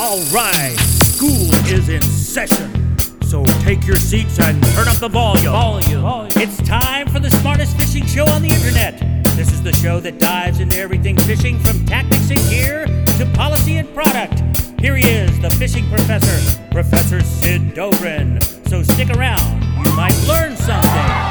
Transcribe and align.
All 0.00 0.20
right, 0.32 0.76
school 0.78 1.52
is 1.66 1.88
in 1.88 2.00
session. 2.02 2.96
So 3.24 3.42
take 3.64 3.84
your 3.84 3.96
seats 3.96 4.38
and 4.38 4.62
turn 4.66 4.86
up 4.86 4.94
the 4.98 5.08
volume. 5.08 5.50
volume. 5.50 6.30
It's 6.36 6.56
time 6.68 7.08
for 7.08 7.18
the 7.18 7.32
smartest 7.32 7.76
fishing 7.76 8.06
show 8.06 8.24
on 8.26 8.42
the 8.42 8.48
internet. 8.48 9.00
This 9.34 9.52
is 9.52 9.60
the 9.60 9.72
show 9.72 9.98
that 9.98 10.20
dives 10.20 10.60
into 10.60 10.78
everything 10.78 11.16
fishing 11.16 11.58
from 11.58 11.84
tactics 11.84 12.30
and 12.30 12.38
gear 12.48 12.86
to 12.86 13.28
policy 13.34 13.78
and 13.78 13.92
product. 13.92 14.40
Here 14.80 14.94
he 14.94 15.04
is, 15.04 15.36
the 15.40 15.50
fishing 15.50 15.88
professor, 15.88 16.60
Professor 16.70 17.20
Sid 17.20 17.74
Dobrin. 17.74 18.40
So 18.68 18.84
stick 18.84 19.10
around, 19.10 19.64
you 19.84 19.92
might 19.96 20.16
learn 20.28 20.56
something. 20.56 21.27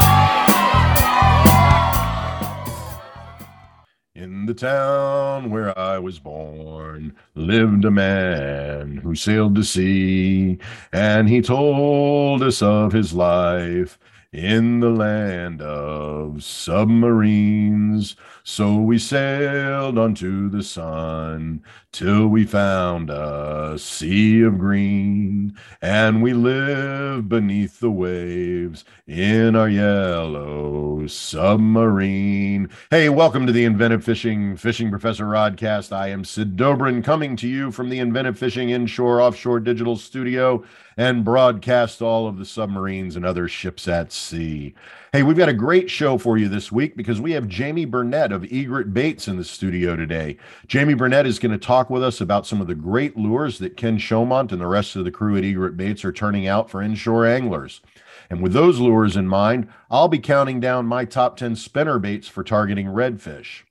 The 4.48 4.54
town 4.54 5.50
where 5.50 5.78
I 5.78 6.00
was 6.00 6.20
born 6.20 7.14
lived 7.36 7.84
a 7.84 7.92
man 7.92 8.98
who 8.98 9.14
sailed 9.14 9.56
the 9.56 9.64
sea, 9.64 10.58
and 10.94 11.28
he 11.28 11.42
told 11.42 12.42
us 12.42 12.62
of 12.62 12.94
his 12.94 13.14
life 13.14 14.00
in 14.34 14.82
the 14.82 14.90
land 14.90 15.62
of 15.62 16.44
submarines. 16.44 18.16
So 18.44 18.76
we 18.76 19.00
sailed 19.00 19.98
unto 19.98 20.50
the 20.50 20.64
sun 20.64 21.64
till 21.92 22.28
we 22.28 22.46
found 22.46 23.10
a 23.10 23.76
sea 23.78 24.42
of 24.44 24.58
green, 24.58 25.58
and 25.82 26.22
we 26.22 26.34
lived 26.34 27.30
beneath 27.30 27.80
the 27.80 27.92
waves 27.92 28.84
in 29.08 29.56
our 29.56 29.70
yellow 29.70 31.08
submarine. 31.08 32.70
Hey, 32.92 33.10
welcome 33.10 33.46
to 33.48 33.54
the 33.54 33.66
Inventive 33.66 34.04
Fishing 34.04 34.58
Fishing 34.58 34.90
Professor 34.90 35.26
Rodcast. 35.26 35.92
I 35.96 36.10
am 36.10 36.24
Sid 36.24 36.58
Dobrin 36.58 37.04
coming 37.04 37.36
to 37.38 37.48
you 37.48 37.72
from 37.72 37.90
the 37.90 38.00
Inventive 38.00 38.38
Fishing 38.38 38.70
Inshore 38.70 39.22
Offshore 39.22 39.62
Digital 39.62 39.96
Studio 39.96 40.64
and 40.98 41.24
broadcast 41.24 42.02
all 42.02 42.28
of 42.28 42.38
the 42.38 42.46
submarines 42.46 43.16
and 43.16 43.24
other 43.24 43.48
ships 43.48 43.88
at 43.88 44.12
sea. 44.12 44.74
Hey, 45.14 45.22
we've 45.22 45.38
got 45.38 45.48
a 45.48 45.54
great 45.54 45.92
show 45.92 46.18
for 46.18 46.38
you 46.38 46.50
this 46.50 46.72
week 46.72 46.98
because 46.98 47.22
we 47.22 47.34
have 47.34 47.48
Jamie 47.48 47.86
Burnett 47.86 48.32
of 48.32 48.52
Egret 48.52 48.94
Baits 48.94 49.28
in 49.28 49.38
the 49.38 49.44
studio 49.44 49.96
today. 49.96 50.38
Jamie 50.68 50.96
Burnett 50.96 51.28
is 51.28 51.38
going 51.38 51.52
to 51.52 51.58
talk 51.58 51.92
with 51.92 52.04
us 52.04 52.20
about 52.20 52.48
some 52.48 52.60
of 52.60 52.68
the 52.68 52.76
great 52.76 53.16
lures 53.16 53.60
that 53.60 53.78
Ken 53.78 54.00
Chaumont 54.00 54.52
and 54.52 54.60
the 54.60 54.68
rest 54.68 54.96
of 54.96 55.06
the 55.06 55.12
crew 55.12 55.38
at 55.38 55.44
Egret 55.44 55.78
Baits 55.78 56.04
are 56.04 56.12
turning 56.12 56.48
out 56.48 56.70
for 56.70 56.82
inshore 56.82 57.28
anglers. 57.28 57.82
And 58.30 58.42
with 58.42 58.54
those 58.54 58.80
lures 58.80 59.16
in 59.16 59.28
mind, 59.28 59.70
I'll 59.92 60.08
be 60.08 60.20
counting 60.20 60.60
down 60.60 60.88
my 60.88 61.06
top 61.06 61.38
10 61.38 61.56
spinner 61.56 62.00
baits 62.00 62.28
for 62.28 62.44
targeting 62.44 62.88
redfish. 62.88 63.62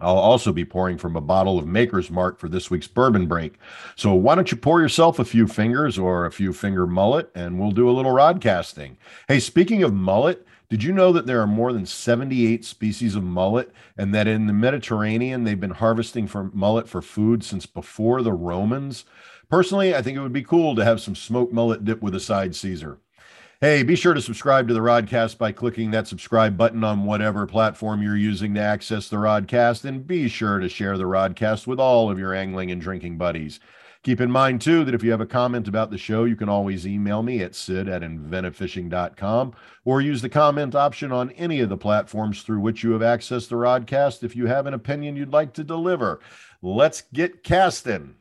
I'll 0.00 0.18
also 0.18 0.52
be 0.52 0.64
pouring 0.64 0.98
from 0.98 1.16
a 1.16 1.20
bottle 1.20 1.58
of 1.58 1.66
Maker's 1.66 2.10
Mark 2.10 2.38
for 2.38 2.48
this 2.48 2.70
week's 2.70 2.86
bourbon 2.86 3.26
break. 3.26 3.54
So 3.96 4.14
why 4.14 4.34
don't 4.34 4.50
you 4.50 4.56
pour 4.56 4.80
yourself 4.80 5.18
a 5.18 5.24
few 5.24 5.46
fingers 5.46 5.98
or 5.98 6.24
a 6.24 6.32
few 6.32 6.52
finger 6.52 6.86
mullet 6.86 7.30
and 7.34 7.58
we'll 7.58 7.72
do 7.72 7.88
a 7.88 7.92
little 7.92 8.12
rod 8.12 8.40
casting. 8.40 8.96
Hey, 9.26 9.40
speaking 9.40 9.82
of 9.82 9.92
mullet, 9.92 10.46
did 10.70 10.82
you 10.82 10.92
know 10.92 11.12
that 11.12 11.26
there 11.26 11.40
are 11.40 11.46
more 11.46 11.72
than 11.72 11.86
78 11.86 12.64
species 12.64 13.14
of 13.14 13.24
mullet 13.24 13.72
and 13.96 14.14
that 14.14 14.28
in 14.28 14.46
the 14.46 14.52
Mediterranean 14.52 15.44
they've 15.44 15.58
been 15.58 15.70
harvesting 15.70 16.26
for 16.26 16.50
mullet 16.52 16.88
for 16.88 17.00
food 17.00 17.42
since 17.42 17.66
before 17.66 18.22
the 18.22 18.32
Romans? 18.34 19.04
Personally, 19.48 19.94
I 19.94 20.02
think 20.02 20.18
it 20.18 20.20
would 20.20 20.32
be 20.32 20.42
cool 20.42 20.76
to 20.76 20.84
have 20.84 21.00
some 21.00 21.14
smoked 21.14 21.54
mullet 21.54 21.84
dip 21.84 22.02
with 22.02 22.14
a 22.14 22.20
side 22.20 22.54
Caesar. 22.54 22.98
Hey, 23.60 23.82
be 23.82 23.96
sure 23.96 24.14
to 24.14 24.22
subscribe 24.22 24.68
to 24.68 24.74
the 24.74 24.78
Rodcast 24.78 25.36
by 25.36 25.50
clicking 25.50 25.90
that 25.90 26.06
subscribe 26.06 26.56
button 26.56 26.84
on 26.84 27.02
whatever 27.02 27.44
platform 27.44 28.00
you're 28.00 28.14
using 28.14 28.54
to 28.54 28.60
access 28.60 29.08
the 29.08 29.16
Rodcast, 29.16 29.84
and 29.84 30.06
be 30.06 30.28
sure 30.28 30.60
to 30.60 30.68
share 30.68 30.96
the 30.96 31.02
Rodcast 31.02 31.66
with 31.66 31.80
all 31.80 32.08
of 32.08 32.20
your 32.20 32.32
angling 32.32 32.70
and 32.70 32.80
drinking 32.80 33.18
buddies. 33.18 33.58
Keep 34.04 34.20
in 34.20 34.30
mind, 34.30 34.60
too, 34.60 34.84
that 34.84 34.94
if 34.94 35.02
you 35.02 35.10
have 35.10 35.20
a 35.20 35.26
comment 35.26 35.66
about 35.66 35.90
the 35.90 35.98
show, 35.98 36.22
you 36.22 36.36
can 36.36 36.48
always 36.48 36.86
email 36.86 37.24
me 37.24 37.40
at 37.42 37.56
sid 37.56 37.88
at 37.88 38.02
inventivefishing.com 38.02 39.52
or 39.84 40.00
use 40.00 40.22
the 40.22 40.28
comment 40.28 40.76
option 40.76 41.10
on 41.10 41.32
any 41.32 41.58
of 41.58 41.68
the 41.68 41.76
platforms 41.76 42.42
through 42.42 42.60
which 42.60 42.84
you 42.84 42.92
have 42.92 43.02
accessed 43.02 43.48
the 43.48 43.56
Rodcast 43.56 44.22
if 44.22 44.36
you 44.36 44.46
have 44.46 44.66
an 44.66 44.74
opinion 44.74 45.16
you'd 45.16 45.32
like 45.32 45.52
to 45.54 45.64
deliver. 45.64 46.20
Let's 46.62 47.02
get 47.12 47.42
casting. 47.42 48.14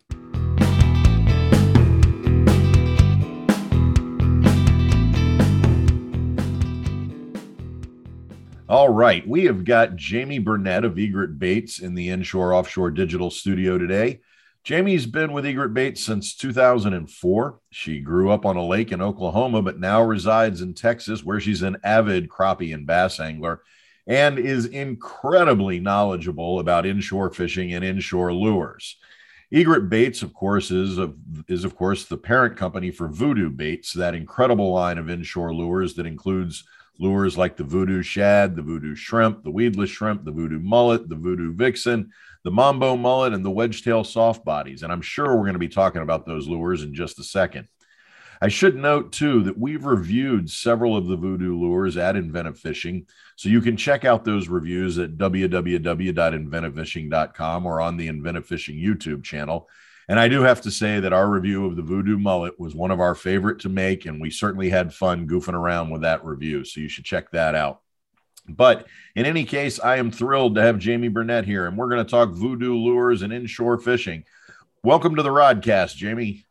All 8.69 8.89
right, 8.89 9.25
we 9.25 9.45
have 9.45 9.63
got 9.63 9.95
Jamie 9.95 10.39
Burnett 10.39 10.83
of 10.83 10.99
Egret 10.99 11.39
Baits 11.39 11.79
in 11.79 11.95
the 11.95 12.09
Inshore 12.09 12.53
Offshore 12.53 12.91
Digital 12.91 13.31
Studio 13.31 13.77
today. 13.77 14.19
Jamie's 14.65 15.05
been 15.05 15.31
with 15.31 15.45
Egret 15.45 15.73
Baits 15.73 16.03
since 16.03 16.35
2004. 16.35 17.61
She 17.69 18.01
grew 18.01 18.29
up 18.29 18.45
on 18.45 18.57
a 18.57 18.65
lake 18.65 18.91
in 18.91 19.01
Oklahoma, 19.01 19.61
but 19.61 19.79
now 19.79 20.03
resides 20.03 20.61
in 20.61 20.73
Texas, 20.73 21.23
where 21.23 21.39
she's 21.39 21.61
an 21.61 21.77
avid 21.85 22.27
crappie 22.27 22.73
and 22.73 22.85
bass 22.85 23.21
angler 23.21 23.61
and 24.05 24.37
is 24.37 24.65
incredibly 24.65 25.79
knowledgeable 25.79 26.59
about 26.59 26.85
inshore 26.85 27.31
fishing 27.31 27.71
and 27.73 27.85
inshore 27.85 28.33
lures. 28.33 28.97
Egret 29.49 29.89
Baits, 29.89 30.23
of 30.23 30.33
course, 30.33 30.71
is 30.71 30.97
of, 30.97 31.15
is 31.47 31.63
of 31.63 31.77
course 31.77 32.03
the 32.03 32.17
parent 32.17 32.57
company 32.57 32.91
for 32.91 33.07
Voodoo 33.07 33.49
Baits, 33.49 33.93
that 33.93 34.13
incredible 34.13 34.73
line 34.73 34.97
of 34.97 35.09
inshore 35.09 35.53
lures 35.53 35.93
that 35.93 36.05
includes 36.05 36.65
lures 36.99 37.37
like 37.37 37.57
the 37.57 37.63
Voodoo 37.63 38.01
Shad, 38.01 38.55
the 38.55 38.61
Voodoo 38.61 38.95
Shrimp, 38.95 39.43
the 39.43 39.51
Weedless 39.51 39.89
Shrimp, 39.89 40.23
the 40.23 40.31
Voodoo 40.31 40.59
Mullet, 40.59 41.09
the 41.09 41.15
Voodoo 41.15 41.53
Vixen, 41.53 42.11
the 42.43 42.51
Mambo 42.51 42.95
Mullet, 42.95 43.33
and 43.33 43.45
the 43.45 43.51
Wedgetail 43.51 44.05
Soft 44.05 44.45
Bodies. 44.45 44.83
And 44.83 44.91
I'm 44.91 45.01
sure 45.01 45.35
we're 45.35 45.43
going 45.43 45.53
to 45.53 45.59
be 45.59 45.67
talking 45.67 46.01
about 46.01 46.25
those 46.25 46.47
lures 46.47 46.83
in 46.83 46.93
just 46.93 47.19
a 47.19 47.23
second. 47.23 47.67
I 48.41 48.47
should 48.49 48.75
note 48.75 49.11
too 49.11 49.41
that 49.43 49.57
we've 49.57 49.85
reviewed 49.85 50.47
several 50.49 50.95
of 50.95 51.07
the 51.07 51.15
voodoo 51.15 51.57
lures 51.57 51.97
at 51.97 52.15
Inventive 52.15 52.59
Fishing. 52.59 53.07
So 53.35 53.49
you 53.49 53.61
can 53.61 53.75
check 53.77 54.05
out 54.05 54.23
those 54.23 54.47
reviews 54.47 54.99
at 54.99 55.17
www.inventivefishing.com 55.17 57.65
or 57.65 57.81
on 57.81 57.97
the 57.97 58.07
Inventive 58.07 58.45
Fishing 58.45 58.75
YouTube 58.75 59.23
channel. 59.23 59.67
And 60.09 60.19
I 60.19 60.29
do 60.29 60.41
have 60.41 60.61
to 60.61 60.71
say 60.71 61.01
that 61.01 61.11
our 61.11 61.29
review 61.29 61.65
of 61.65 61.75
the 61.75 61.81
Voodoo 61.81 62.17
Mullet 62.17 62.57
was 62.57 62.73
one 62.73 62.91
of 62.91 63.01
our 63.01 63.13
favorite 63.13 63.59
to 63.59 63.69
make, 63.69 64.05
and 64.05 64.21
we 64.21 64.29
certainly 64.29 64.69
had 64.69 64.93
fun 64.93 65.27
goofing 65.27 65.53
around 65.53 65.89
with 65.89 66.01
that 66.01 66.23
review. 66.23 66.63
So 66.63 66.79
you 66.79 66.87
should 66.87 67.03
check 67.03 67.31
that 67.31 67.55
out. 67.55 67.81
But 68.47 68.87
in 69.15 69.25
any 69.25 69.43
case, 69.43 69.81
I 69.81 69.97
am 69.97 70.09
thrilled 70.09 70.55
to 70.55 70.61
have 70.61 70.79
Jamie 70.79 71.09
Burnett 71.09 71.43
here, 71.43 71.67
and 71.67 71.77
we're 71.77 71.89
going 71.89 72.05
to 72.05 72.09
talk 72.09 72.29
voodoo 72.29 72.75
lures 72.75 73.21
and 73.21 73.33
inshore 73.33 73.77
fishing. 73.77 74.23
Welcome 74.81 75.17
to 75.17 75.23
the 75.23 75.29
Rodcast, 75.29 75.97
Jamie. 75.97 76.45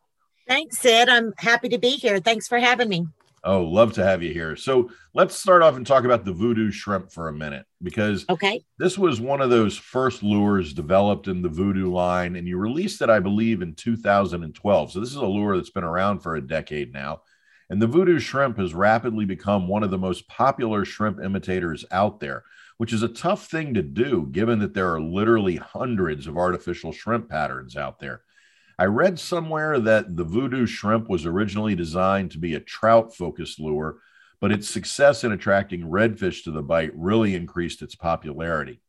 Thanks, 0.46 0.78
Sid. 0.78 1.08
I'm 1.08 1.32
happy 1.38 1.70
to 1.70 1.78
be 1.78 1.90
here. 1.90 2.20
Thanks 2.20 2.46
for 2.46 2.58
having 2.58 2.90
me. 2.90 3.06
Oh, 3.46 3.62
love 3.62 3.92
to 3.92 4.04
have 4.04 4.24
you 4.24 4.32
here. 4.32 4.56
So 4.56 4.90
let's 5.14 5.36
start 5.36 5.62
off 5.62 5.76
and 5.76 5.86
talk 5.86 6.02
about 6.02 6.24
the 6.24 6.32
voodoo 6.32 6.72
shrimp 6.72 7.12
for 7.12 7.28
a 7.28 7.32
minute 7.32 7.64
because 7.80 8.24
okay, 8.28 8.64
this 8.80 8.98
was 8.98 9.20
one 9.20 9.40
of 9.40 9.50
those 9.50 9.78
first 9.78 10.24
lures 10.24 10.74
developed 10.74 11.28
in 11.28 11.42
the 11.42 11.48
voodoo 11.48 11.88
line, 11.88 12.34
and 12.34 12.48
you 12.48 12.58
released 12.58 13.02
it, 13.02 13.08
I 13.08 13.20
believe, 13.20 13.62
in 13.62 13.76
2012. 13.76 14.90
So 14.90 14.98
this 14.98 15.10
is 15.10 15.14
a 15.14 15.24
lure 15.24 15.56
that's 15.56 15.70
been 15.70 15.84
around 15.84 16.20
for 16.20 16.34
a 16.34 16.44
decade 16.44 16.92
now. 16.92 17.22
And 17.70 17.80
the 17.80 17.86
voodoo 17.86 18.18
shrimp 18.18 18.58
has 18.58 18.74
rapidly 18.74 19.24
become 19.24 19.68
one 19.68 19.84
of 19.84 19.92
the 19.92 19.98
most 19.98 20.26
popular 20.26 20.84
shrimp 20.84 21.20
imitators 21.20 21.84
out 21.92 22.18
there, 22.18 22.42
which 22.78 22.92
is 22.92 23.04
a 23.04 23.08
tough 23.08 23.46
thing 23.46 23.74
to 23.74 23.82
do 23.82 24.26
given 24.32 24.58
that 24.58 24.74
there 24.74 24.92
are 24.92 25.00
literally 25.00 25.56
hundreds 25.56 26.26
of 26.26 26.36
artificial 26.36 26.90
shrimp 26.90 27.28
patterns 27.28 27.76
out 27.76 28.00
there. 28.00 28.22
I 28.78 28.84
read 28.84 29.18
somewhere 29.18 29.80
that 29.80 30.16
the 30.16 30.24
voodoo 30.24 30.66
shrimp 30.66 31.08
was 31.08 31.24
originally 31.24 31.74
designed 31.74 32.32
to 32.32 32.38
be 32.38 32.54
a 32.54 32.60
trout 32.60 33.14
focused 33.14 33.58
lure, 33.58 33.98
but 34.40 34.52
its 34.52 34.68
success 34.68 35.24
in 35.24 35.32
attracting 35.32 35.82
redfish 35.82 36.44
to 36.44 36.50
the 36.50 36.62
bite 36.62 36.92
really 36.94 37.34
increased 37.34 37.80
its 37.80 37.94
popularity. 37.94 38.80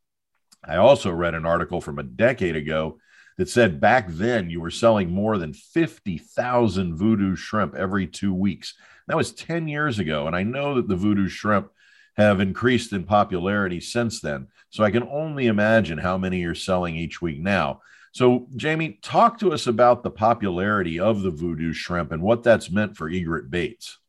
I 0.63 0.75
also 0.75 1.11
read 1.11 1.35
an 1.35 1.45
article 1.45 1.79
from 1.79 1.99
a 1.99 2.03
decade 2.03 2.57
ago 2.57 2.99
that 3.37 3.49
said 3.49 3.79
back 3.79 4.07
then 4.09 4.49
you 4.49 4.59
were 4.59 4.71
selling 4.71 5.09
more 5.09 5.37
than 5.37 5.53
50,000 5.53 6.95
voodoo 6.95 7.35
shrimp 7.35 7.75
every 7.75 8.07
two 8.07 8.33
weeks. 8.33 8.73
That 9.07 9.15
was 9.15 9.31
10 9.31 9.69
years 9.69 9.99
ago. 9.99 10.27
And 10.27 10.35
I 10.35 10.43
know 10.43 10.75
that 10.75 10.89
the 10.89 10.95
voodoo 10.95 11.29
shrimp 11.29 11.69
have 12.17 12.41
increased 12.41 12.91
in 12.91 13.03
popularity 13.03 13.79
since 13.79 14.19
then. 14.19 14.47
So 14.69 14.83
I 14.83 14.91
can 14.91 15.03
only 15.03 15.47
imagine 15.47 15.99
how 15.99 16.17
many 16.17 16.41
you're 16.41 16.55
selling 16.55 16.95
each 16.95 17.21
week 17.21 17.39
now. 17.39 17.81
So, 18.17 18.47
Jamie, 18.55 18.97
talk 19.03 19.37
to 19.41 19.53
us 19.53 19.67
about 19.67 20.01
the 20.01 20.09
popularity 20.09 20.99
of 20.99 21.21
the 21.21 21.29
voodoo 21.29 21.71
shrimp 21.71 22.11
and 22.11 22.23
what 22.23 22.41
that's 22.41 22.71
meant 22.71 22.97
for 22.97 23.07
egret 23.07 23.51
baits. 23.51 23.99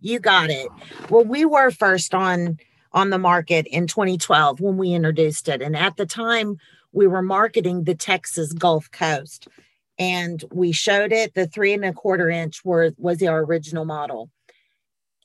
You 0.00 0.18
got 0.18 0.50
it. 0.50 0.66
Well, 1.08 1.24
we 1.24 1.44
were 1.44 1.70
first 1.70 2.12
on 2.12 2.58
on 2.90 3.10
the 3.10 3.18
market 3.18 3.68
in 3.68 3.86
2012 3.86 4.60
when 4.60 4.78
we 4.78 4.94
introduced 4.94 5.48
it, 5.48 5.62
and 5.62 5.76
at 5.76 5.96
the 5.96 6.06
time 6.06 6.58
we 6.90 7.06
were 7.06 7.22
marketing 7.22 7.84
the 7.84 7.94
Texas 7.94 8.52
Gulf 8.52 8.90
Coast, 8.90 9.46
and 9.96 10.42
we 10.50 10.72
showed 10.72 11.12
it. 11.12 11.34
The 11.34 11.46
three 11.46 11.72
and 11.72 11.84
a 11.84 11.92
quarter 11.92 12.28
inch 12.28 12.64
were 12.64 12.94
was 12.98 13.22
our 13.22 13.44
original 13.44 13.84
model, 13.84 14.28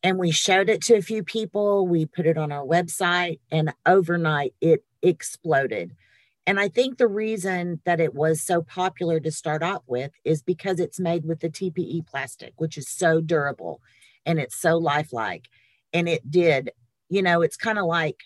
and 0.04 0.20
we 0.20 0.30
showed 0.30 0.70
it 0.70 0.84
to 0.84 0.98
a 0.98 1.02
few 1.02 1.24
people. 1.24 1.88
We 1.88 2.06
put 2.06 2.28
it 2.28 2.38
on 2.38 2.52
our 2.52 2.64
website, 2.64 3.40
and 3.50 3.74
overnight 3.88 4.54
it 4.62 4.86
exploded 5.02 5.96
And 6.48 6.60
I 6.60 6.68
think 6.68 6.98
the 6.98 7.08
reason 7.08 7.80
that 7.86 8.00
it 8.00 8.16
was 8.16 8.42
so 8.42 8.62
popular 8.62 9.20
to 9.20 9.32
start 9.32 9.62
out 9.62 9.84
with 9.88 10.12
is 10.24 10.42
because 10.42 10.80
it's 10.80 11.00
made 11.00 11.26
with 11.26 11.42
the 11.42 11.50
TPE 11.50 12.08
plastic, 12.08 12.54
which 12.58 12.78
is 12.78 12.90
so 12.90 13.22
durable 13.22 13.82
and 14.26 14.40
it's 14.40 14.60
so 14.60 14.78
lifelike. 14.78 15.48
And 15.94 16.10
it 16.10 16.30
did, 16.30 16.72
you 17.10 17.22
know, 17.22 17.42
it's 17.42 17.58
kind 17.58 17.78
of 17.78 17.86
like 17.86 18.24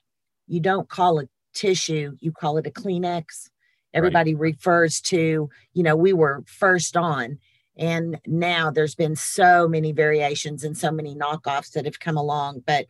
you 0.48 0.60
don't 0.60 0.90
call 0.90 1.20
a 1.20 1.28
tissue, 1.54 2.18
you 2.20 2.32
call 2.32 2.58
it 2.58 2.68
a 2.68 2.72
Kleenex. 2.72 3.50
Everybody 3.94 4.34
right. 4.34 4.52
refers 4.54 5.02
to, 5.02 5.50
you 5.74 5.84
know, 5.84 5.96
we 5.96 6.14
were 6.14 6.44
first 6.48 6.98
on. 6.98 7.38
And 7.78 8.20
now 8.28 8.72
there's 8.72 8.96
been 8.96 9.16
so 9.16 9.68
many 9.68 9.92
variations 9.92 10.64
and 10.64 10.78
so 10.78 10.92
many 10.92 11.16
knockoffs 11.16 11.72
that 11.72 11.86
have 11.86 12.00
come 12.00 12.18
along, 12.18 12.64
but 12.66 12.86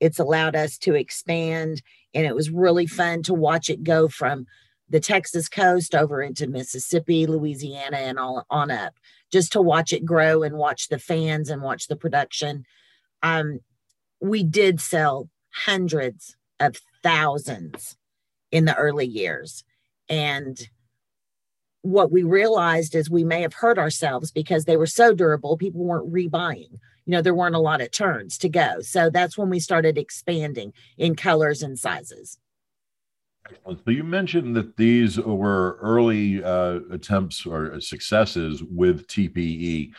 it's 0.00 0.18
allowed 0.18 0.54
us 0.54 0.78
to 0.78 0.94
expand. 0.94 1.82
And 2.14 2.24
it 2.26 2.34
was 2.34 2.50
really 2.50 2.86
fun 2.86 3.22
to 3.24 3.34
watch 3.34 3.68
it 3.68 3.82
go 3.82 4.08
from 4.08 4.46
the 4.90 5.00
Texas 5.00 5.48
coast 5.48 5.94
over 5.94 6.22
into 6.22 6.46
Mississippi, 6.46 7.26
Louisiana, 7.26 7.98
and 7.98 8.18
all 8.18 8.46
on 8.50 8.70
up, 8.70 8.94
just 9.30 9.52
to 9.52 9.62
watch 9.62 9.92
it 9.92 10.04
grow 10.04 10.42
and 10.42 10.56
watch 10.56 10.88
the 10.88 10.98
fans 10.98 11.50
and 11.50 11.62
watch 11.62 11.88
the 11.88 11.96
production. 11.96 12.64
Um, 13.22 13.60
we 14.20 14.42
did 14.42 14.80
sell 14.80 15.28
hundreds 15.50 16.36
of 16.60 16.76
thousands 17.02 17.96
in 18.50 18.64
the 18.64 18.74
early 18.76 19.06
years. 19.06 19.64
And 20.08 20.58
what 21.82 22.10
we 22.10 22.22
realized 22.22 22.94
is 22.94 23.10
we 23.10 23.24
may 23.24 23.42
have 23.42 23.54
hurt 23.54 23.78
ourselves 23.78 24.30
because 24.30 24.64
they 24.64 24.76
were 24.76 24.86
so 24.86 25.14
durable, 25.14 25.56
people 25.56 25.84
weren't 25.84 26.12
rebuying. 26.12 26.78
You 27.06 27.12
know, 27.12 27.22
there 27.22 27.34
weren't 27.34 27.54
a 27.54 27.60
lot 27.60 27.80
of 27.80 27.90
turns 27.90 28.36
to 28.38 28.48
go. 28.48 28.80
So 28.80 29.08
that's 29.10 29.38
when 29.38 29.48
we 29.48 29.60
started 29.60 29.96
expanding 29.96 30.72
in 30.98 31.14
colors 31.14 31.62
and 31.62 31.78
sizes. 31.78 32.38
Excellent. 33.50 33.80
So 33.84 33.90
you 33.90 34.04
mentioned 34.04 34.56
that 34.56 34.76
these 34.76 35.18
were 35.18 35.78
early 35.80 36.42
uh, 36.42 36.80
attempts 36.90 37.46
or 37.46 37.80
successes 37.80 38.62
with 38.62 39.06
TPE, 39.06 39.92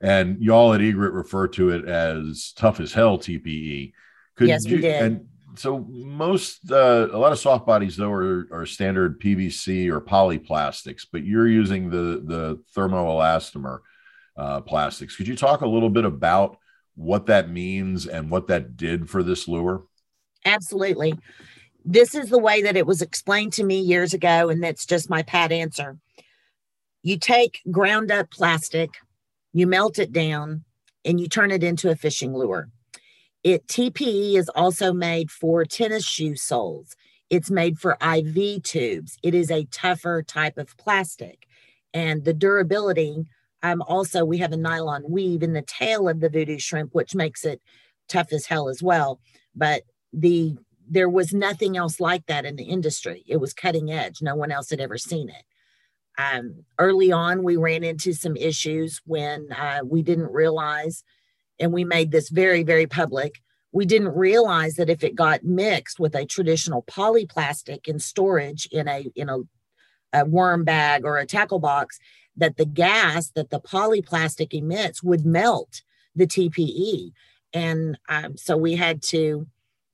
and 0.00 0.40
y'all 0.42 0.74
at 0.74 0.80
Egret 0.80 1.12
refer 1.12 1.48
to 1.48 1.70
it 1.70 1.84
as 1.86 2.52
tough 2.56 2.80
as 2.80 2.92
hell 2.92 3.18
TPE. 3.18 3.92
Could 4.36 4.48
yes, 4.48 4.64
you, 4.64 4.76
we 4.76 4.82
did. 4.82 5.02
And 5.02 5.26
so 5.56 5.80
most, 5.88 6.70
uh, 6.70 7.08
a 7.12 7.18
lot 7.18 7.32
of 7.32 7.38
soft 7.38 7.66
bodies 7.66 7.96
though 7.96 8.12
are, 8.12 8.46
are 8.52 8.66
standard 8.66 9.20
PVC 9.20 9.90
or 9.90 10.00
polyplastics, 10.00 11.06
but 11.10 11.24
you're 11.24 11.48
using 11.48 11.90
the 11.90 12.22
the 12.24 12.62
thermoelastomer 12.76 13.80
uh, 14.36 14.60
plastics. 14.60 15.16
Could 15.16 15.28
you 15.28 15.36
talk 15.36 15.62
a 15.62 15.68
little 15.68 15.90
bit 15.90 16.04
about 16.04 16.58
what 16.94 17.26
that 17.26 17.50
means 17.50 18.06
and 18.06 18.30
what 18.30 18.48
that 18.48 18.76
did 18.76 19.08
for 19.08 19.22
this 19.22 19.48
lure? 19.48 19.84
Absolutely 20.44 21.14
this 21.90 22.14
is 22.14 22.28
the 22.28 22.38
way 22.38 22.60
that 22.60 22.76
it 22.76 22.86
was 22.86 23.00
explained 23.00 23.54
to 23.54 23.64
me 23.64 23.80
years 23.80 24.12
ago, 24.12 24.50
and 24.50 24.62
that's 24.62 24.84
just 24.84 25.08
my 25.08 25.22
pat 25.22 25.50
answer. 25.50 25.96
You 27.02 27.18
take 27.18 27.62
ground 27.70 28.10
up 28.10 28.30
plastic, 28.30 28.90
you 29.54 29.66
melt 29.66 29.98
it 29.98 30.12
down, 30.12 30.64
and 31.06 31.18
you 31.18 31.28
turn 31.28 31.50
it 31.50 31.64
into 31.64 31.90
a 31.90 31.96
fishing 31.96 32.34
lure. 32.34 32.68
It 33.42 33.66
TPE 33.68 34.34
is 34.34 34.50
also 34.50 34.92
made 34.92 35.30
for 35.30 35.64
tennis 35.64 36.04
shoe 36.04 36.36
soles. 36.36 36.94
It's 37.30 37.50
made 37.50 37.78
for 37.78 37.96
IV 38.02 38.64
tubes. 38.64 39.16
It 39.22 39.34
is 39.34 39.50
a 39.50 39.64
tougher 39.66 40.22
type 40.22 40.58
of 40.58 40.76
plastic. 40.76 41.46
And 41.94 42.22
the 42.22 42.34
durability, 42.34 43.24
um, 43.62 43.80
also, 43.80 44.26
we 44.26 44.36
have 44.38 44.52
a 44.52 44.58
nylon 44.58 45.04
weave 45.08 45.42
in 45.42 45.54
the 45.54 45.62
tail 45.62 46.06
of 46.06 46.20
the 46.20 46.28
voodoo 46.28 46.58
shrimp, 46.58 46.94
which 46.94 47.14
makes 47.14 47.46
it 47.46 47.62
tough 48.08 48.30
as 48.30 48.44
hell 48.44 48.68
as 48.68 48.82
well. 48.82 49.20
But 49.54 49.84
the 50.12 50.58
there 50.90 51.08
was 51.08 51.32
nothing 51.32 51.76
else 51.76 52.00
like 52.00 52.26
that 52.26 52.44
in 52.44 52.56
the 52.56 52.64
industry. 52.64 53.24
It 53.26 53.38
was 53.38 53.52
cutting 53.52 53.90
edge. 53.90 54.22
No 54.22 54.34
one 54.34 54.50
else 54.50 54.70
had 54.70 54.80
ever 54.80 54.98
seen 54.98 55.28
it. 55.28 55.44
Um, 56.18 56.64
early 56.78 57.12
on, 57.12 57.44
we 57.44 57.56
ran 57.56 57.84
into 57.84 58.12
some 58.12 58.36
issues 58.36 59.00
when 59.04 59.52
uh, 59.52 59.80
we 59.84 60.02
didn't 60.02 60.32
realize, 60.32 61.04
and 61.60 61.72
we 61.72 61.84
made 61.84 62.10
this 62.10 62.28
very, 62.28 62.64
very 62.64 62.86
public. 62.86 63.40
We 63.70 63.86
didn't 63.86 64.16
realize 64.16 64.74
that 64.74 64.90
if 64.90 65.04
it 65.04 65.14
got 65.14 65.44
mixed 65.44 66.00
with 66.00 66.16
a 66.16 66.26
traditional 66.26 66.82
polyplastic 66.82 67.86
in 67.86 67.98
storage 67.98 68.66
in 68.72 68.88
a 68.88 69.06
in 69.14 69.28
a, 69.28 69.38
a 70.12 70.24
worm 70.24 70.64
bag 70.64 71.04
or 71.04 71.18
a 71.18 71.26
tackle 71.26 71.60
box, 71.60 71.98
that 72.36 72.56
the 72.56 72.64
gas 72.66 73.30
that 73.36 73.50
the 73.50 73.60
polyplastic 73.60 74.52
emits 74.52 75.02
would 75.02 75.24
melt 75.24 75.82
the 76.16 76.26
TPE. 76.26 77.12
And 77.52 77.98
um, 78.08 78.36
so 78.36 78.56
we 78.56 78.74
had 78.74 79.02
to 79.04 79.46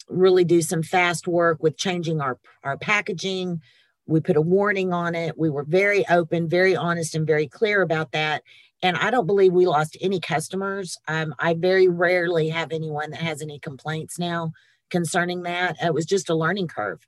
really 0.08 0.44
do 0.44 0.62
some 0.62 0.82
fast 0.82 1.26
work 1.26 1.62
with 1.62 1.76
changing 1.76 2.20
our, 2.20 2.38
our 2.62 2.76
packaging. 2.76 3.60
We 4.06 4.20
put 4.20 4.36
a 4.36 4.40
warning 4.40 4.92
on 4.92 5.14
it. 5.14 5.38
We 5.38 5.50
were 5.50 5.64
very 5.64 6.06
open, 6.08 6.48
very 6.48 6.76
honest, 6.76 7.14
and 7.14 7.26
very 7.26 7.48
clear 7.48 7.82
about 7.82 8.12
that. 8.12 8.42
And 8.82 8.96
I 8.98 9.10
don't 9.10 9.26
believe 9.26 9.52
we 9.52 9.66
lost 9.66 9.96
any 10.00 10.20
customers. 10.20 10.98
Um, 11.08 11.34
I 11.38 11.54
very 11.54 11.88
rarely 11.88 12.50
have 12.50 12.70
anyone 12.70 13.10
that 13.10 13.22
has 13.22 13.40
any 13.40 13.58
complaints 13.58 14.18
now 14.18 14.52
concerning 14.90 15.42
that. 15.44 15.76
It 15.82 15.94
was 15.94 16.04
just 16.04 16.28
a 16.28 16.34
learning 16.34 16.68
curve. 16.68 17.00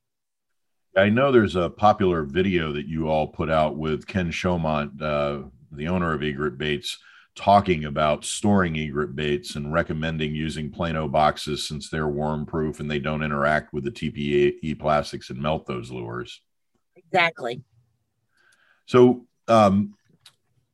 I 0.96 1.10
know 1.10 1.30
there's 1.30 1.56
a 1.56 1.68
popular 1.68 2.22
video 2.22 2.72
that 2.72 2.86
you 2.86 3.08
all 3.08 3.26
put 3.26 3.50
out 3.50 3.76
with 3.76 4.06
Ken 4.06 4.30
Chaumont, 4.30 5.02
uh, 5.02 5.48
the 5.70 5.88
owner 5.88 6.14
of 6.14 6.22
Egret 6.22 6.56
Baits, 6.56 6.98
talking 7.36 7.84
about 7.84 8.24
storing 8.24 8.76
egret 8.76 9.14
baits 9.14 9.54
and 9.54 9.72
recommending 9.72 10.34
using 10.34 10.70
Plano 10.70 11.06
boxes 11.06 11.68
since 11.68 11.88
they're 11.88 12.08
worm 12.08 12.46
proof 12.46 12.80
and 12.80 12.90
they 12.90 12.98
don't 12.98 13.22
interact 13.22 13.72
with 13.72 13.84
the 13.84 13.90
TPE 13.90 14.78
plastics 14.78 15.30
and 15.30 15.40
melt 15.40 15.66
those 15.66 15.90
lures. 15.90 16.40
Exactly. 16.96 17.62
So 18.86 19.26
um, 19.48 19.94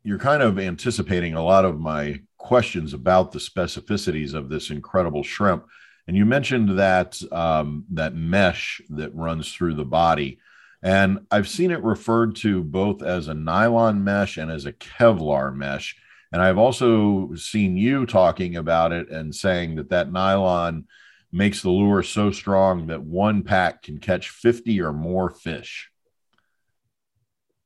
you're 0.05 0.19
kind 0.19 0.43
of 0.43 0.59
anticipating 0.59 1.35
a 1.35 1.45
lot 1.45 1.65
of 1.65 1.81
my 1.81 2.21
questions 2.39 2.95
about 2.95 3.33
the 3.33 3.39
specificities 3.39 4.33
of 4.33 4.49
this 4.49 4.71
incredible 4.71 5.23
shrimp. 5.23 5.67
And 6.07 6.17
you 6.17 6.25
mentioned 6.25 6.79
that 6.79 7.21
um, 7.33 7.85
that 7.91 8.15
mesh 8.15 8.81
that 8.91 9.15
runs 9.15 9.53
through 9.53 9.75
the 9.75 9.85
body. 9.85 10.39
And 10.83 11.21
I've 11.31 11.49
seen 11.49 11.71
it 11.71 11.83
referred 11.83 12.35
to 12.37 12.63
both 12.63 13.03
as 13.03 13.29
a 13.29 13.35
nylon 13.35 14.03
mesh 14.03 14.37
and 14.37 14.51
as 14.51 14.67
a 14.67 14.73
Kevlar 14.73 15.55
mesh. 15.55 15.97
And 16.33 16.41
I've 16.41 16.59
also 16.59 17.35
seen 17.35 17.77
you 17.77 18.07
talking 18.07 18.57
about 18.57 18.93
it 18.93 19.11
and 19.11 19.35
saying 19.35 19.77
that 19.77 19.91
that 19.91 20.11
nylon 20.11 20.87
makes 21.31 21.63
the 21.63 21.71
lure 21.71 22.03
so 22.03 22.31
strong 22.31 22.87
that 22.87 23.03
one 23.03 23.43
pack 23.43 23.83
can 23.83 23.99
catch 23.99 24.31
50 24.31 24.81
or 24.81 24.93
more 24.93 25.31
fish. 25.31 25.91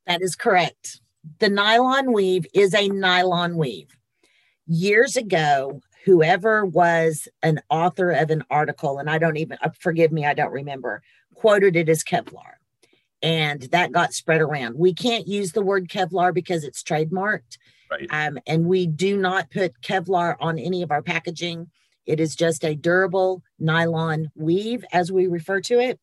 That 0.05 0.21
is 0.21 0.35
correct. 0.35 1.01
The 1.39 1.49
nylon 1.49 2.13
weave 2.13 2.45
is 2.53 2.73
a 2.73 2.87
nylon 2.87 3.57
weave. 3.57 3.97
Years 4.65 5.17
ago, 5.17 5.81
whoever 6.05 6.65
was 6.65 7.27
an 7.43 7.59
author 7.69 8.11
of 8.11 8.31
an 8.31 8.43
article, 8.49 8.99
and 8.99 9.09
I 9.09 9.17
don't 9.17 9.37
even, 9.37 9.57
uh, 9.61 9.69
forgive 9.79 10.11
me, 10.11 10.25
I 10.25 10.33
don't 10.33 10.51
remember, 10.51 11.01
quoted 11.35 11.75
it 11.75 11.89
as 11.89 12.03
Kevlar. 12.03 12.56
And 13.21 13.63
that 13.71 13.91
got 13.91 14.13
spread 14.13 14.41
around. 14.41 14.75
We 14.77 14.93
can't 14.93 15.27
use 15.27 15.51
the 15.51 15.63
word 15.63 15.89
Kevlar 15.89 16.33
because 16.33 16.63
it's 16.63 16.83
trademarked 16.83 17.57
Right. 17.89 18.07
Um, 18.09 18.37
and 18.45 18.65
we 18.65 18.87
do 18.87 19.17
not 19.17 19.51
put 19.51 19.81
Kevlar 19.81 20.35
on 20.39 20.59
any 20.59 20.81
of 20.81 20.91
our 20.91 21.01
packaging. 21.01 21.69
It 22.05 22.19
is 22.19 22.35
just 22.35 22.63
a 22.63 22.75
durable 22.75 23.43
nylon 23.59 24.31
weave, 24.35 24.83
as 24.93 25.11
we 25.11 25.27
refer 25.27 25.61
to 25.61 25.79
it. 25.79 25.99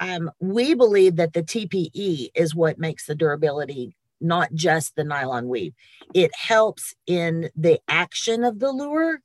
Um, 0.00 0.30
we 0.40 0.74
believe 0.74 1.16
that 1.16 1.32
the 1.32 1.42
TPE 1.42 2.30
is 2.34 2.54
what 2.54 2.78
makes 2.78 3.06
the 3.06 3.14
durability, 3.14 3.96
not 4.20 4.52
just 4.54 4.96
the 4.96 5.04
nylon 5.04 5.48
weave. 5.48 5.74
It 6.14 6.34
helps 6.34 6.94
in 7.06 7.50
the 7.56 7.80
action 7.88 8.44
of 8.44 8.58
the 8.58 8.72
lure 8.72 9.20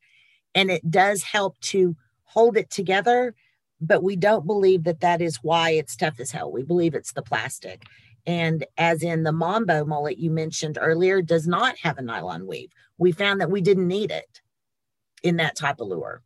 and 0.54 0.70
it 0.70 0.90
does 0.90 1.24
help 1.24 1.60
to 1.62 1.96
hold 2.26 2.58
it 2.58 2.70
together. 2.70 3.34
But 3.82 4.04
we 4.04 4.16
don't 4.16 4.46
believe 4.46 4.84
that 4.84 5.02
that 5.02 5.22
is 5.22 5.38
why 5.38 5.72
it's 5.72 5.96
tough 5.96 6.20
as 6.20 6.32
hell. 6.32 6.52
We 6.52 6.64
believe 6.64 6.96
it's 6.96 7.14
the 7.14 7.22
plastic 7.22 7.86
and 8.30 8.66
as 8.78 9.02
in 9.02 9.24
the 9.24 9.32
Mambo 9.32 9.86
mullet 9.86 10.20
you 10.20 10.30
mentioned 10.30 10.78
earlier, 10.80 11.22
does 11.22 11.48
not 11.48 11.78
have 11.80 11.98
a 11.98 12.02
nylon 12.04 12.46
weave. 12.46 12.70
We 12.98 13.12
found 13.12 13.42
that 13.42 13.50
we 13.50 13.60
didn't 13.60 13.88
need 13.88 14.12
it 14.12 14.42
in 15.24 15.38
that 15.38 15.56
type 15.56 15.80
of 15.80 15.88
lure. 15.88 16.22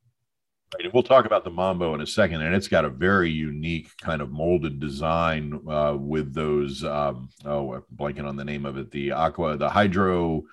Right. 0.74 0.94
We'll 0.94 1.04
talk 1.04 1.26
about 1.26 1.44
the 1.44 1.52
Mambo 1.52 1.94
in 1.94 2.02
a 2.02 2.08
second, 2.08 2.42
and 2.42 2.54
it's 2.56 2.68
got 2.68 2.84
a 2.84 2.90
very 2.90 3.30
unique 3.30 3.90
kind 4.02 4.22
of 4.22 4.32
molded 4.32 4.82
design 4.82 5.62
uh, 5.70 5.96
with 5.98 6.34
those. 6.34 6.84
Um, 6.84 7.30
oh, 7.46 7.76
I'm 7.76 7.84
blanking 7.96 8.28
on 8.28 8.36
the 8.36 8.44
name 8.44 8.66
of 8.66 8.78
it. 8.78 8.92
The 8.92 9.12
aqua, 9.12 9.56
the 9.56 9.70
hydro. 9.70 10.44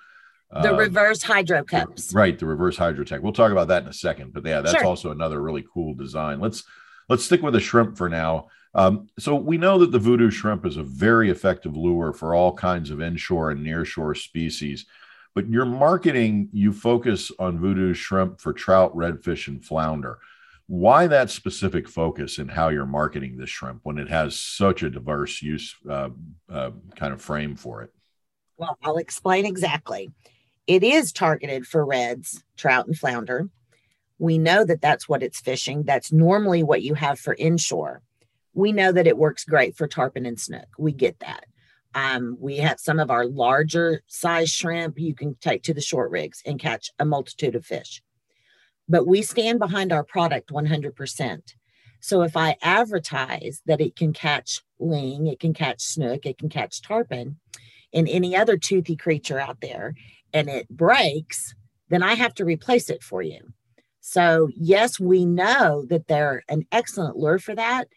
Uh, 0.51 0.61
the 0.61 0.75
reverse 0.75 1.23
hydro 1.23 1.63
cups. 1.63 2.13
Right, 2.13 2.39
the 2.39 2.45
reverse 2.45 2.77
hydrotech. 2.77 3.21
We'll 3.21 3.33
talk 3.33 3.51
about 3.51 3.69
that 3.69 3.83
in 3.83 3.89
a 3.89 3.93
second. 3.93 4.31
But 4.31 4.45
yeah, 4.45 4.61
that's 4.61 4.77
sure. 4.77 4.85
also 4.85 5.11
another 5.11 5.41
really 5.41 5.65
cool 5.73 5.95
design. 5.95 6.39
Let's 6.39 6.63
let's 7.09 7.25
stick 7.25 7.41
with 7.41 7.53
the 7.53 7.59
shrimp 7.59 7.97
for 7.97 8.09
now. 8.09 8.47
Um, 8.73 9.07
so 9.19 9.35
we 9.35 9.57
know 9.57 9.79
that 9.79 9.91
the 9.91 9.99
voodoo 9.99 10.31
shrimp 10.31 10.65
is 10.65 10.77
a 10.77 10.83
very 10.83 11.29
effective 11.29 11.75
lure 11.75 12.13
for 12.13 12.33
all 12.33 12.53
kinds 12.53 12.89
of 12.89 13.01
inshore 13.01 13.51
and 13.51 13.65
nearshore 13.65 14.15
species. 14.15 14.85
But 15.33 15.49
your 15.49 15.65
marketing, 15.65 16.49
you 16.51 16.73
focus 16.73 17.31
on 17.39 17.59
voodoo 17.59 17.93
shrimp 17.93 18.39
for 18.39 18.53
trout, 18.53 18.95
redfish, 18.95 19.47
and 19.47 19.63
flounder. 19.63 20.19
Why 20.67 21.07
that 21.07 21.29
specific 21.29 21.89
focus 21.89 22.37
in 22.37 22.47
how 22.47 22.69
you're 22.69 22.85
marketing 22.85 23.37
this 23.37 23.49
shrimp 23.49 23.81
when 23.83 23.97
it 23.97 24.09
has 24.09 24.39
such 24.39 24.83
a 24.83 24.89
diverse 24.89 25.41
use 25.41 25.75
uh, 25.89 26.09
uh, 26.49 26.71
kind 26.95 27.13
of 27.13 27.21
frame 27.21 27.55
for 27.55 27.81
it? 27.81 27.93
Well, 28.57 28.77
I'll 28.83 28.97
explain 28.97 29.45
exactly. 29.45 30.11
It 30.67 30.83
is 30.83 31.11
targeted 31.11 31.65
for 31.65 31.85
reds, 31.85 32.43
trout, 32.55 32.87
and 32.87 32.97
flounder. 32.97 33.49
We 34.21 34.37
know 34.37 34.63
that 34.63 34.81
that's 34.81 35.09
what 35.09 35.23
it's 35.23 35.41
fishing. 35.41 35.81
That's 35.81 36.11
normally 36.11 36.61
what 36.61 36.83
you 36.83 36.93
have 36.93 37.19
for 37.19 37.33
inshore. 37.33 38.03
We 38.53 38.71
know 38.71 38.91
that 38.91 39.07
it 39.07 39.17
works 39.17 39.45
great 39.45 39.75
for 39.75 39.87
tarpon 39.87 40.27
and 40.27 40.39
snook. 40.39 40.67
We 40.77 40.91
get 40.91 41.17
that. 41.21 41.45
Um, 41.95 42.37
we 42.39 42.57
have 42.57 42.79
some 42.79 42.99
of 42.99 43.09
our 43.09 43.25
larger 43.25 44.03
size 44.05 44.51
shrimp 44.51 44.99
you 44.99 45.15
can 45.15 45.37
take 45.41 45.63
to 45.63 45.73
the 45.73 45.81
short 45.81 46.11
rigs 46.11 46.43
and 46.45 46.59
catch 46.59 46.91
a 46.99 47.05
multitude 47.05 47.55
of 47.55 47.65
fish. 47.65 48.03
But 48.87 49.07
we 49.07 49.23
stand 49.23 49.57
behind 49.57 49.91
our 49.91 50.03
product 50.03 50.51
100%. 50.51 51.41
So 51.99 52.21
if 52.21 52.37
I 52.37 52.57
advertise 52.61 53.63
that 53.65 53.81
it 53.81 53.95
can 53.95 54.13
catch 54.13 54.61
ling, 54.77 55.25
it 55.25 55.39
can 55.39 55.55
catch 55.55 55.81
snook, 55.81 56.27
it 56.27 56.37
can 56.37 56.49
catch 56.49 56.83
tarpon, 56.83 57.39
and 57.91 58.07
any 58.07 58.35
other 58.35 58.55
toothy 58.55 58.95
creature 58.95 59.39
out 59.39 59.61
there, 59.61 59.95
and 60.31 60.47
it 60.47 60.69
breaks, 60.69 61.55
then 61.89 62.03
I 62.03 62.13
have 62.13 62.35
to 62.35 62.45
replace 62.45 62.91
it 62.91 63.01
for 63.01 63.23
you. 63.23 63.51
So, 64.01 64.49
yes, 64.55 64.99
we 64.99 65.25
know 65.25 65.85
that 65.89 66.07
they're 66.07 66.43
an 66.49 66.65
excellent 66.71 67.17
lure 67.17 67.39
for 67.39 67.55
that. 67.55 67.87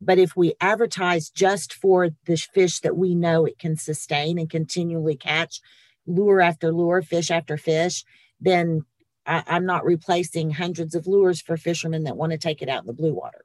But 0.00 0.18
if 0.18 0.36
we 0.36 0.54
advertise 0.60 1.30
just 1.30 1.74
for 1.74 2.10
the 2.26 2.36
fish 2.36 2.80
that 2.80 2.96
we 2.96 3.14
know 3.14 3.46
it 3.46 3.58
can 3.58 3.76
sustain 3.76 4.38
and 4.38 4.48
continually 4.48 5.16
catch 5.16 5.60
lure 6.06 6.40
after 6.40 6.70
lure, 6.70 7.02
fish 7.02 7.30
after 7.30 7.56
fish, 7.56 8.04
then 8.40 8.82
I, 9.26 9.42
am 9.48 9.66
not 9.66 9.84
replacing 9.84 10.50
hundreds 10.50 10.94
of 10.94 11.06
lures 11.06 11.40
for 11.40 11.56
fishermen 11.56 12.04
that 12.04 12.16
want 12.16 12.32
to 12.32 12.38
take 12.38 12.62
it 12.62 12.68
out 12.68 12.82
in 12.82 12.86
the 12.86 12.92
blue 12.92 13.12
water. 13.12 13.44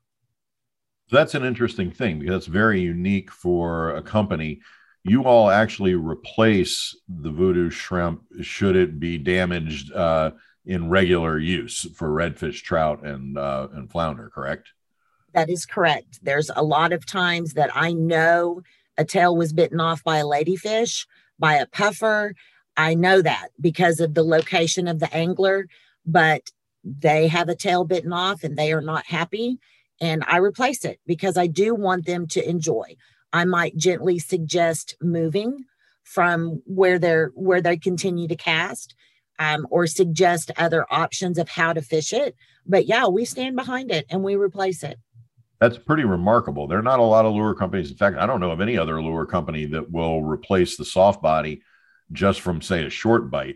That's 1.10 1.36
an 1.36 1.44
interesting 1.44 1.92
thing 1.92 2.20
because 2.20 2.36
it's 2.38 2.46
very 2.48 2.82
unique 2.82 3.32
for 3.32 3.96
a 3.96 4.02
company. 4.02 4.62
You 5.04 5.24
all 5.24 5.50
actually 5.50 5.96
replace 5.96 6.96
the 7.10 7.32
voodoo 7.32 7.70
shrimp 7.70 8.22
should 8.42 8.76
it 8.76 9.00
be 9.00 9.18
damaged 9.18 9.92
uh, 9.92 10.32
in 10.65 10.89
regular 10.89 11.38
use 11.38 11.88
for 11.96 12.10
redfish, 12.10 12.62
trout, 12.62 13.05
and 13.05 13.38
uh, 13.38 13.67
and 13.74 13.91
flounder. 13.91 14.32
Correct? 14.34 14.70
That 15.34 15.50
is 15.50 15.65
correct. 15.65 16.20
There's 16.22 16.51
a 16.55 16.63
lot 16.63 16.93
of 16.93 17.05
times 17.05 17.53
that 17.53 17.72
I 17.75 17.93
know 17.93 18.62
a 18.98 19.05
tail 19.05 19.36
was 19.36 19.53
bitten 19.53 19.79
off 19.79 20.03
by 20.03 20.17
a 20.17 20.25
ladyfish, 20.25 21.08
by 21.39 21.55
a 21.55 21.65
puffer. 21.65 22.36
I 22.77 22.93
know 22.93 23.22
that 23.22 23.50
because 23.60 24.00
of 24.00 24.13
the 24.13 24.24
location 24.24 24.88
of 24.88 25.00
the 25.00 25.13
angler, 25.13 25.67
but 26.05 26.51
they 26.84 27.27
have 27.27 27.50
a 27.50 27.55
tail 27.55 27.84
bitten 27.84 28.13
off 28.13 28.43
and 28.43 28.58
they 28.58 28.74
are 28.74 28.82
not 28.82 29.05
happy. 29.08 29.60
And 30.01 30.24
I 30.27 30.38
replace 30.38 30.86
it 30.86 31.00
because 31.05 31.38
I 31.38 31.48
do 31.48 31.74
want 31.74 32.05
them 32.05 32.27
to 32.27 32.48
enjoy. 32.48 32.96
I 33.32 33.46
might 33.46 33.77
gently 33.77 34.20
suggest 34.20 34.96
moving 35.01 35.65
from 36.03 36.62
where 36.65 37.00
they're 37.00 37.32
where 37.34 37.62
they 37.62 37.77
continue 37.77 38.27
to 38.27 38.36
cast 38.36 38.93
um, 39.40 39.68
or 39.70 39.88
suggest 39.88 40.52
other 40.58 40.86
options 40.92 41.38
of 41.38 41.50
how 41.50 41.74
to 41.74 41.82
fish 41.82 42.13
it. 42.13 42.36
But 42.66 42.86
yeah, 42.86 43.08
we 43.08 43.25
stand 43.25 43.56
behind 43.56 43.92
it 43.92 44.06
and 44.10 44.24
we 44.24 44.36
replace 44.36 44.84
it 44.84 45.00
that's 45.63 45.78
pretty 45.78 46.04
remarkable. 46.04 46.68
There 46.68 46.78
are 46.78 46.84
not 46.84 47.00
a 47.00 47.04
lot 47.04 47.25
of 47.25 47.34
lure 47.34 47.56
companies. 47.56 47.90
In 47.90 47.96
fact, 47.96 48.18
I 48.18 48.25
don't 48.25 48.42
know 48.42 48.52
of 48.52 48.60
any 48.60 48.78
other 48.78 49.02
lure 49.02 49.25
company 49.25 49.66
that 49.68 49.90
will 49.90 50.22
replace 50.22 50.75
the 50.75 50.84
soft 50.84 51.22
body 51.22 51.62
just 52.12 52.42
from 52.42 52.62
say 52.62 52.86
a 52.86 52.90
short 52.90 53.32
bite. 53.32 53.56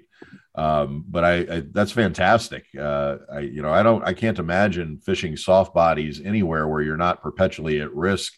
Um, 0.55 1.03
but 1.07 1.25
I, 1.25 1.33
I, 1.33 1.63
that's 1.71 1.91
fantastic. 1.91 2.65
Uh, 2.79 3.17
I 3.29 3.39
you 3.41 3.61
know 3.61 3.71
I 3.71 3.83
don't 3.83 4.03
I 4.05 4.13
can't 4.13 4.39
imagine 4.39 4.99
fishing 4.99 5.35
soft 5.35 5.73
bodies 5.73 6.21
anywhere 6.23 6.67
where 6.67 6.81
you're 6.81 6.95
not 6.95 7.21
perpetually 7.21 7.81
at 7.81 7.93
risk 7.93 8.33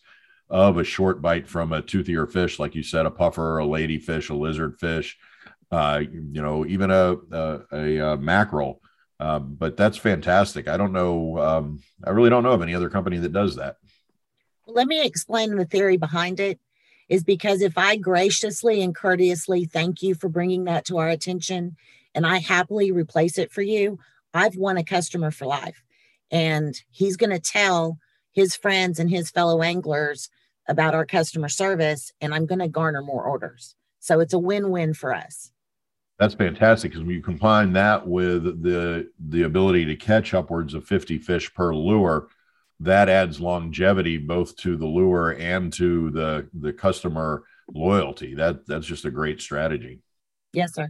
of 0.50 0.80
a 0.80 0.84
short 0.84 1.22
bite 1.22 1.48
from 1.48 1.72
a 1.72 1.84
toothier 1.84 2.30
fish, 2.30 2.58
like 2.58 2.74
you 2.74 2.82
said, 2.82 3.06
a 3.06 3.12
puffer, 3.12 3.60
a 3.60 3.64
ladyfish, 3.64 4.32
a 4.32 4.34
lizard 4.34 4.80
fish, 4.80 5.16
uh, 5.72 6.02
you 6.02 6.42
know, 6.42 6.66
even 6.66 6.92
a 6.92 7.16
a, 7.32 7.62
a, 7.72 7.98
a 8.14 8.18
mackerel. 8.18 8.82
Um, 9.20 9.56
but 9.60 9.76
that's 9.76 9.98
fantastic. 9.98 10.68
I 10.68 10.78
don't 10.78 10.94
know. 10.94 11.38
Um, 11.40 11.82
I 12.06 12.12
really 12.12 12.30
don't 12.30 12.44
know 12.44 12.52
of 12.52 12.62
any 12.62 12.74
other 12.74 12.90
company 12.90 13.18
that 13.18 13.34
does 13.34 13.58
that. 13.58 13.76
Let 14.66 14.88
me 14.88 15.06
explain 15.06 15.56
the 15.56 15.66
theory 15.66 15.98
behind 15.98 16.40
it. 16.40 16.60
Is 17.10 17.24
because 17.24 17.62
if 17.62 17.76
I 17.76 17.96
graciously 17.96 18.84
and 18.84 18.96
courteously 18.96 19.66
thank 19.66 20.04
you 20.04 20.14
for 20.14 20.30
bringing 20.30 20.66
that 20.66 20.86
to 20.86 21.00
our 21.00 21.10
attention 21.10 21.76
and 22.14 22.26
I 22.26 22.38
happily 22.38 22.92
replace 22.92 23.40
it 23.40 23.52
for 23.52 23.64
you, 23.64 23.98
I've 24.34 24.56
won 24.56 24.78
a 24.78 24.84
customer 24.84 25.32
for 25.32 25.48
life. 25.48 25.84
And 26.30 26.80
he's 26.92 27.18
going 27.18 27.32
to 27.32 27.40
tell 27.40 27.98
his 28.32 28.56
friends 28.56 29.00
and 29.00 29.10
his 29.10 29.32
fellow 29.32 29.64
anglers 29.64 30.30
about 30.68 30.94
our 30.94 31.06
customer 31.06 31.50
service, 31.50 32.14
and 32.22 32.34
I'm 32.34 32.46
going 32.46 32.60
to 32.60 32.68
garner 32.68 33.02
more 33.02 33.24
orders. 33.24 33.76
So 34.00 34.20
it's 34.20 34.34
a 34.34 34.40
win 34.40 34.70
win 34.70 34.94
for 34.94 35.14
us. 35.14 35.52
That's 36.20 36.34
fantastic 36.34 36.92
because 36.92 37.06
when 37.06 37.16
you 37.16 37.22
combine 37.22 37.72
that 37.74 38.06
with 38.06 38.62
the 38.62 39.10
the 39.30 39.44
ability 39.44 39.86
to 39.86 39.96
catch 39.96 40.34
upwards 40.34 40.74
of 40.74 40.86
50 40.86 41.18
fish 41.20 41.54
per 41.54 41.74
lure, 41.74 42.28
that 42.82 43.08
adds 43.08 43.40
longevity 43.40 44.18
both 44.18 44.58
to 44.58 44.76
the 44.76 44.86
lure 44.86 45.32
and 45.32 45.72
to 45.74 46.12
the 46.12 46.50
the 46.54 46.74
customer 46.74 47.44
loyalty. 47.74 48.36
That 48.36 48.68
that's 48.68 48.86
just 48.86 49.06
a 49.06 49.12
great 49.12 49.42
strategy. 49.42 50.02
Yes, 50.52 50.74
sir. 50.74 50.90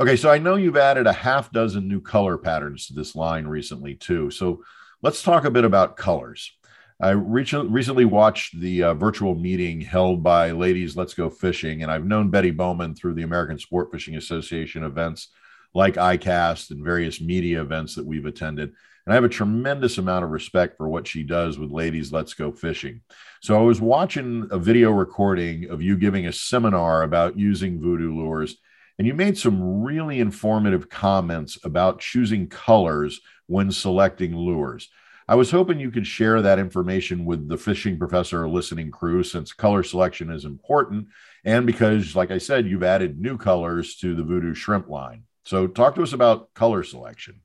Okay, 0.00 0.16
so 0.16 0.28
I 0.28 0.38
know 0.38 0.56
you've 0.56 0.76
added 0.76 1.06
a 1.06 1.12
half 1.12 1.52
dozen 1.52 1.86
new 1.86 2.00
color 2.00 2.36
patterns 2.36 2.88
to 2.88 2.94
this 2.94 3.14
line 3.14 3.46
recently 3.46 3.94
too. 3.94 4.30
So 4.30 4.62
let's 5.02 5.22
talk 5.22 5.44
a 5.44 5.50
bit 5.50 5.64
about 5.64 5.96
colors. 5.96 6.55
I 6.98 7.10
recently 7.10 8.06
watched 8.06 8.58
the 8.58 8.82
uh, 8.82 8.94
virtual 8.94 9.34
meeting 9.34 9.82
held 9.82 10.22
by 10.22 10.52
Ladies 10.52 10.96
Let's 10.96 11.12
Go 11.12 11.28
Fishing, 11.28 11.82
and 11.82 11.92
I've 11.92 12.06
known 12.06 12.30
Betty 12.30 12.52
Bomar 12.52 12.96
through 12.96 13.12
the 13.12 13.22
American 13.22 13.58
Sport 13.58 13.92
Fishing 13.92 14.16
Association 14.16 14.82
events 14.82 15.28
like 15.74 15.96
ICAST 15.96 16.70
and 16.70 16.82
various 16.82 17.20
media 17.20 17.60
events 17.60 17.96
that 17.96 18.06
we've 18.06 18.24
attended. 18.24 18.70
And 19.04 19.12
I 19.12 19.14
have 19.14 19.24
a 19.24 19.28
tremendous 19.28 19.98
amount 19.98 20.24
of 20.24 20.30
respect 20.30 20.78
for 20.78 20.88
what 20.88 21.06
she 21.06 21.22
does 21.22 21.58
with 21.58 21.70
Ladies 21.70 22.12
Let's 22.12 22.32
Go 22.32 22.50
Fishing. 22.50 23.02
So 23.42 23.58
I 23.58 23.60
was 23.60 23.78
watching 23.78 24.48
a 24.50 24.58
video 24.58 24.90
recording 24.90 25.68
of 25.68 25.82
you 25.82 25.98
giving 25.98 26.26
a 26.26 26.32
seminar 26.32 27.02
about 27.02 27.38
using 27.38 27.78
voodoo 27.78 28.14
lures, 28.16 28.56
and 28.98 29.06
you 29.06 29.12
made 29.12 29.36
some 29.36 29.82
really 29.82 30.18
informative 30.18 30.88
comments 30.88 31.58
about 31.62 32.00
choosing 32.00 32.48
colors 32.48 33.20
when 33.48 33.70
selecting 33.70 34.34
lures. 34.34 34.88
I 35.28 35.34
was 35.34 35.50
hoping 35.50 35.80
you 35.80 35.90
could 35.90 36.06
share 36.06 36.40
that 36.40 36.60
information 36.60 37.24
with 37.24 37.48
the 37.48 37.58
fishing 37.58 37.98
professor 37.98 38.44
or 38.44 38.48
listening 38.48 38.92
crew 38.92 39.24
since 39.24 39.52
color 39.52 39.82
selection 39.82 40.30
is 40.30 40.44
important. 40.44 41.08
And 41.44 41.66
because, 41.66 42.14
like 42.14 42.30
I 42.30 42.38
said, 42.38 42.66
you've 42.66 42.84
added 42.84 43.18
new 43.18 43.36
colors 43.36 43.96
to 43.96 44.14
the 44.14 44.22
Voodoo 44.22 44.54
shrimp 44.54 44.88
line. 44.88 45.24
So, 45.44 45.66
talk 45.66 45.96
to 45.96 46.02
us 46.02 46.12
about 46.12 46.54
color 46.54 46.84
selection. 46.84 47.40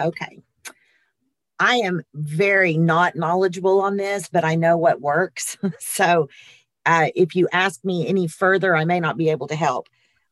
Okay. 0.00 0.42
I 1.58 1.76
am 1.76 2.02
very 2.14 2.78
not 2.78 3.16
knowledgeable 3.16 3.80
on 3.80 3.96
this, 3.96 4.28
but 4.28 4.44
I 4.44 4.54
know 4.54 4.76
what 4.76 5.00
works. 5.00 5.58
so, 5.78 6.28
uh, 6.86 7.08
if 7.14 7.34
you 7.36 7.48
ask 7.52 7.84
me 7.84 8.06
any 8.06 8.26
further, 8.26 8.74
I 8.74 8.86
may 8.86 9.00
not 9.00 9.18
be 9.18 9.28
able 9.28 9.48
to 9.48 9.56
help. 9.56 9.88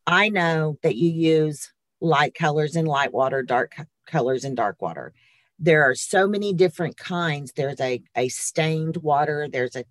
I 0.06 0.30
know 0.30 0.78
that 0.82 0.96
you 0.96 1.10
use 1.10 1.72
light 2.00 2.34
colors 2.34 2.76
in 2.76 2.86
light 2.86 3.12
water, 3.12 3.42
dark 3.42 3.74
colors 4.06 4.44
in 4.44 4.54
dark 4.54 4.80
water 4.80 5.12
there 5.58 5.82
are 5.82 5.94
so 5.94 6.26
many 6.28 6.52
different 6.52 6.96
kinds. 6.96 7.52
There's 7.52 7.80
a, 7.80 8.02
a 8.16 8.28
stained 8.28 8.98
water 8.98 9.48
there's 9.50 9.76
a 9.76 9.84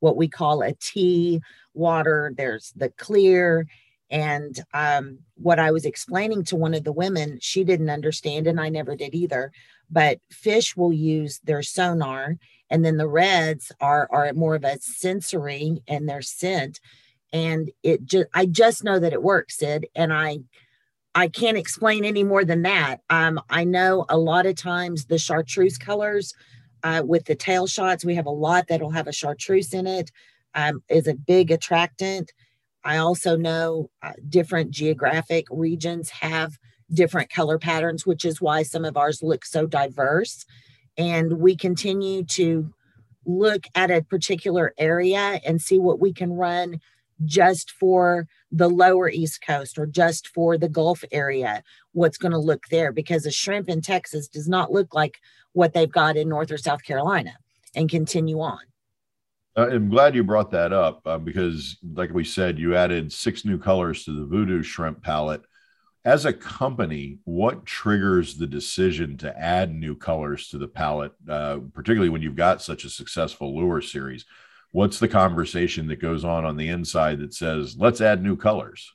what 0.00 0.16
we 0.16 0.28
call 0.28 0.62
a 0.62 0.74
tea 0.74 1.40
water 1.74 2.32
there's 2.36 2.72
the 2.76 2.90
clear. 2.90 3.66
And 4.10 4.58
um, 4.72 5.18
what 5.34 5.58
i 5.58 5.70
was 5.70 5.84
explaining 5.84 6.44
to 6.44 6.56
one 6.56 6.72
of 6.72 6.82
the 6.82 6.92
women 6.92 7.38
she 7.42 7.62
didn't 7.62 7.90
understand 7.90 8.46
and 8.46 8.58
i 8.58 8.70
never 8.70 8.96
did 8.96 9.14
either 9.14 9.52
but 9.90 10.18
fish 10.30 10.74
will 10.76 10.92
use 10.92 11.40
their 11.44 11.62
sonar 11.62 12.38
and 12.70 12.84
then 12.84 12.96
the 12.96 13.08
reds 13.08 13.72
are 13.80 14.08
are 14.10 14.32
more 14.32 14.54
of 14.54 14.64
a 14.64 14.78
sensory 14.80 15.82
and 15.86 16.08
their 16.08 16.22
scent. 16.22 16.80
And 17.32 17.70
it 17.82 18.04
just 18.04 18.26
i 18.34 18.46
just 18.46 18.84
know 18.84 18.98
that 18.98 19.12
it 19.12 19.22
works 19.22 19.58
sid 19.58 19.86
and 19.94 20.12
i 20.12 20.38
I 21.14 21.28
can't 21.28 21.56
explain 21.56 22.04
any 22.04 22.22
more 22.22 22.44
than 22.44 22.62
that. 22.62 23.00
Um, 23.10 23.40
I 23.50 23.64
know 23.64 24.04
a 24.08 24.18
lot 24.18 24.46
of 24.46 24.56
times 24.56 25.06
the 25.06 25.18
chartreuse 25.18 25.78
colors 25.78 26.34
uh, 26.82 27.02
with 27.04 27.24
the 27.24 27.34
tail 27.34 27.66
shots, 27.66 28.04
we 28.04 28.14
have 28.14 28.26
a 28.26 28.30
lot 28.30 28.66
that'll 28.68 28.90
have 28.90 29.08
a 29.08 29.12
chartreuse 29.12 29.74
in 29.74 29.86
it. 29.86 30.10
Um, 30.54 30.82
is 30.88 31.06
a 31.06 31.14
big 31.14 31.50
attractant. 31.50 32.32
I 32.84 32.96
also 32.96 33.36
know 33.36 33.90
uh, 34.02 34.12
different 34.28 34.70
geographic 34.70 35.44
regions 35.50 36.10
have 36.10 36.58
different 36.92 37.30
color 37.30 37.58
patterns, 37.58 38.06
which 38.06 38.24
is 38.24 38.40
why 38.40 38.62
some 38.62 38.84
of 38.84 38.96
ours 38.96 39.22
look 39.22 39.44
so 39.44 39.66
diverse. 39.66 40.46
And 40.96 41.38
we 41.38 41.54
continue 41.54 42.24
to 42.24 42.72
look 43.26 43.64
at 43.74 43.90
a 43.90 44.02
particular 44.02 44.72
area 44.78 45.40
and 45.44 45.60
see 45.60 45.78
what 45.78 46.00
we 46.00 46.12
can 46.12 46.32
run 46.32 46.80
just 47.24 47.70
for 47.72 48.26
the 48.50 48.68
lower 48.68 49.08
East 49.08 49.42
Coast 49.46 49.78
or 49.78 49.86
just 49.86 50.28
for 50.28 50.56
the 50.56 50.68
Gulf 50.68 51.04
area, 51.12 51.62
what's 51.92 52.18
going 52.18 52.32
to 52.32 52.38
look 52.38 52.64
there 52.70 52.92
because 52.92 53.26
a 53.26 53.30
shrimp 53.30 53.68
in 53.68 53.80
Texas 53.80 54.28
does 54.28 54.48
not 54.48 54.72
look 54.72 54.94
like 54.94 55.18
what 55.52 55.74
they've 55.74 55.90
got 55.90 56.16
in 56.16 56.28
North 56.28 56.50
or 56.50 56.58
South 56.58 56.82
Carolina 56.82 57.32
and 57.74 57.90
continue 57.90 58.40
on. 58.40 58.60
Uh, 59.56 59.68
I'm 59.72 59.90
glad 59.90 60.14
you 60.14 60.22
brought 60.22 60.52
that 60.52 60.72
up 60.72 61.02
uh, 61.04 61.18
because, 61.18 61.78
like 61.92 62.12
we 62.12 62.24
said, 62.24 62.58
you 62.58 62.76
added 62.76 63.12
six 63.12 63.44
new 63.44 63.58
colors 63.58 64.04
to 64.04 64.12
the 64.12 64.24
Voodoo 64.24 64.62
shrimp 64.62 65.02
palette. 65.02 65.42
As 66.04 66.24
a 66.24 66.32
company, 66.32 67.18
what 67.24 67.66
triggers 67.66 68.36
the 68.36 68.46
decision 68.46 69.16
to 69.18 69.36
add 69.36 69.74
new 69.74 69.96
colors 69.96 70.48
to 70.50 70.58
the 70.58 70.68
palette, 70.68 71.12
uh, 71.28 71.58
particularly 71.74 72.08
when 72.08 72.22
you've 72.22 72.36
got 72.36 72.62
such 72.62 72.84
a 72.84 72.90
successful 72.90 73.54
lure 73.54 73.82
series? 73.82 74.24
What's 74.72 74.98
the 74.98 75.08
conversation 75.08 75.86
that 75.88 76.00
goes 76.00 76.24
on 76.24 76.44
on 76.44 76.56
the 76.56 76.68
inside 76.68 77.18
that 77.18 77.34
says 77.34 77.76
let's 77.78 78.00
add 78.00 78.22
new 78.22 78.36
colors 78.36 78.92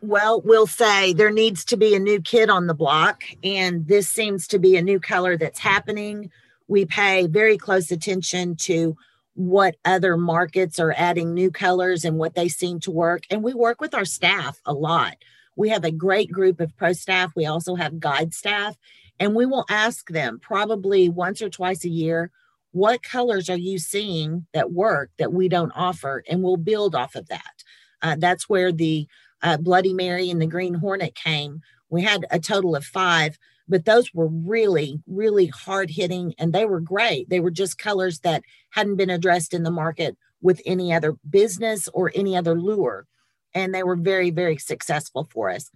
well 0.00 0.40
we'll 0.42 0.66
say 0.66 1.12
there 1.12 1.30
needs 1.30 1.64
to 1.64 1.76
be 1.76 1.94
a 1.94 1.98
new 1.98 2.20
kid 2.20 2.50
on 2.50 2.66
the 2.66 2.74
block 2.74 3.24
and 3.42 3.86
this 3.86 4.08
seems 4.08 4.46
to 4.48 4.58
be 4.58 4.76
a 4.76 4.82
new 4.82 5.00
color 5.00 5.36
that's 5.36 5.58
happening. 5.58 6.30
We 6.66 6.84
pay 6.84 7.26
very 7.26 7.56
close 7.56 7.90
attention 7.90 8.56
to 8.56 8.96
what 9.34 9.76
other 9.84 10.16
markets 10.16 10.78
are 10.78 10.92
adding 10.96 11.32
new 11.32 11.50
colors 11.50 12.04
and 12.04 12.18
what 12.18 12.34
they 12.34 12.48
seem 12.48 12.80
to 12.80 12.90
work 12.90 13.24
and 13.30 13.42
we 13.42 13.54
work 13.54 13.80
with 13.80 13.94
our 13.94 14.04
staff 14.04 14.60
a 14.64 14.72
lot. 14.72 15.16
We 15.56 15.70
have 15.70 15.84
a 15.84 15.90
great 15.90 16.30
group 16.30 16.60
of 16.60 16.76
pro 16.76 16.92
staff. 16.92 17.32
We 17.34 17.46
also 17.46 17.74
have 17.74 18.00
guide 18.00 18.34
staff 18.34 18.76
and 19.18 19.34
we 19.34 19.46
will 19.46 19.64
ask 19.68 20.08
them 20.10 20.38
probably 20.40 21.08
once 21.08 21.42
or 21.42 21.48
twice 21.48 21.84
a 21.84 21.88
year 21.88 22.30
what 22.78 23.02
colors 23.02 23.50
are 23.50 23.56
you 23.56 23.76
seeing 23.76 24.46
that 24.54 24.70
work 24.70 25.10
that 25.18 25.32
we 25.32 25.48
don't 25.48 25.72
offer 25.74 26.22
and 26.28 26.42
we'll 26.42 26.56
build 26.56 26.94
off 26.94 27.16
of 27.16 27.26
that. 27.26 27.64
Uh, 28.02 28.14
that's 28.16 28.48
where 28.48 28.70
the 28.70 29.08
uh, 29.42 29.56
bloody 29.56 29.92
mary 29.92 30.30
and 30.30 30.40
the 30.40 30.46
green 30.46 30.74
hornet 30.74 31.16
came. 31.16 31.60
We 31.90 32.02
had 32.02 32.24
a 32.30 32.38
total 32.38 32.76
of 32.76 32.84
five 32.84 33.36
but 33.70 33.84
those 33.84 34.14
were 34.14 34.28
really 34.28 35.02
really 35.06 35.46
hard 35.46 35.90
hitting 35.90 36.34
and 36.38 36.52
they 36.52 36.64
were 36.64 36.80
great. 36.80 37.28
They 37.28 37.40
were 37.40 37.50
just 37.50 37.78
colors 37.78 38.20
that 38.20 38.44
hadn't 38.70 38.96
been 38.96 39.10
addressed 39.10 39.52
in 39.52 39.64
the 39.64 39.70
market 39.70 40.16
with 40.40 40.62
any 40.64 40.94
other 40.94 41.16
business 41.28 41.88
or 41.92 42.12
any 42.14 42.36
other 42.36 42.58
lure 42.58 43.06
and 43.54 43.74
they 43.74 43.82
were 43.82 43.96
very 43.96 44.30
very 44.30 44.56
successful 44.56 45.28
for 45.32 45.50
us. 45.50 45.68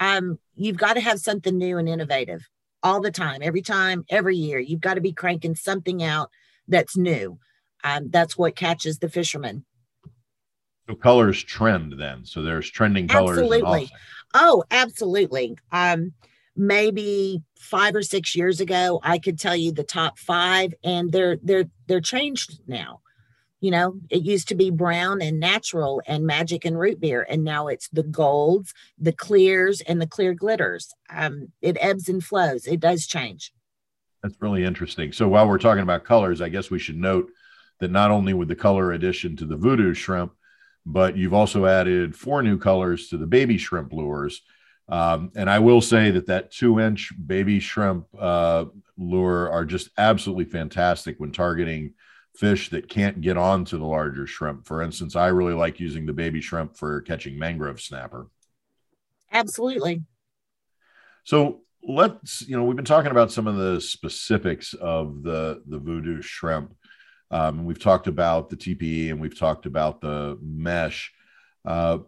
Um, 0.00 0.40
you've 0.56 0.78
got 0.78 0.94
to 0.94 1.00
have 1.00 1.20
something 1.20 1.56
new 1.56 1.78
and 1.78 1.88
innovative 1.88 2.42
all 2.82 3.00
the 3.00 3.10
time, 3.10 3.40
every 3.42 3.62
time, 3.62 4.04
every 4.08 4.36
year. 4.36 4.58
You've 4.58 4.80
got 4.80 4.94
to 4.94 5.00
be 5.00 5.12
cranking 5.12 5.54
something 5.54 6.02
out 6.02 6.30
that's 6.70 6.96
new. 6.96 7.38
Um, 7.84 8.10
that's 8.10 8.36
what 8.36 8.56
catches 8.56 8.98
the 8.98 9.08
fishermen. 9.08 9.64
So 10.88 10.94
colors 10.94 11.42
trend 11.42 11.94
then. 11.98 12.24
So 12.24 12.42
there's 12.42 12.70
trending 12.70 13.08
colors. 13.08 13.38
Absolutely. 13.38 13.90
Oh, 14.34 14.64
absolutely. 14.70 15.56
Um, 15.72 16.12
maybe 16.56 17.42
five 17.58 17.94
or 17.94 18.02
six 18.02 18.34
years 18.34 18.60
ago, 18.60 19.00
I 19.02 19.18
could 19.18 19.38
tell 19.38 19.56
you 19.56 19.72
the 19.72 19.84
top 19.84 20.18
five, 20.18 20.74
and 20.84 21.12
they're 21.12 21.38
they're 21.42 21.66
they're 21.86 22.00
changed 22.00 22.60
now. 22.66 23.00
You 23.60 23.70
know, 23.70 23.94
it 24.08 24.22
used 24.22 24.48
to 24.48 24.54
be 24.54 24.70
brown 24.70 25.20
and 25.20 25.38
natural 25.38 26.02
and 26.06 26.24
magic 26.24 26.64
and 26.64 26.78
root 26.78 26.98
beer, 27.00 27.26
and 27.28 27.44
now 27.44 27.68
it's 27.68 27.88
the 27.90 28.02
golds, 28.02 28.72
the 28.98 29.12
clears, 29.12 29.80
and 29.82 30.00
the 30.00 30.06
clear 30.06 30.34
glitters. 30.34 30.92
Um, 31.10 31.52
it 31.60 31.76
ebbs 31.80 32.08
and 32.08 32.24
flows. 32.24 32.66
It 32.66 32.80
does 32.80 33.06
change. 33.06 33.52
That's 34.22 34.40
really 34.40 34.64
interesting. 34.64 35.12
So 35.12 35.28
while 35.28 35.48
we're 35.48 35.58
talking 35.58 35.82
about 35.82 36.04
colors, 36.04 36.40
I 36.40 36.48
guess 36.48 36.70
we 36.70 36.78
should 36.78 36.98
note 36.98 37.30
that 37.78 37.90
not 37.90 38.10
only 38.10 38.34
with 38.34 38.48
the 38.48 38.56
color 38.56 38.92
addition 38.92 39.36
to 39.36 39.46
the 39.46 39.56
voodoo 39.56 39.94
shrimp, 39.94 40.32
but 40.84 41.16
you've 41.16 41.34
also 41.34 41.66
added 41.66 42.14
four 42.14 42.42
new 42.42 42.58
colors 42.58 43.08
to 43.08 43.16
the 43.16 43.26
baby 43.26 43.56
shrimp 43.56 43.92
lures. 43.92 44.42
Um, 44.88 45.30
and 45.36 45.48
I 45.48 45.60
will 45.60 45.80
say 45.80 46.10
that 46.10 46.26
that 46.26 46.50
two 46.50 46.80
inch 46.80 47.12
baby 47.26 47.60
shrimp 47.60 48.06
uh, 48.18 48.66
lure 48.98 49.50
are 49.50 49.64
just 49.64 49.88
absolutely 49.96 50.46
fantastic 50.46 51.18
when 51.18 51.32
targeting 51.32 51.94
fish 52.36 52.70
that 52.70 52.88
can't 52.88 53.20
get 53.20 53.36
onto 53.36 53.78
the 53.78 53.84
larger 53.84 54.26
shrimp. 54.26 54.66
For 54.66 54.82
instance, 54.82 55.16
I 55.16 55.28
really 55.28 55.54
like 55.54 55.80
using 55.80 56.06
the 56.06 56.12
baby 56.12 56.40
shrimp 56.40 56.76
for 56.76 57.00
catching 57.02 57.38
mangrove 57.38 57.80
snapper. 57.80 58.26
Absolutely. 59.32 60.02
So 61.24 61.60
let's, 61.82 62.46
you 62.46 62.56
know, 62.56 62.64
we've 62.64 62.76
been 62.76 62.84
talking 62.84 63.10
about 63.10 63.32
some 63.32 63.46
of 63.46 63.56
the 63.56 63.80
specifics 63.80 64.74
of 64.74 65.22
the 65.22 65.62
the 65.66 65.78
voodoo 65.78 66.22
shrimp. 66.22 66.74
Um, 67.30 67.64
we've 67.64 67.78
talked 67.78 68.06
about 68.06 68.50
the 68.50 68.56
TPE 68.56 69.10
and 69.10 69.20
we've 69.20 69.38
talked 69.38 69.66
about 69.66 70.00
the 70.00 70.38
mesh. 70.42 71.12
Uh, 71.64 71.98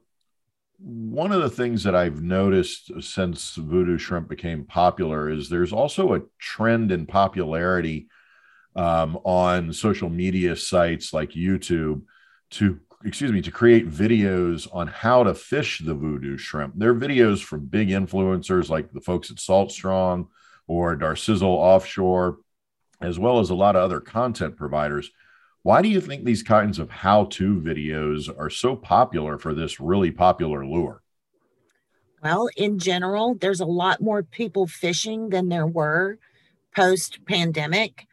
one 0.78 1.30
of 1.30 1.42
the 1.42 1.50
things 1.50 1.85
that 1.85 1.94
I've 1.94 2.22
noticed 2.22 2.90
since 3.00 3.54
voodoo 3.54 3.98
shrimp 3.98 4.28
became 4.28 4.64
popular 4.64 5.30
is 5.30 5.48
there's 5.48 5.72
also 5.72 6.14
a 6.14 6.22
trend 6.40 6.90
in 6.90 7.06
popularity 7.06 8.08
um, 8.74 9.16
on 9.22 9.72
social 9.72 10.08
media 10.08 10.56
sites 10.56 11.12
like 11.12 11.30
YouTube 11.30 12.02
to 12.52 12.80
excuse 13.04 13.32
me 13.32 13.42
to 13.42 13.50
create 13.50 13.88
videos 13.88 14.68
on 14.72 14.86
how 14.86 15.22
to 15.22 15.34
fish 15.34 15.80
the 15.84 15.94
voodoo 15.94 16.36
shrimp. 16.36 16.74
They're 16.76 16.94
videos 16.94 17.42
from 17.42 17.66
big 17.66 17.88
influencers 17.88 18.68
like 18.68 18.92
the 18.92 19.00
folks 19.00 19.30
at 19.30 19.40
Salt 19.40 19.72
Strong 19.72 20.28
or 20.66 20.96
Darcizzle 20.96 21.42
Offshore, 21.42 22.38
as 23.00 23.18
well 23.18 23.40
as 23.40 23.50
a 23.50 23.54
lot 23.54 23.76
of 23.76 23.82
other 23.82 24.00
content 24.00 24.56
providers. 24.56 25.10
Why 25.62 25.82
do 25.82 25.88
you 25.88 26.00
think 26.00 26.24
these 26.24 26.42
kinds 26.42 26.78
of 26.78 26.90
how-to 26.90 27.60
videos 27.60 28.28
are 28.36 28.50
so 28.50 28.74
popular 28.74 29.38
for 29.38 29.54
this 29.54 29.80
really 29.80 30.10
popular 30.10 30.66
lure? 30.66 31.02
Well, 32.22 32.48
in 32.56 32.78
general, 32.78 33.34
there's 33.34 33.60
a 33.60 33.66
lot 33.66 34.00
more 34.00 34.22
people 34.22 34.66
fishing 34.66 35.28
than 35.30 35.48
there 35.48 35.66
were 35.66 36.18
post 36.74 37.24
pandemic 37.26 38.06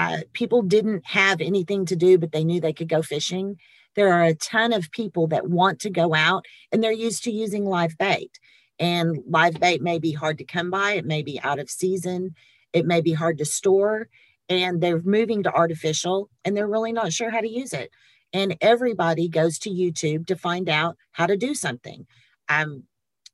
uh, 0.00 0.20
people 0.32 0.62
didn't 0.62 1.04
have 1.04 1.42
anything 1.42 1.84
to 1.84 1.94
do, 1.94 2.16
but 2.16 2.32
they 2.32 2.42
knew 2.42 2.58
they 2.58 2.72
could 2.72 2.88
go 2.88 3.02
fishing. 3.02 3.58
There 3.96 4.12
are 4.12 4.24
a 4.24 4.34
ton 4.34 4.72
of 4.72 4.90
people 4.90 5.26
that 5.28 5.48
want 5.48 5.80
to 5.80 5.90
go 5.90 6.14
out 6.14 6.44
and 6.70 6.82
they're 6.82 6.92
used 6.92 7.24
to 7.24 7.32
using 7.32 7.64
live 7.64 7.96
bait. 7.98 8.38
And 8.78 9.18
live 9.26 9.60
bait 9.60 9.82
may 9.82 9.98
be 9.98 10.12
hard 10.12 10.38
to 10.38 10.44
come 10.44 10.70
by, 10.70 10.92
it 10.92 11.04
may 11.04 11.22
be 11.22 11.40
out 11.42 11.58
of 11.58 11.68
season, 11.68 12.34
it 12.72 12.86
may 12.86 13.00
be 13.00 13.12
hard 13.12 13.36
to 13.38 13.44
store, 13.44 14.08
and 14.48 14.80
they're 14.80 15.02
moving 15.02 15.42
to 15.42 15.52
artificial 15.52 16.30
and 16.44 16.56
they're 16.56 16.66
really 16.66 16.92
not 16.92 17.12
sure 17.12 17.30
how 17.30 17.40
to 17.40 17.48
use 17.48 17.72
it. 17.72 17.90
And 18.32 18.56
everybody 18.60 19.28
goes 19.28 19.58
to 19.60 19.70
YouTube 19.70 20.26
to 20.26 20.36
find 20.36 20.68
out 20.68 20.96
how 21.12 21.26
to 21.26 21.36
do 21.36 21.54
something. 21.54 22.06
Um, 22.48 22.84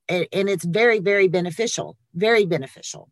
and, 0.09 0.27
and 0.33 0.49
it's 0.49 0.65
very, 0.65 1.01
very 1.01 1.29
beneficial, 1.29 1.97
very 2.15 2.45
beneficial. 2.45 3.11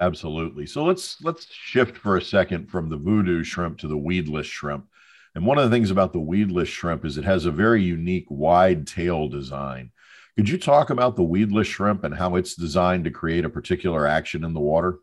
Absolutely. 0.00 0.66
So 0.66 0.84
let's 0.84 1.22
let's 1.22 1.46
shift 1.50 1.96
for 1.96 2.16
a 2.16 2.22
second 2.22 2.68
from 2.68 2.88
the 2.88 2.96
voodoo 2.96 3.44
shrimp 3.44 3.78
to 3.78 3.88
the 3.88 3.96
weedless 3.96 4.46
shrimp. 4.46 4.86
And 5.34 5.44
one 5.44 5.58
of 5.58 5.64
the 5.68 5.74
things 5.74 5.90
about 5.90 6.12
the 6.12 6.20
weedless 6.20 6.68
shrimp 6.68 7.04
is 7.04 7.18
it 7.18 7.24
has 7.24 7.44
a 7.44 7.50
very 7.50 7.82
unique 7.82 8.26
wide 8.28 8.86
tail 8.86 9.28
design. 9.28 9.90
Could 10.36 10.48
you 10.48 10.58
talk 10.58 10.90
about 10.90 11.16
the 11.16 11.22
weedless 11.22 11.66
shrimp 11.66 12.04
and 12.04 12.14
how 12.14 12.36
it's 12.36 12.54
designed 12.54 13.04
to 13.04 13.10
create 13.10 13.44
a 13.44 13.50
particular 13.50 14.06
action 14.06 14.44
in 14.44 14.52
the 14.52 14.60
water? 14.60 14.98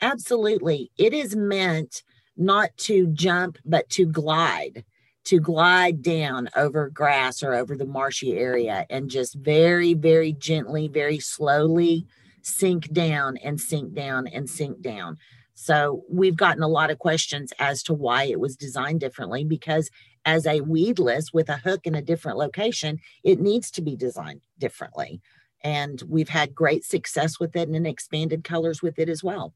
Absolutely. 0.00 0.90
It 0.98 1.12
is 1.12 1.36
meant 1.36 2.02
not 2.36 2.76
to 2.76 3.06
jump, 3.08 3.58
but 3.64 3.88
to 3.90 4.06
glide, 4.06 4.84
to 5.24 5.38
glide 5.38 6.02
down 6.02 6.48
over 6.56 6.90
grass 6.90 7.42
or 7.42 7.54
over 7.54 7.76
the 7.76 7.86
marshy 7.86 8.36
area 8.36 8.86
and 8.90 9.08
just 9.10 9.34
very, 9.36 9.94
very 9.94 10.32
gently, 10.32 10.88
very 10.88 11.18
slowly 11.18 12.06
sink 12.42 12.92
down 12.92 13.38
and 13.38 13.60
sink 13.60 13.94
down 13.94 14.26
and 14.26 14.48
sink 14.48 14.80
down. 14.82 15.18
So 15.54 16.04
we've 16.10 16.36
gotten 16.36 16.62
a 16.62 16.68
lot 16.68 16.90
of 16.90 16.98
questions 16.98 17.52
as 17.58 17.82
to 17.84 17.94
why 17.94 18.24
it 18.24 18.40
was 18.40 18.56
designed 18.56 19.00
differently 19.00 19.44
because 19.44 19.88
as 20.24 20.46
a 20.46 20.60
weedless 20.60 21.32
with 21.32 21.48
a 21.48 21.56
hook 21.56 21.86
in 21.86 21.94
a 21.94 22.02
different 22.02 22.38
location, 22.38 22.98
it 23.22 23.40
needs 23.40 23.70
to 23.72 23.82
be 23.82 23.96
designed 23.96 24.40
differently. 24.58 25.20
And 25.62 26.02
we've 26.08 26.28
had 26.28 26.54
great 26.54 26.84
success 26.84 27.38
with 27.38 27.56
it 27.56 27.68
and 27.68 27.86
expanded 27.86 28.44
colors 28.44 28.82
with 28.82 28.98
it 28.98 29.08
as 29.08 29.22
well. 29.22 29.54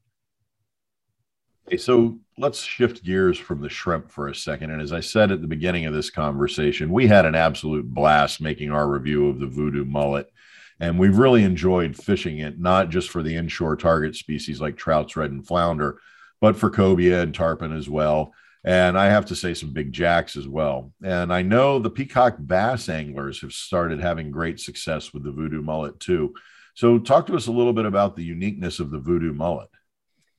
Okay, 1.67 1.77
so 1.77 2.17
let's 2.37 2.61
shift 2.61 3.03
gears 3.03 3.37
from 3.37 3.61
the 3.61 3.69
shrimp 3.69 4.09
for 4.09 4.27
a 4.27 4.35
second. 4.35 4.71
And 4.71 4.81
as 4.81 4.91
I 4.91 5.01
said 5.01 5.31
at 5.31 5.41
the 5.41 5.47
beginning 5.47 5.85
of 5.85 5.93
this 5.93 6.09
conversation, 6.09 6.91
we 6.91 7.05
had 7.05 7.25
an 7.25 7.35
absolute 7.35 7.87
blast 7.93 8.41
making 8.41 8.71
our 8.71 8.89
review 8.89 9.27
of 9.27 9.39
the 9.39 9.45
voodoo 9.45 9.85
mullet. 9.85 10.31
And 10.79 10.97
we've 10.97 11.17
really 11.17 11.43
enjoyed 11.43 11.95
fishing 11.95 12.39
it, 12.39 12.59
not 12.59 12.89
just 12.89 13.09
for 13.09 13.21
the 13.21 13.35
inshore 13.35 13.75
target 13.75 14.15
species 14.15 14.61
like 14.61 14.77
trouts, 14.77 15.15
red, 15.15 15.31
and 15.31 15.45
flounder, 15.45 15.99
but 16.39 16.55
for 16.55 16.69
cobia 16.69 17.21
and 17.21 17.35
tarpon 17.35 17.75
as 17.75 17.89
well. 17.89 18.33
And 18.63 18.97
I 18.97 19.07
have 19.07 19.25
to 19.27 19.35
say, 19.35 19.53
some 19.53 19.71
big 19.73 19.91
jacks 19.91 20.35
as 20.35 20.47
well. 20.47 20.93
And 21.03 21.33
I 21.33 21.41
know 21.41 21.79
the 21.79 21.89
peacock 21.89 22.35
bass 22.39 22.89
anglers 22.89 23.41
have 23.41 23.53
started 23.53 23.99
having 24.01 24.31
great 24.31 24.59
success 24.59 25.13
with 25.13 25.23
the 25.23 25.31
voodoo 25.31 25.61
mullet 25.61 25.99
too. 25.99 26.33
So, 26.75 26.97
talk 26.99 27.27
to 27.27 27.35
us 27.35 27.47
a 27.47 27.51
little 27.51 27.73
bit 27.73 27.85
about 27.85 28.15
the 28.15 28.23
uniqueness 28.23 28.79
of 28.79 28.89
the 28.89 28.99
voodoo 28.99 29.33
mullet. 29.33 29.69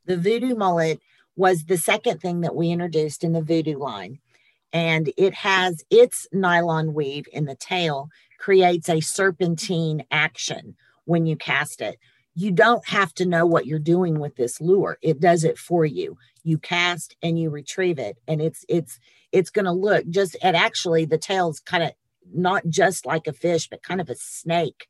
The 0.07 0.17
voodoo 0.17 0.55
mullet 0.55 1.01
was 1.37 1.65
the 1.65 1.77
second 1.77 2.21
thing 2.21 2.41
that 2.43 2.55
we 2.55 2.71
introduced 2.71 3.25
in 3.25 3.33
the 3.33 3.43
voodoo 3.43 3.79
line. 3.79 4.21
and 4.73 5.13
it 5.17 5.35
has 5.35 5.83
its 5.91 6.29
nylon 6.33 6.95
weave 6.95 7.27
in 7.33 7.45
the 7.45 7.57
tail 7.57 8.09
creates 8.41 8.89
a 8.89 9.01
serpentine 9.01 10.03
action 10.11 10.75
when 11.05 11.27
you 11.27 11.37
cast 11.37 11.81
it. 11.81 11.99
You 12.35 12.51
don't 12.51 12.87
have 12.89 13.13
to 13.15 13.27
know 13.27 13.45
what 13.45 13.67
you're 13.67 13.79
doing 13.79 14.19
with 14.19 14.37
this 14.37 14.61
lure. 14.61 14.99
It 15.03 15.21
does 15.21 15.45
it 15.45 15.59
for 15.59 15.85
you. 15.85 16.17
You 16.43 16.59
cast 16.59 17.15
and 17.23 17.39
you 17.39 17.51
retrieve 17.51 17.99
it 17.99 18.17
and 18.27 18.41
it's 18.41 18.65
it's 18.69 18.99
it's 19.31 19.51
going 19.51 19.67
to 19.67 19.73
look 19.73 20.09
just 20.09 20.37
at 20.43 20.55
actually 20.55 21.05
the 21.05 21.19
tail's 21.19 21.61
kind 21.61 21.85
of 21.85 21.93
not 22.33 22.63
just 22.69 23.05
like 23.05 23.27
a 23.27 23.33
fish 23.33 23.69
but 23.69 23.83
kind 23.83 24.01
of 24.01 24.09
a 24.09 24.15
snake 24.15 24.87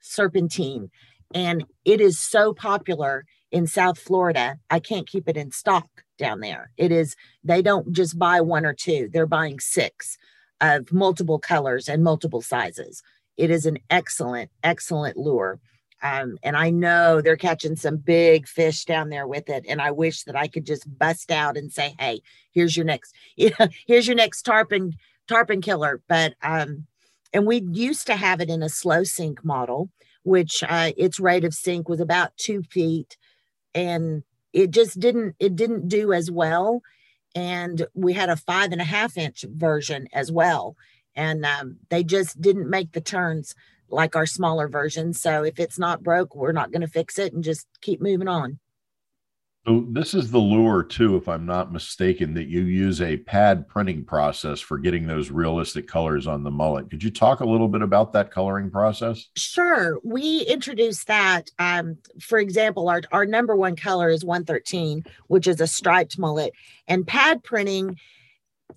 serpentine 0.00 0.90
and 1.34 1.64
it 1.84 2.00
is 2.00 2.18
so 2.18 2.54
popular 2.54 3.24
in 3.52 3.66
South 3.66 3.98
Florida. 3.98 4.58
I 4.70 4.80
can't 4.80 5.08
keep 5.08 5.28
it 5.28 5.36
in 5.36 5.50
stock 5.50 5.88
down 6.18 6.40
there. 6.40 6.70
It 6.76 6.92
is 6.92 7.14
they 7.44 7.62
don't 7.62 7.92
just 7.92 8.18
buy 8.18 8.40
one 8.40 8.64
or 8.64 8.74
two. 8.74 9.10
They're 9.12 9.26
buying 9.26 9.60
six 9.60 10.16
of 10.60 10.92
multiple 10.92 11.38
colors 11.38 11.88
and 11.88 12.02
multiple 12.02 12.42
sizes. 12.42 13.02
It 13.36 13.50
is 13.50 13.66
an 13.66 13.78
excellent, 13.88 14.50
excellent 14.62 15.16
lure. 15.16 15.60
Um, 16.02 16.38
and 16.42 16.56
I 16.56 16.70
know 16.70 17.20
they're 17.20 17.36
catching 17.36 17.76
some 17.76 17.98
big 17.98 18.48
fish 18.48 18.84
down 18.84 19.10
there 19.10 19.26
with 19.26 19.48
it. 19.48 19.64
And 19.68 19.80
I 19.82 19.90
wish 19.90 20.24
that 20.24 20.36
I 20.36 20.48
could 20.48 20.64
just 20.64 20.86
bust 20.98 21.30
out 21.30 21.56
and 21.56 21.72
say, 21.72 21.94
"Hey, 21.98 22.22
here's 22.52 22.76
your 22.76 22.86
next, 22.86 23.14
here's 23.36 24.06
your 24.06 24.16
next 24.16 24.42
tarpon 24.42 24.94
tarpon 25.28 25.60
killer." 25.60 26.00
But 26.08 26.34
um, 26.42 26.86
and 27.32 27.46
we 27.46 27.62
used 27.70 28.06
to 28.06 28.16
have 28.16 28.40
it 28.40 28.48
in 28.48 28.62
a 28.62 28.68
slow 28.68 29.04
sink 29.04 29.44
model, 29.44 29.90
which 30.22 30.64
uh, 30.66 30.92
its 30.96 31.20
rate 31.20 31.44
of 31.44 31.54
sink 31.54 31.88
was 31.88 32.00
about 32.00 32.36
two 32.38 32.62
feet, 32.62 33.18
and 33.74 34.22
it 34.52 34.70
just 34.70 34.98
didn't 34.98 35.36
it 35.38 35.54
didn't 35.54 35.88
do 35.88 36.12
as 36.14 36.30
well 36.30 36.82
and 37.34 37.86
we 37.94 38.12
had 38.12 38.28
a 38.28 38.36
five 38.36 38.72
and 38.72 38.80
a 38.80 38.84
half 38.84 39.16
inch 39.16 39.44
version 39.48 40.08
as 40.12 40.30
well. 40.32 40.76
And 41.14 41.44
um, 41.44 41.76
they 41.88 42.04
just 42.04 42.40
didn't 42.40 42.70
make 42.70 42.92
the 42.92 43.00
turns 43.00 43.54
like 43.90 44.16
our 44.16 44.26
smaller 44.26 44.68
version 44.68 45.12
so 45.12 45.42
if 45.42 45.58
it's 45.58 45.78
not 45.78 46.02
broke 46.02 46.34
we're 46.34 46.52
not 46.52 46.70
going 46.70 46.80
to 46.80 46.86
fix 46.86 47.18
it 47.18 47.32
and 47.32 47.42
just 47.42 47.66
keep 47.80 48.00
moving 48.00 48.28
on 48.28 48.58
so 49.66 49.86
this 49.90 50.14
is 50.14 50.30
the 50.30 50.38
lure 50.38 50.82
too, 50.82 51.16
if 51.16 51.28
I'm 51.28 51.44
not 51.44 51.72
mistaken, 51.72 52.32
that 52.34 52.48
you 52.48 52.62
use 52.62 53.02
a 53.02 53.18
pad 53.18 53.68
printing 53.68 54.04
process 54.04 54.58
for 54.58 54.78
getting 54.78 55.06
those 55.06 55.30
realistic 55.30 55.86
colors 55.86 56.26
on 56.26 56.42
the 56.42 56.50
mullet. 56.50 56.88
Could 56.88 57.02
you 57.02 57.10
talk 57.10 57.40
a 57.40 57.46
little 57.46 57.68
bit 57.68 57.82
about 57.82 58.12
that 58.14 58.30
coloring 58.30 58.70
process? 58.70 59.28
Sure. 59.36 59.98
We 60.02 60.40
introduced 60.42 61.08
that. 61.08 61.50
Um, 61.58 61.98
for 62.20 62.38
example, 62.38 62.88
our, 62.88 63.02
our 63.12 63.26
number 63.26 63.54
one 63.54 63.76
color 63.76 64.08
is 64.08 64.24
113, 64.24 65.04
which 65.26 65.46
is 65.46 65.60
a 65.60 65.66
striped 65.66 66.18
mullet. 66.18 66.54
And 66.88 67.06
pad 67.06 67.44
printing, 67.44 67.98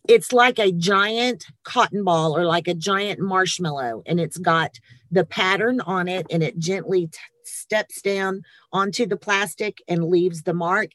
it's 0.09 0.33
like 0.33 0.59
a 0.59 0.73
giant 0.73 1.45
cotton 1.63 2.03
ball 2.03 2.35
or 2.35 2.45
like 2.45 2.67
a 2.67 2.73
giant 2.73 3.21
marshmallow, 3.21 4.03
and 4.05 4.19
it's 4.19 4.37
got 4.37 4.77
the 5.13 5.25
pattern 5.25 5.79
on 5.81 6.07
it 6.07 6.25
and 6.31 6.41
it 6.41 6.57
gently 6.57 7.07
t- 7.07 7.19
steps 7.43 8.01
down 8.01 8.41
onto 8.71 9.05
the 9.05 9.17
plastic 9.17 9.77
and 9.87 10.05
leaves 10.05 10.41
the 10.41 10.53
mark 10.53 10.89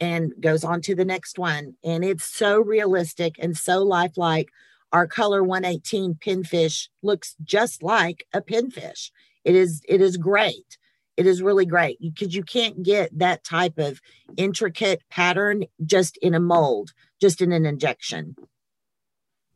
and 0.00 0.32
goes 0.40 0.64
on 0.64 0.80
to 0.82 0.94
the 0.94 1.04
next 1.04 1.38
one. 1.38 1.74
And 1.84 2.04
it's 2.04 2.24
so 2.24 2.60
realistic 2.60 3.34
and 3.38 3.56
so 3.56 3.82
lifelike. 3.82 4.48
Our 4.92 5.06
color 5.06 5.44
118 5.44 6.14
pinfish 6.14 6.88
looks 7.02 7.36
just 7.44 7.82
like 7.82 8.24
a 8.32 8.40
pinfish. 8.40 9.10
It 9.44 9.54
is 9.54 9.82
it 9.86 10.00
is 10.00 10.16
great. 10.16 10.78
It 11.18 11.26
is 11.26 11.42
really 11.42 11.66
great 11.66 11.98
because 12.00 12.34
you 12.34 12.42
can't 12.42 12.82
get 12.82 13.10
that 13.18 13.44
type 13.44 13.76
of 13.78 14.00
intricate 14.36 15.02
pattern 15.10 15.64
just 15.84 16.16
in 16.18 16.32
a 16.34 16.40
mold, 16.40 16.92
just 17.20 17.42
in 17.42 17.52
an 17.52 17.66
injection. 17.66 18.36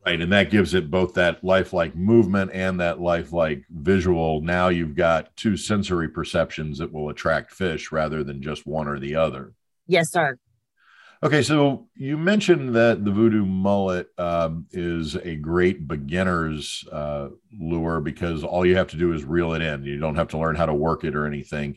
Right. 0.05 0.21
And 0.21 0.33
that 0.33 0.51
gives 0.51 0.75
it 0.75 0.91
both 0.91 1.15
that 1.15 1.45
lifelike 1.45 1.95
movement 1.95 2.51
and 2.53 2.81
that 2.81 3.01
lifelike 3.01 3.65
visual. 3.71 4.41
Now 4.41 4.69
you've 4.69 4.97
got 4.97 5.35
two 5.37 5.57
sensory 5.57 6.09
perceptions 6.09 6.79
that 6.79 6.93
will 6.93 7.09
attract 7.09 7.53
fish 7.53 7.93
rather 7.93 8.25
than 8.25 8.43
just 8.43 8.67
one 8.67 8.89
or 8.89 8.99
the 8.99 9.15
other. 9.15 9.53
Yes, 9.87 10.11
sir. 10.11 10.39
Okay. 11.23 11.41
So 11.43 11.87
you 11.95 12.19
mentioned 12.19 12.75
that 12.75 13.05
the 13.05 13.13
voodoo 13.13 13.47
mullet 13.47 14.09
um, 14.19 14.67
is 14.73 15.15
a 15.15 15.37
great 15.37 15.87
beginner's 15.87 16.85
uh, 16.91 17.29
lure 17.57 18.01
because 18.01 18.43
all 18.43 18.67
you 18.67 18.75
have 18.75 18.89
to 18.89 18.97
do 18.97 19.13
is 19.13 19.23
reel 19.23 19.53
it 19.53 19.63
in. 19.63 19.85
You 19.85 20.01
don't 20.01 20.17
have 20.17 20.29
to 20.29 20.39
learn 20.39 20.57
how 20.57 20.67
to 20.67 20.75
work 20.75 21.05
it 21.05 21.15
or 21.15 21.27
anything. 21.27 21.77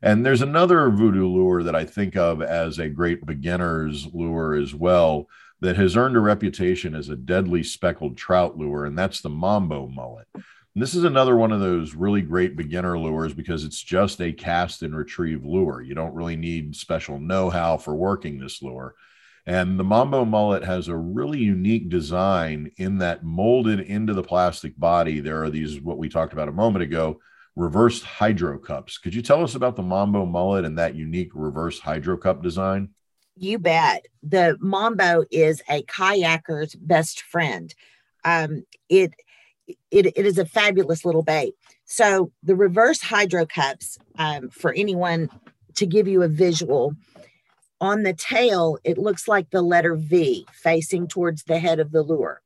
And 0.00 0.24
there's 0.24 0.42
another 0.42 0.88
voodoo 0.88 1.26
lure 1.26 1.62
that 1.62 1.74
I 1.74 1.84
think 1.84 2.16
of 2.16 2.40
as 2.40 2.78
a 2.78 2.88
great 2.88 3.26
beginner's 3.26 4.06
lure 4.14 4.54
as 4.54 4.74
well 4.74 5.28
that 5.60 5.76
has 5.76 5.96
earned 5.96 6.16
a 6.16 6.20
reputation 6.20 6.94
as 6.94 7.08
a 7.08 7.16
deadly 7.16 7.62
speckled 7.62 8.16
trout 8.16 8.56
lure, 8.58 8.84
and 8.84 8.98
that's 8.98 9.20
the 9.20 9.30
Mambo 9.30 9.88
mullet. 9.88 10.28
And 10.34 10.82
this 10.82 10.94
is 10.94 11.04
another 11.04 11.36
one 11.36 11.52
of 11.52 11.60
those 11.60 11.94
really 11.94 12.20
great 12.20 12.54
beginner 12.54 12.98
lures 12.98 13.32
because 13.32 13.64
it's 13.64 13.82
just 13.82 14.20
a 14.20 14.32
cast 14.32 14.82
and 14.82 14.94
retrieve 14.94 15.44
lure. 15.44 15.80
You 15.80 15.94
don't 15.94 16.14
really 16.14 16.36
need 16.36 16.76
special 16.76 17.18
know 17.18 17.48
how 17.48 17.78
for 17.78 17.94
working 17.94 18.38
this 18.38 18.60
lure. 18.60 18.94
And 19.46 19.78
the 19.78 19.84
Mambo 19.84 20.24
mullet 20.24 20.64
has 20.64 20.88
a 20.88 20.96
really 20.96 21.38
unique 21.38 21.88
design 21.88 22.72
in 22.76 22.98
that 22.98 23.24
molded 23.24 23.80
into 23.80 24.12
the 24.12 24.22
plastic 24.22 24.78
body, 24.78 25.20
there 25.20 25.42
are 25.42 25.50
these, 25.50 25.80
what 25.80 25.98
we 25.98 26.08
talked 26.08 26.32
about 26.32 26.48
a 26.48 26.52
moment 26.52 26.82
ago, 26.82 27.20
reversed 27.54 28.04
hydro 28.04 28.58
cups. 28.58 28.98
Could 28.98 29.14
you 29.14 29.22
tell 29.22 29.42
us 29.42 29.54
about 29.54 29.76
the 29.76 29.82
Mambo 29.82 30.26
mullet 30.26 30.64
and 30.64 30.78
that 30.78 30.94
unique 30.94 31.30
reverse 31.32 31.78
hydro 31.78 32.18
cup 32.18 32.42
design? 32.42 32.90
You 33.36 33.58
bet. 33.58 34.06
The 34.22 34.56
Mambo 34.60 35.24
is 35.30 35.62
a 35.68 35.82
kayaker's 35.82 36.74
best 36.74 37.22
friend. 37.22 37.74
Um, 38.24 38.64
it, 38.88 39.12
it, 39.90 40.06
it 40.06 40.26
is 40.26 40.38
a 40.38 40.46
fabulous 40.46 41.04
little 41.04 41.22
bait. 41.22 41.54
So 41.84 42.32
the 42.42 42.56
reverse 42.56 43.02
hydro 43.02 43.46
cups, 43.46 43.98
um, 44.18 44.48
for 44.48 44.72
anyone 44.72 45.28
to 45.74 45.86
give 45.86 46.08
you 46.08 46.22
a 46.22 46.28
visual, 46.28 46.94
on 47.80 48.02
the 48.02 48.14
tail, 48.14 48.78
it 48.84 48.96
looks 48.96 49.28
like 49.28 49.50
the 49.50 49.62
letter 49.62 49.94
V 49.94 50.46
facing 50.52 51.06
towards 51.06 51.44
the 51.44 51.58
head 51.58 51.78
of 51.78 51.92
the 51.92 52.02
lure. 52.02 52.40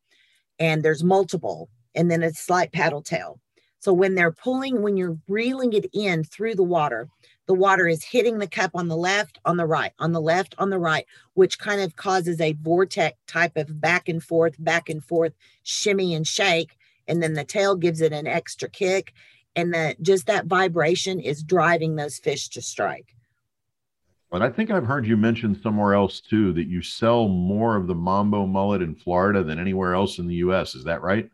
And 0.58 0.82
there's 0.82 1.04
multiple, 1.04 1.70
and 1.94 2.10
then 2.10 2.22
a 2.22 2.32
slight 2.32 2.72
paddle 2.72 3.00
tail. 3.00 3.40
So 3.78 3.92
when 3.92 4.14
they're 4.14 4.32
pulling, 4.32 4.82
when 4.82 4.96
you're 4.96 5.16
reeling 5.28 5.72
it 5.72 5.86
in 5.94 6.24
through 6.24 6.56
the 6.56 6.62
water, 6.62 7.08
the 7.50 7.54
water 7.54 7.88
is 7.88 8.04
hitting 8.04 8.38
the 8.38 8.46
cup 8.46 8.70
on 8.76 8.86
the 8.86 8.96
left, 8.96 9.40
on 9.44 9.56
the 9.56 9.66
right, 9.66 9.90
on 9.98 10.12
the 10.12 10.20
left, 10.20 10.54
on 10.58 10.70
the 10.70 10.78
right, 10.78 11.04
which 11.34 11.58
kind 11.58 11.80
of 11.80 11.96
causes 11.96 12.40
a 12.40 12.52
vortex 12.52 13.18
type 13.26 13.56
of 13.56 13.80
back 13.80 14.08
and 14.08 14.22
forth, 14.22 14.54
back 14.60 14.88
and 14.88 15.02
forth, 15.02 15.32
shimmy 15.64 16.14
and 16.14 16.28
shake. 16.28 16.76
And 17.08 17.20
then 17.20 17.34
the 17.34 17.42
tail 17.42 17.74
gives 17.74 18.02
it 18.02 18.12
an 18.12 18.28
extra 18.28 18.68
kick. 18.68 19.14
And 19.56 19.74
that 19.74 20.00
just 20.00 20.28
that 20.28 20.46
vibration 20.46 21.18
is 21.18 21.42
driving 21.42 21.96
those 21.96 22.18
fish 22.18 22.50
to 22.50 22.62
strike. 22.62 23.16
But 24.30 24.42
I 24.42 24.50
think 24.50 24.70
I've 24.70 24.86
heard 24.86 25.04
you 25.04 25.16
mention 25.16 25.60
somewhere 25.60 25.94
else 25.94 26.20
too 26.20 26.52
that 26.52 26.68
you 26.68 26.82
sell 26.82 27.26
more 27.26 27.74
of 27.74 27.88
the 27.88 27.96
Mambo 27.96 28.46
mullet 28.46 28.80
in 28.80 28.94
Florida 28.94 29.42
than 29.42 29.58
anywhere 29.58 29.96
else 29.96 30.20
in 30.20 30.28
the 30.28 30.36
US. 30.36 30.76
Is 30.76 30.84
that 30.84 31.02
right? 31.02 31.28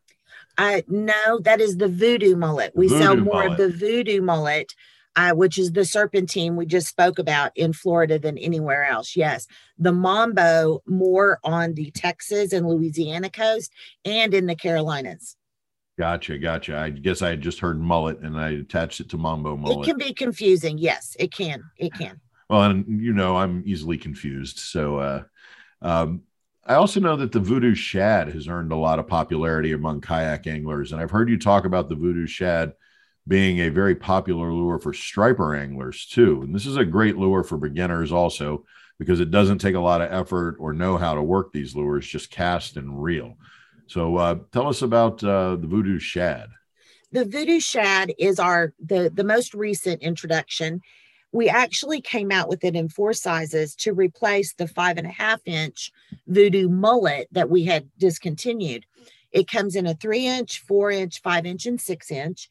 Uh, 0.56 0.80
no, 0.88 1.40
that 1.40 1.60
is 1.60 1.76
the 1.76 1.88
voodoo 1.88 2.36
mullet. 2.36 2.72
We 2.74 2.88
voodoo 2.88 3.02
sell 3.02 3.16
more 3.16 3.44
mullet. 3.44 3.50
of 3.50 3.56
the 3.58 3.68
voodoo 3.68 4.22
mullet 4.22 4.74
uh, 5.16 5.32
which 5.32 5.58
is 5.58 5.72
the 5.72 5.84
serpentine 5.84 6.56
we 6.56 6.66
just 6.66 6.86
spoke 6.86 7.18
about 7.18 7.50
in 7.56 7.72
Florida 7.72 8.18
than 8.18 8.36
anywhere 8.38 8.84
else. 8.84 9.16
Yes, 9.16 9.46
the 9.78 9.92
mambo 9.92 10.82
more 10.86 11.40
on 11.42 11.74
the 11.74 11.90
Texas 11.90 12.52
and 12.52 12.68
Louisiana 12.68 13.30
coast 13.30 13.72
and 14.04 14.34
in 14.34 14.46
the 14.46 14.54
Carolinas. 14.54 15.36
Gotcha, 15.98 16.36
gotcha. 16.36 16.76
I 16.76 16.90
guess 16.90 17.22
I 17.22 17.30
had 17.30 17.40
just 17.40 17.58
heard 17.58 17.80
mullet 17.80 18.18
and 18.18 18.38
I 18.38 18.50
attached 18.50 19.00
it 19.00 19.08
to 19.10 19.16
mambo 19.16 19.56
mullet. 19.56 19.88
It 19.88 19.90
can 19.90 19.98
be 19.98 20.12
confusing. 20.12 20.76
Yes, 20.76 21.16
it 21.18 21.32
can. 21.32 21.62
It 21.78 21.94
can. 21.94 22.20
Well, 22.50 22.62
and 22.62 23.02
you 23.02 23.14
know, 23.14 23.36
I'm 23.36 23.62
easily 23.66 23.96
confused. 23.96 24.58
So, 24.58 24.98
uh, 24.98 25.22
um, 25.80 26.22
I 26.64 26.74
also 26.74 27.00
know 27.00 27.16
that 27.16 27.32
the 27.32 27.40
voodoo 27.40 27.74
shad 27.74 28.28
has 28.28 28.48
earned 28.48 28.72
a 28.72 28.76
lot 28.76 28.98
of 28.98 29.06
popularity 29.06 29.72
among 29.72 30.00
kayak 30.00 30.46
anglers, 30.46 30.92
and 30.92 31.00
I've 31.00 31.10
heard 31.10 31.30
you 31.30 31.38
talk 31.38 31.64
about 31.64 31.88
the 31.88 31.94
voodoo 31.94 32.26
shad 32.26 32.72
being 33.28 33.60
a 33.60 33.68
very 33.68 33.94
popular 33.94 34.52
lure 34.52 34.78
for 34.78 34.92
striper 34.92 35.54
anglers 35.54 36.06
too. 36.06 36.42
And 36.42 36.54
this 36.54 36.66
is 36.66 36.76
a 36.76 36.84
great 36.84 37.16
lure 37.16 37.42
for 37.42 37.56
beginners 37.56 38.12
also 38.12 38.64
because 38.98 39.20
it 39.20 39.30
doesn't 39.30 39.58
take 39.58 39.74
a 39.74 39.80
lot 39.80 40.00
of 40.00 40.12
effort 40.12 40.56
or 40.58 40.72
know 40.72 40.96
how 40.96 41.14
to 41.14 41.22
work 41.22 41.52
these 41.52 41.74
lures, 41.74 42.06
just 42.06 42.30
cast 42.30 42.76
and 42.76 43.02
reel. 43.02 43.36
So 43.88 44.16
uh, 44.16 44.36
tell 44.52 44.68
us 44.68 44.82
about 44.82 45.22
uh, 45.22 45.56
the 45.56 45.66
Voodoo 45.66 45.98
Shad. 45.98 46.48
The 47.12 47.24
Voodoo 47.24 47.60
Shad 47.60 48.12
is 48.18 48.38
our 48.38 48.74
the 48.84 49.10
the 49.12 49.24
most 49.24 49.54
recent 49.54 50.02
introduction. 50.02 50.80
We 51.32 51.48
actually 51.48 52.00
came 52.00 52.32
out 52.32 52.48
with 52.48 52.64
it 52.64 52.74
in 52.74 52.88
four 52.88 53.12
sizes 53.12 53.74
to 53.76 53.92
replace 53.92 54.54
the 54.54 54.66
five 54.66 54.96
and 54.98 55.06
a 55.06 55.10
half 55.10 55.40
inch 55.44 55.92
Voodoo 56.26 56.68
mullet 56.68 57.28
that 57.32 57.50
we 57.50 57.64
had 57.64 57.88
discontinued. 57.98 58.86
It 59.32 59.48
comes 59.48 59.76
in 59.76 59.86
a 59.86 59.94
three 59.94 60.26
inch, 60.26 60.60
four 60.60 60.90
inch, 60.90 61.20
five 61.20 61.46
inch, 61.46 61.66
and 61.66 61.80
six 61.80 62.10
inch. 62.10 62.48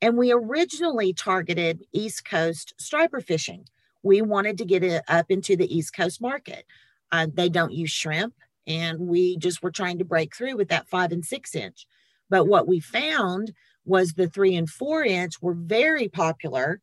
And 0.00 0.16
we 0.16 0.32
originally 0.32 1.12
targeted 1.12 1.84
East 1.92 2.24
Coast 2.24 2.74
striper 2.78 3.20
fishing. 3.20 3.66
We 4.02 4.20
wanted 4.22 4.58
to 4.58 4.64
get 4.66 4.82
it 4.82 5.02
up 5.08 5.30
into 5.30 5.56
the 5.56 5.74
East 5.74 5.94
Coast 5.94 6.20
market. 6.20 6.66
Uh, 7.10 7.26
they 7.32 7.48
don't 7.48 7.72
use 7.72 7.90
shrimp 7.90 8.34
And 8.66 8.98
we 9.00 9.36
just 9.38 9.62
were 9.62 9.70
trying 9.70 9.98
to 9.98 10.04
break 10.04 10.34
through 10.34 10.56
with 10.56 10.68
that 10.68 10.88
five 10.88 11.12
and 11.12 11.24
six 11.24 11.54
inch. 11.54 11.86
But 12.30 12.46
what 12.46 12.66
we 12.66 12.80
found 12.80 13.52
was 13.84 14.12
the 14.12 14.28
three 14.28 14.56
and 14.56 14.68
four 14.68 15.04
inch 15.04 15.40
were 15.42 15.54
very 15.54 16.08
popular 16.08 16.80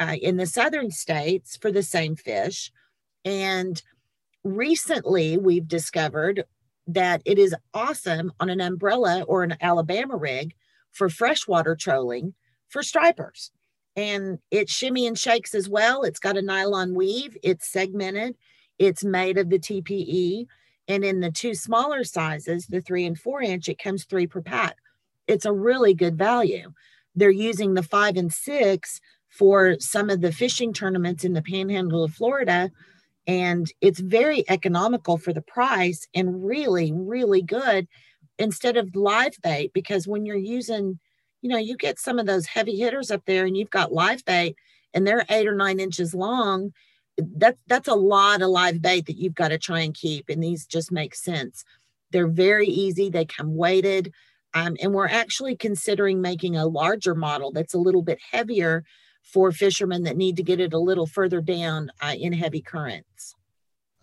uh, 0.00 0.16
in 0.20 0.36
the 0.36 0.46
southern 0.46 0.90
states 0.90 1.56
for 1.56 1.72
the 1.72 1.82
same 1.82 2.16
fish. 2.16 2.70
And 3.24 3.82
recently 4.44 5.36
we've 5.38 5.68
discovered 5.68 6.44
that 6.86 7.22
it 7.24 7.38
is 7.38 7.54
awesome 7.72 8.32
on 8.40 8.50
an 8.50 8.60
umbrella 8.60 9.22
or 9.22 9.42
an 9.42 9.56
Alabama 9.60 10.16
rig 10.16 10.54
for 10.90 11.08
freshwater 11.08 11.76
trolling 11.76 12.34
for 12.72 12.82
stripers. 12.82 13.50
And 13.94 14.38
it 14.50 14.70
shimmy 14.70 15.06
and 15.06 15.18
shakes 15.18 15.54
as 15.54 15.68
well. 15.68 16.02
It's 16.02 16.18
got 16.18 16.38
a 16.38 16.42
nylon 16.42 16.94
weave, 16.94 17.36
it's 17.42 17.70
segmented, 17.70 18.36
it's 18.78 19.04
made 19.04 19.36
of 19.38 19.50
the 19.50 19.58
TPE. 19.58 20.46
And 20.88 21.04
in 21.04 21.20
the 21.20 21.30
two 21.30 21.54
smaller 21.54 22.02
sizes, 22.02 22.66
the 22.66 22.80
three 22.80 23.04
and 23.04 23.18
four 23.18 23.42
inch, 23.42 23.68
it 23.68 23.78
comes 23.78 24.04
three 24.04 24.26
per 24.26 24.40
pack. 24.40 24.76
It's 25.28 25.44
a 25.44 25.52
really 25.52 25.94
good 25.94 26.16
value. 26.16 26.72
They're 27.14 27.30
using 27.30 27.74
the 27.74 27.82
five 27.82 28.16
and 28.16 28.32
six 28.32 29.00
for 29.28 29.76
some 29.78 30.10
of 30.10 30.20
the 30.20 30.32
fishing 30.32 30.72
tournaments 30.72 31.24
in 31.24 31.34
the 31.34 31.42
panhandle 31.42 32.04
of 32.04 32.14
Florida. 32.14 32.70
And 33.26 33.70
it's 33.80 34.00
very 34.00 34.44
economical 34.48 35.16
for 35.16 35.32
the 35.32 35.42
price 35.42 36.06
and 36.14 36.44
really, 36.44 36.92
really 36.92 37.42
good 37.42 37.86
instead 38.38 38.76
of 38.76 38.96
live 38.96 39.36
bait. 39.42 39.72
Because 39.72 40.08
when 40.08 40.26
you're 40.26 40.36
using, 40.36 40.98
you 41.42 41.48
know, 41.48 41.58
you 41.58 41.76
get 41.76 41.98
some 41.98 42.18
of 42.18 42.26
those 42.26 42.46
heavy 42.46 42.76
hitters 42.76 43.10
up 43.10 43.22
there 43.26 43.44
and 43.44 43.56
you've 43.56 43.70
got 43.70 43.92
live 43.92 44.24
bait 44.24 44.56
and 44.94 45.06
they're 45.06 45.26
eight 45.28 45.46
or 45.46 45.54
nine 45.54 45.80
inches 45.80 46.14
long. 46.14 46.72
That, 47.18 47.56
that's 47.66 47.88
a 47.88 47.94
lot 47.94 48.40
of 48.40 48.48
live 48.48 48.80
bait 48.80 49.06
that 49.06 49.18
you've 49.18 49.34
got 49.34 49.48
to 49.48 49.58
try 49.58 49.80
and 49.80 49.92
keep. 49.92 50.28
And 50.28 50.42
these 50.42 50.64
just 50.64 50.92
make 50.92 51.14
sense. 51.14 51.64
They're 52.12 52.28
very 52.28 52.68
easy, 52.68 53.10
they 53.10 53.24
come 53.24 53.56
weighted. 53.56 54.12
Um, 54.54 54.76
and 54.80 54.92
we're 54.92 55.08
actually 55.08 55.56
considering 55.56 56.20
making 56.20 56.56
a 56.56 56.66
larger 56.66 57.14
model 57.14 57.52
that's 57.52 57.74
a 57.74 57.78
little 57.78 58.02
bit 58.02 58.18
heavier 58.30 58.84
for 59.22 59.50
fishermen 59.50 60.02
that 60.02 60.16
need 60.16 60.36
to 60.36 60.42
get 60.42 60.60
it 60.60 60.72
a 60.72 60.78
little 60.78 61.06
further 61.06 61.40
down 61.40 61.90
uh, 62.00 62.14
in 62.18 62.32
heavy 62.32 62.60
currents. 62.60 63.34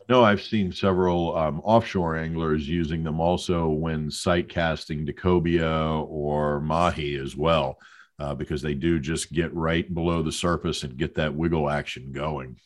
No, 0.09 0.23
I've 0.23 0.41
seen 0.41 0.71
several 0.71 1.37
um, 1.37 1.59
offshore 1.59 2.17
anglers 2.17 2.67
using 2.67 3.03
them 3.03 3.19
also 3.19 3.67
when 3.67 4.09
sight 4.09 4.49
casting 4.49 5.05
to 5.05 5.13
cobia 5.13 6.03
or 6.09 6.59
mahi 6.59 7.15
as 7.15 7.35
well, 7.35 7.77
uh, 8.17 8.33
because 8.33 8.63
they 8.63 8.73
do 8.73 8.99
just 8.99 9.31
get 9.31 9.53
right 9.53 9.93
below 9.93 10.23
the 10.23 10.31
surface 10.31 10.83
and 10.83 10.97
get 10.97 11.13
that 11.15 11.35
wiggle 11.35 11.69
action 11.69 12.11
going. 12.11 12.57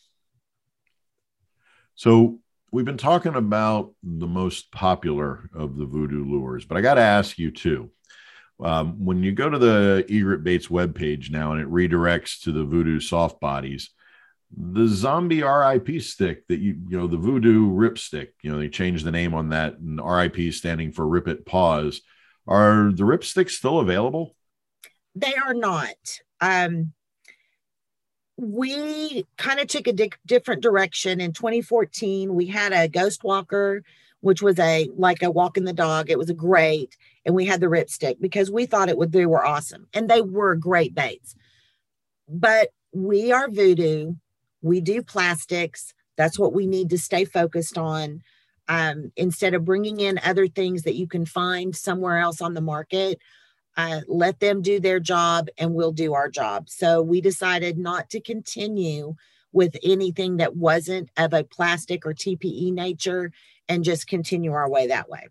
So 1.96 2.40
we've 2.72 2.86
been 2.86 2.96
talking 2.96 3.36
about 3.36 3.94
the 4.02 4.26
most 4.26 4.72
popular 4.72 5.50
of 5.54 5.76
the 5.76 5.86
voodoo 5.86 6.24
lures, 6.24 6.64
but 6.64 6.78
I 6.78 6.82
got 6.82 6.94
to 6.94 7.02
ask 7.02 7.38
you 7.38 7.52
too. 7.52 7.92
Um, 8.64 9.04
when 9.04 9.22
you 9.22 9.34
go 9.34 9.50
to 9.50 9.60
the 9.60 10.06
Egret 10.10 10.46
Baits 10.46 10.68
webpage 10.68 11.30
now 11.30 11.52
and 11.52 11.62
it 11.62 11.68
redirects 11.70 12.44
to 12.44 12.54
the 12.54 12.64
Voodoo 12.64 13.02
soft 13.02 13.42
bodies, 13.42 13.90
the 14.56 14.88
zombie 14.88 15.44
RIP 15.44 16.02
stick 16.02 16.48
that 16.48 16.60
you, 16.60 16.78
you 16.88 16.98
know, 16.98 17.08
the 17.08 17.18
Voodoo 17.18 17.70
rip 17.70 17.98
stick, 17.98 18.34
you 18.42 18.52
know, 18.52 18.60
they 18.60 18.70
changed 18.70 19.06
the 19.06 19.12
name 19.12 19.34
on 19.34 19.50
that 19.50 19.78
and 19.78 20.00
RIP 20.04 20.54
standing 20.54 20.92
for 20.92 21.08
Rip 21.08 21.28
It 21.28 21.46
Pause. 21.46 22.02
Are 22.48 22.92
the 22.92 23.06
rip 23.06 23.24
sticks 23.24 23.58
still 23.58 23.80
available? 23.80 24.36
They 25.16 25.36
are 25.36 25.54
not. 25.54 26.20
Um, 26.42 26.94
we 28.38 29.26
kind 29.38 29.60
of 29.60 29.68
took 29.68 29.88
a 29.88 29.94
di- 29.94 30.12
different 30.26 30.62
direction 30.62 31.22
in 31.22 31.34
2014. 31.34 32.34
We 32.34 32.48
had 32.48 32.74
a 32.74 32.88
Ghost 32.88 33.24
Walker 33.24 33.84
which 34.24 34.42
was 34.42 34.58
a 34.58 34.90
like 34.96 35.22
a 35.22 35.30
walk 35.30 35.58
in 35.58 35.66
the 35.66 35.74
dog. 35.74 36.10
It 36.10 36.18
was 36.18 36.30
a 36.30 36.34
great, 36.34 36.96
and 37.26 37.36
we 37.36 37.46
had 37.46 37.60
the 37.60 37.68
ripstick 37.68 38.22
because 38.22 38.50
we 38.50 38.66
thought 38.66 38.88
it 38.88 38.98
would 38.98 39.12
they 39.12 39.26
were 39.26 39.46
awesome 39.46 39.88
and 39.94 40.10
they 40.10 40.22
were 40.22 40.56
great 40.56 40.96
baits. 40.96 41.36
But 42.30 42.70
we 42.94 43.34
are 43.34 43.50
voodoo. 43.50 44.14
We 44.64 44.82
do 44.82 45.04
plastics. 45.04 45.94
That's 46.18 46.40
what 46.40 46.54
we 46.54 46.66
need 46.66 46.90
to 46.90 46.98
stay 46.98 47.26
focused 47.26 47.78
on. 47.78 48.24
Um, 48.68 49.12
instead 49.18 49.54
of 49.54 49.66
bringing 49.66 50.00
in 50.00 50.20
other 50.24 50.48
things 50.48 50.84
that 50.84 50.96
you 50.96 51.06
can 51.06 51.26
find 51.26 51.76
somewhere 51.76 52.18
else 52.18 52.42
on 52.42 52.54
the 52.54 52.62
market, 52.62 53.20
uh, 53.76 54.02
let 54.08 54.40
them 54.40 54.62
do 54.62 54.80
their 54.80 55.00
job 55.00 55.50
and 55.58 55.74
we'll 55.74 55.92
do 55.92 56.14
our 56.14 56.30
job. 56.30 56.70
So 56.70 57.02
we 57.02 57.22
decided 57.22 57.78
not 57.78 58.10
to 58.12 58.22
continue 58.22 59.16
with 59.52 59.76
anything 59.84 60.38
that 60.38 60.56
wasn't 60.56 61.10
of 61.18 61.34
a 61.34 61.44
plastic 61.44 62.06
or 62.06 62.14
TPE 62.14 62.72
nature 62.74 63.32
and 63.68 63.84
just 63.84 64.08
continue 64.08 64.54
our 64.54 64.70
way 64.70 64.88
that 64.88 65.10
way. 65.10 65.28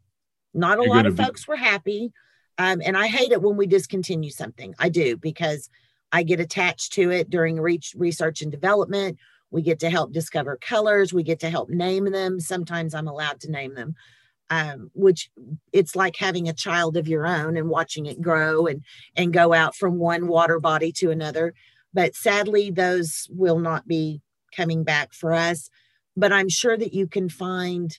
Not 0.54 0.78
a 0.78 0.82
You're 0.82 0.94
lot 0.94 1.06
of 1.06 1.16
be- 1.16 1.24
folks 1.24 1.48
were 1.48 1.56
happy. 1.56 2.12
Um, 2.58 2.82
and 2.84 2.96
I 2.96 3.06
hate 3.06 3.32
it 3.32 3.42
when 3.42 3.56
we 3.56 3.66
discontinue 3.66 4.30
something. 4.30 4.74
I 4.78 4.88
do 4.90 5.16
because 5.16 5.70
I 6.12 6.22
get 6.22 6.40
attached 6.40 6.92
to 6.94 7.11
it 7.11 7.31
during 7.31 7.59
research 7.59 8.42
and 8.42 8.53
development. 8.53 9.18
We 9.51 9.62
get 9.62 9.81
to 9.81 9.90
help 9.90 10.12
discover 10.12 10.57
colors. 10.57 11.12
We 11.12 11.22
get 11.22 11.40
to 11.40 11.51
help 11.51 11.70
name 11.70 12.11
them. 12.11 12.38
Sometimes 12.38 12.94
I'm 12.94 13.09
allowed 13.09 13.40
to 13.40 13.51
name 13.51 13.75
them, 13.75 13.94
um, 14.51 14.90
which 14.94 15.31
it's 15.72 15.96
like 15.96 16.16
having 16.16 16.48
a 16.48 16.55
child 16.55 16.96
of 16.96 17.09
your 17.09 17.27
own 17.27 17.57
and 17.57 17.68
watching 17.68 18.07
it 18.07 18.20
grow 18.20 18.66
and 18.66 18.83
and 19.16 19.33
go 19.33 19.53
out 19.53 19.75
from 19.75 19.98
one 19.98 20.27
water 20.27 20.61
body 20.61 20.92
to 20.92 21.11
another. 21.11 21.55
But 21.94 22.14
sadly, 22.14 22.70
those 22.70 23.27
will 23.31 23.59
not 23.59 23.87
be 23.87 24.20
coming 24.55 24.85
back 24.85 25.12
for 25.12 25.33
us. 25.33 25.70
But 26.16 26.33
I'm 26.33 26.48
sure 26.48 26.77
that 26.77 26.92
you 26.92 27.07
can 27.07 27.29
find 27.29 27.98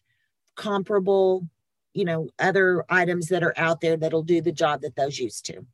comparable, 0.55 1.47
you 1.93 2.05
know, 2.05 2.29
other 2.39 2.85
items 2.89 3.27
that 3.27 3.43
are 3.43 3.53
out 3.57 3.81
there 3.81 3.97
that'll 3.97 4.23
do 4.23 4.41
the 4.41 4.51
job 4.51 4.81
that 4.81 4.95
those 4.95 5.19
used 5.19 5.45
to. 5.47 5.65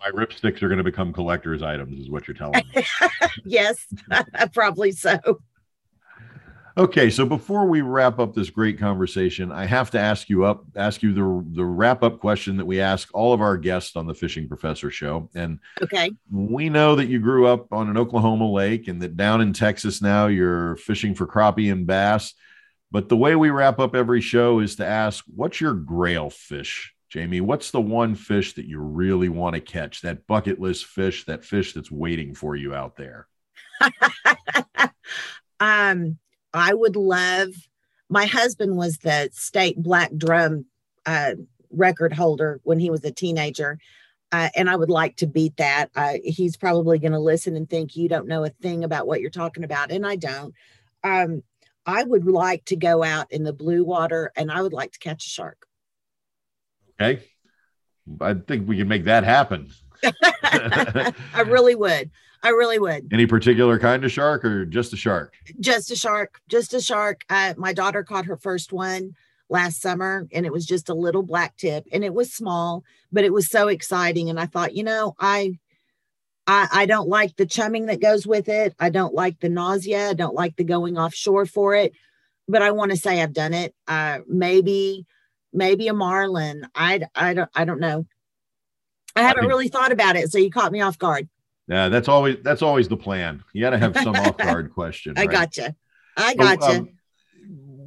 My 0.00 0.10
ripsticks 0.10 0.62
are 0.62 0.68
going 0.68 0.78
to 0.78 0.84
become 0.84 1.12
collector's 1.12 1.62
items, 1.62 2.00
is 2.00 2.10
what 2.10 2.26
you're 2.26 2.34
telling 2.34 2.62
me. 2.74 2.84
yes, 3.44 3.86
probably 4.52 4.92
so. 4.92 5.18
Okay, 6.76 7.10
so 7.10 7.26
before 7.26 7.66
we 7.66 7.80
wrap 7.80 8.18
up 8.18 8.34
this 8.34 8.48
great 8.48 8.78
conversation, 8.78 9.50
I 9.50 9.66
have 9.66 9.90
to 9.90 9.98
ask 9.98 10.28
you 10.30 10.44
up 10.44 10.64
ask 10.76 11.02
you 11.02 11.12
the 11.12 11.44
the 11.54 11.64
wrap 11.64 12.02
up 12.02 12.20
question 12.20 12.56
that 12.56 12.64
we 12.64 12.80
ask 12.80 13.08
all 13.12 13.32
of 13.32 13.40
our 13.40 13.56
guests 13.56 13.96
on 13.96 14.06
the 14.06 14.14
Fishing 14.14 14.48
Professor 14.48 14.90
show. 14.90 15.28
And 15.34 15.58
okay, 15.82 16.12
we 16.30 16.70
know 16.70 16.94
that 16.94 17.08
you 17.08 17.18
grew 17.18 17.46
up 17.46 17.72
on 17.72 17.90
an 17.90 17.98
Oklahoma 17.98 18.50
lake 18.50 18.88
and 18.88 19.02
that 19.02 19.16
down 19.16 19.40
in 19.40 19.52
Texas 19.52 20.00
now 20.00 20.28
you're 20.28 20.76
fishing 20.76 21.14
for 21.14 21.26
crappie 21.26 21.72
and 21.72 21.86
bass. 21.86 22.34
But 22.92 23.08
the 23.08 23.16
way 23.16 23.36
we 23.36 23.50
wrap 23.50 23.78
up 23.78 23.94
every 23.94 24.20
show 24.20 24.60
is 24.60 24.76
to 24.76 24.86
ask, 24.86 25.24
what's 25.34 25.60
your 25.60 25.74
grail 25.74 26.30
fish, 26.30 26.94
Jamie? 27.10 27.40
What's 27.40 27.72
the 27.72 27.80
one 27.80 28.14
fish 28.14 28.54
that 28.54 28.66
you 28.66 28.78
really 28.78 29.28
want 29.28 29.54
to 29.54 29.60
catch? 29.60 30.00
That 30.00 30.26
bucket 30.26 30.60
list 30.60 30.86
fish, 30.86 31.26
that 31.26 31.44
fish 31.44 31.74
that's 31.74 31.90
waiting 31.90 32.34
for 32.34 32.54
you 32.54 32.72
out 32.72 32.96
there. 32.96 33.26
um, 35.60 36.18
I 36.54 36.72
would 36.72 36.96
love. 36.96 37.48
My 38.08 38.26
husband 38.26 38.76
was 38.76 38.98
the 38.98 39.28
state 39.32 39.76
black 39.76 40.10
drum 40.16 40.66
uh, 41.04 41.32
record 41.70 42.12
holder 42.12 42.60
when 42.62 42.78
he 42.78 42.90
was 42.90 43.04
a 43.04 43.10
teenager. 43.10 43.78
Uh, 44.32 44.48
and 44.54 44.70
I 44.70 44.76
would 44.76 44.90
like 44.90 45.16
to 45.16 45.26
beat 45.26 45.56
that. 45.56 45.90
Uh, 45.96 46.14
he's 46.22 46.56
probably 46.56 47.00
going 47.00 47.12
to 47.12 47.18
listen 47.18 47.56
and 47.56 47.68
think 47.68 47.96
you 47.96 48.08
don't 48.08 48.28
know 48.28 48.44
a 48.44 48.50
thing 48.50 48.84
about 48.84 49.08
what 49.08 49.20
you're 49.20 49.30
talking 49.30 49.64
about, 49.64 49.90
and 49.90 50.06
I 50.06 50.14
don't. 50.14 50.54
Um, 51.02 51.42
I 51.84 52.04
would 52.04 52.26
like 52.26 52.64
to 52.66 52.76
go 52.76 53.02
out 53.02 53.32
in 53.32 53.42
the 53.42 53.52
blue 53.52 53.84
water 53.84 54.30
and 54.36 54.50
I 54.52 54.62
would 54.62 54.72
like 54.72 54.92
to 54.92 54.98
catch 54.98 55.26
a 55.26 55.30
shark. 55.30 55.66
Okay. 57.00 57.22
I 58.20 58.34
think 58.34 58.68
we 58.68 58.76
can 58.76 58.88
make 58.88 59.04
that 59.04 59.24
happen. 59.24 59.70
I 60.44 61.44
really 61.46 61.74
would. 61.74 62.10
I 62.42 62.50
really 62.50 62.78
would. 62.78 63.12
Any 63.12 63.26
particular 63.26 63.78
kind 63.78 64.04
of 64.04 64.10
shark 64.10 64.44
or 64.44 64.64
just 64.64 64.92
a 64.92 64.96
shark? 64.96 65.34
Just 65.60 65.90
a 65.90 65.96
shark. 65.96 66.40
Just 66.48 66.74
a 66.74 66.80
shark. 66.80 67.24
Uh, 67.28 67.54
my 67.56 67.72
daughter 67.72 68.02
caught 68.02 68.24
her 68.26 68.36
first 68.36 68.72
one 68.72 69.14
last 69.48 69.82
summer 69.82 70.26
and 70.32 70.46
it 70.46 70.52
was 70.52 70.64
just 70.64 70.88
a 70.88 70.94
little 70.94 71.22
black 71.22 71.56
tip 71.56 71.86
and 71.92 72.04
it 72.04 72.14
was 72.14 72.32
small, 72.32 72.84
but 73.12 73.24
it 73.24 73.32
was 73.32 73.48
so 73.48 73.68
exciting. 73.68 74.30
And 74.30 74.40
I 74.40 74.46
thought, 74.46 74.74
you 74.74 74.84
know, 74.84 75.14
I 75.18 75.58
I, 76.46 76.68
I 76.72 76.86
don't 76.86 77.08
like 77.08 77.36
the 77.36 77.46
chumming 77.46 77.86
that 77.86 78.00
goes 78.00 78.26
with 78.26 78.48
it. 78.48 78.74
I 78.80 78.90
don't 78.90 79.14
like 79.14 79.38
the 79.40 79.48
nausea. 79.48 80.08
I 80.08 80.14
don't 80.14 80.34
like 80.34 80.56
the 80.56 80.64
going 80.64 80.98
offshore 80.98 81.46
for 81.46 81.74
it. 81.74 81.92
But 82.48 82.62
I 82.62 82.72
want 82.72 82.90
to 82.90 82.96
say 82.96 83.22
I've 83.22 83.32
done 83.32 83.54
it. 83.54 83.74
Uh, 83.86 84.20
maybe, 84.26 85.06
maybe 85.52 85.88
a 85.88 85.94
marlin. 85.94 86.66
I, 86.74 87.02
I 87.14 87.34
don't, 87.34 87.50
I 87.54 87.64
don't 87.64 87.80
know. 87.80 88.06
I 89.16 89.22
haven't 89.22 89.44
I 89.44 89.48
really 89.48 89.68
thought 89.68 89.92
about 89.92 90.16
it, 90.16 90.30
so 90.30 90.38
you 90.38 90.50
caught 90.50 90.72
me 90.72 90.80
off 90.80 90.98
guard. 90.98 91.28
Yeah, 91.66 91.88
that's 91.88 92.08
always 92.08 92.36
that's 92.42 92.62
always 92.62 92.88
the 92.88 92.96
plan. 92.96 93.42
You 93.52 93.60
got 93.60 93.70
to 93.70 93.78
have 93.78 93.96
some 93.96 94.14
off 94.14 94.36
guard 94.36 94.70
question. 94.74 95.14
Right? 95.14 95.28
I 95.28 95.32
gotcha. 95.32 95.74
I 96.16 96.34
gotcha. 96.34 96.62
So, 96.62 96.78
um, 96.78 96.88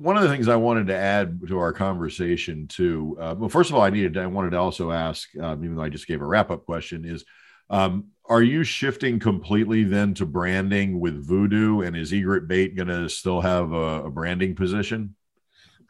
one 0.04 0.18
of 0.18 0.24
the 0.24 0.30
things 0.30 0.50
I 0.50 0.58
wanted 0.58 0.88
to 0.88 0.96
add 0.96 1.40
to 1.48 1.60
our 1.60 1.72
conversation 1.72 2.68
too. 2.68 3.18
Uh, 3.20 3.36
well, 3.38 3.50
first 3.50 3.70
of 3.70 3.76
all, 3.76 3.82
I 3.82 3.90
needed 3.90 4.18
I 4.18 4.26
wanted 4.28 4.52
to 4.52 4.58
also 4.58 4.92
ask, 4.92 5.30
um, 5.38 5.64
even 5.64 5.78
though 5.78 5.84
I 5.84 5.90
just 5.90 6.08
gave 6.08 6.22
a 6.22 6.26
wrap 6.26 6.52
up 6.52 6.66
question, 6.66 7.06
is 7.06 7.24
um, 7.70 8.08
are 8.26 8.42
you 8.42 8.64
shifting 8.64 9.20
completely 9.20 9.84
then 9.84 10.14
to 10.16 10.26
branding 10.26 11.00
with 11.00 11.26
Voodoo? 11.26 11.82
And 11.82 11.96
is 11.96 12.14
Egret 12.14 12.48
Bait 12.48 12.76
going 12.76 12.88
to 12.88 13.10
still 13.10 13.42
have 13.42 13.72
a, 13.72 14.06
a, 14.06 14.10
branding 14.10 14.56
position? 14.56 15.16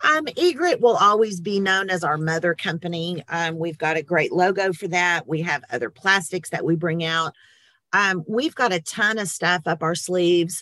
Um, 0.03 0.27
Egret 0.37 0.81
will 0.81 0.97
always 0.97 1.39
be 1.39 1.61
known 1.61 1.89
as 1.89 2.03
our 2.03 2.17
mother 2.17 2.53
company. 2.53 3.23
Um, 3.29 3.57
we've 3.57 3.77
got 3.77 3.95
a 3.95 4.03
great 4.03 4.33
logo 4.33 4.73
for 4.73 4.89
that. 4.89 5.27
We 5.27 5.41
have 5.41 5.63
other 5.71 5.89
plastics 5.89 6.49
that 6.49 6.65
we 6.65 6.75
bring 6.75 7.05
out. 7.05 7.33
Um, 7.93 8.23
we've 8.27 8.55
got 8.55 8.73
a 8.73 8.81
ton 8.81 9.17
of 9.17 9.29
stuff 9.29 9.61
up 9.65 9.81
our 9.81 9.95
sleeves. 9.95 10.61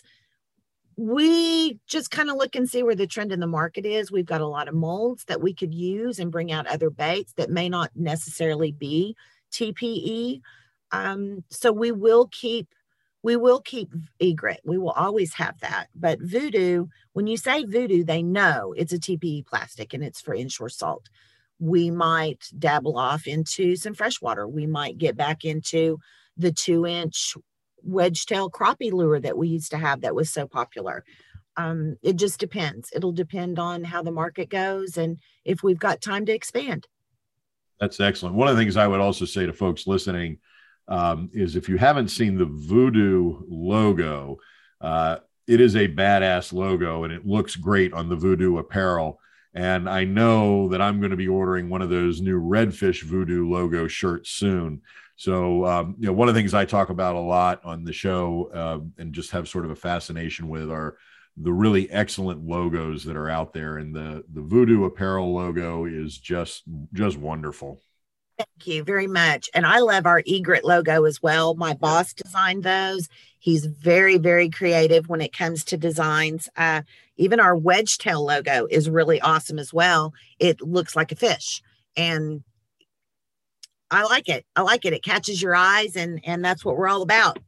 We 0.96 1.80
just 1.88 2.10
kind 2.10 2.30
of 2.30 2.36
look 2.36 2.54
and 2.54 2.68
see 2.68 2.84
where 2.84 2.94
the 2.94 3.06
trend 3.06 3.32
in 3.32 3.40
the 3.40 3.46
market 3.46 3.84
is. 3.84 4.12
We've 4.12 4.24
got 4.24 4.42
a 4.42 4.46
lot 4.46 4.68
of 4.68 4.74
molds 4.74 5.24
that 5.24 5.40
we 5.40 5.54
could 5.54 5.74
use 5.74 6.20
and 6.20 6.30
bring 6.30 6.52
out 6.52 6.66
other 6.68 6.90
baits 6.90 7.32
that 7.32 7.50
may 7.50 7.68
not 7.68 7.90
necessarily 7.96 8.70
be 8.70 9.16
TPE. 9.52 10.40
Um, 10.92 11.42
so 11.50 11.72
we 11.72 11.90
will 11.90 12.28
keep 12.30 12.68
we 13.22 13.36
will 13.36 13.60
keep 13.60 13.92
egret. 14.20 14.60
We 14.64 14.78
will 14.78 14.90
always 14.90 15.34
have 15.34 15.58
that. 15.60 15.86
But 15.94 16.18
voodoo, 16.20 16.86
when 17.12 17.26
you 17.26 17.36
say 17.36 17.64
voodoo, 17.64 18.04
they 18.04 18.22
know 18.22 18.74
it's 18.76 18.92
a 18.92 18.98
TPE 18.98 19.46
plastic 19.46 19.94
and 19.94 20.02
it's 20.02 20.20
for 20.20 20.34
inshore 20.34 20.68
salt. 20.68 21.08
We 21.58 21.90
might 21.90 22.44
dabble 22.58 22.98
off 22.98 23.26
into 23.26 23.76
some 23.76 23.94
freshwater. 23.94 24.48
We 24.48 24.66
might 24.66 24.98
get 24.98 25.16
back 25.16 25.44
into 25.44 25.98
the 26.36 26.52
two 26.52 26.86
inch 26.86 27.36
wedge 27.84 28.26
tail 28.26 28.50
crappie 28.50 28.92
lure 28.92 29.20
that 29.20 29.38
we 29.38 29.48
used 29.48 29.70
to 29.70 29.78
have 29.78 30.00
that 30.00 30.14
was 30.14 30.30
so 30.30 30.46
popular. 30.46 31.04
Um, 31.56 31.96
it 32.02 32.16
just 32.16 32.40
depends. 32.40 32.90
It'll 32.94 33.12
depend 33.12 33.58
on 33.58 33.84
how 33.84 34.02
the 34.02 34.10
market 34.10 34.48
goes 34.48 34.96
and 34.96 35.18
if 35.44 35.62
we've 35.62 35.78
got 35.78 36.00
time 36.00 36.26
to 36.26 36.32
expand. 36.32 36.88
That's 37.78 38.00
excellent. 38.00 38.36
One 38.36 38.48
of 38.48 38.56
the 38.56 38.62
things 38.62 38.76
I 38.76 38.86
would 38.86 39.00
also 39.00 39.24
say 39.24 39.44
to 39.46 39.52
folks 39.52 39.86
listening 39.86 40.38
um, 40.92 41.30
is 41.32 41.56
if 41.56 41.70
you 41.70 41.78
haven't 41.78 42.08
seen 42.08 42.36
the 42.36 42.44
Voodoo 42.44 43.40
logo, 43.48 44.36
uh, 44.82 45.16
it 45.46 45.58
is 45.58 45.74
a 45.74 45.88
badass 45.88 46.52
logo 46.52 47.04
and 47.04 47.12
it 47.14 47.26
looks 47.26 47.56
great 47.56 47.94
on 47.94 48.10
the 48.10 48.16
Voodoo 48.16 48.58
apparel. 48.58 49.18
And 49.54 49.88
I 49.88 50.04
know 50.04 50.68
that 50.68 50.82
I'm 50.82 51.00
going 51.00 51.10
to 51.10 51.16
be 51.16 51.28
ordering 51.28 51.70
one 51.70 51.80
of 51.80 51.88
those 51.88 52.20
new 52.20 52.38
Redfish 52.38 53.04
Voodoo 53.04 53.48
logo 53.50 53.88
shirts 53.88 54.30
soon. 54.30 54.82
So, 55.16 55.64
um, 55.64 55.96
you 55.98 56.06
know, 56.08 56.12
one 56.12 56.28
of 56.28 56.34
the 56.34 56.38
things 56.38 56.52
I 56.52 56.66
talk 56.66 56.90
about 56.90 57.16
a 57.16 57.20
lot 57.20 57.64
on 57.64 57.84
the 57.84 57.92
show 57.94 58.50
uh, 58.52 59.00
and 59.00 59.14
just 59.14 59.30
have 59.30 59.48
sort 59.48 59.64
of 59.64 59.70
a 59.70 59.76
fascination 59.76 60.48
with 60.48 60.70
are 60.70 60.98
the 61.38 61.52
really 61.52 61.90
excellent 61.90 62.46
logos 62.46 63.02
that 63.04 63.16
are 63.16 63.30
out 63.30 63.54
there. 63.54 63.78
And 63.78 63.96
the 63.96 64.24
the 64.30 64.42
Voodoo 64.42 64.84
apparel 64.84 65.32
logo 65.32 65.86
is 65.86 66.18
just 66.18 66.64
just 66.92 67.16
wonderful. 67.16 67.80
Thank 68.38 68.66
you 68.66 68.82
very 68.82 69.06
much. 69.06 69.50
And 69.54 69.66
I 69.66 69.80
love 69.80 70.06
our 70.06 70.22
egret 70.26 70.64
logo 70.64 71.04
as 71.04 71.22
well. 71.22 71.54
My 71.54 71.74
boss 71.74 72.12
designed 72.12 72.62
those. 72.62 73.08
He's 73.38 73.66
very, 73.66 74.18
very 74.18 74.48
creative 74.48 75.08
when 75.08 75.20
it 75.20 75.32
comes 75.32 75.64
to 75.64 75.76
designs. 75.76 76.48
Uh, 76.56 76.82
even 77.16 77.40
our 77.40 77.56
wedge 77.56 77.98
tail 77.98 78.24
logo 78.24 78.66
is 78.70 78.88
really 78.88 79.20
awesome 79.20 79.58
as 79.58 79.72
well. 79.72 80.14
It 80.38 80.60
looks 80.60 80.96
like 80.96 81.12
a 81.12 81.16
fish. 81.16 81.62
And 81.96 82.42
I 83.90 84.04
like 84.04 84.28
it. 84.28 84.46
I 84.56 84.62
like 84.62 84.86
it. 84.86 84.94
It 84.94 85.04
catches 85.04 85.42
your 85.42 85.54
eyes, 85.54 85.96
and 85.96 86.18
and 86.24 86.42
that's 86.42 86.64
what 86.64 86.78
we're 86.78 86.88
all 86.88 87.02
about. 87.02 87.38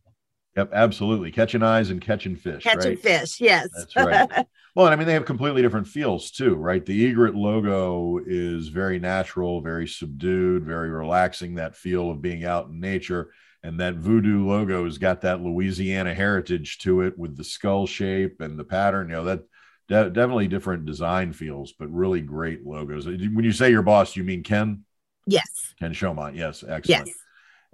Yep, 0.56 0.70
absolutely. 0.72 1.32
Catching 1.32 1.62
eyes 1.62 1.90
and 1.90 2.00
catching 2.00 2.36
fish. 2.36 2.62
Catching 2.62 2.90
right? 2.92 3.00
fish, 3.00 3.40
yes. 3.40 3.68
That's 3.76 3.96
right. 3.96 4.46
well, 4.76 4.86
I 4.86 4.94
mean, 4.94 5.06
they 5.06 5.14
have 5.14 5.24
completely 5.24 5.62
different 5.62 5.88
feels 5.88 6.30
too, 6.30 6.54
right? 6.54 6.84
The 6.84 7.06
egret 7.06 7.34
logo 7.34 8.20
is 8.24 8.68
very 8.68 9.00
natural, 9.00 9.60
very 9.60 9.88
subdued, 9.88 10.64
very 10.64 10.90
relaxing. 10.90 11.56
That 11.56 11.74
feel 11.74 12.10
of 12.10 12.22
being 12.22 12.44
out 12.44 12.68
in 12.68 12.78
nature, 12.78 13.32
and 13.64 13.80
that 13.80 13.96
voodoo 13.96 14.46
logo 14.46 14.84
has 14.84 14.98
got 14.98 15.22
that 15.22 15.42
Louisiana 15.42 16.14
heritage 16.14 16.78
to 16.78 17.00
it 17.00 17.18
with 17.18 17.36
the 17.36 17.44
skull 17.44 17.86
shape 17.86 18.40
and 18.40 18.56
the 18.56 18.64
pattern. 18.64 19.08
You 19.08 19.16
know 19.16 19.24
that. 19.24 19.40
De- 19.86 20.08
definitely 20.08 20.48
different 20.48 20.86
design 20.86 21.30
feels, 21.30 21.74
but 21.78 21.92
really 21.92 22.22
great 22.22 22.64
logos. 22.64 23.06
When 23.06 23.44
you 23.44 23.52
say 23.52 23.70
your 23.70 23.82
boss, 23.82 24.16
you 24.16 24.24
mean 24.24 24.42
Ken? 24.42 24.82
Yes. 25.26 25.74
Ken 25.78 25.92
Chaumont. 25.92 26.36
Yes. 26.36 26.64
Excellent. 26.66 27.08
Yes. 27.08 27.16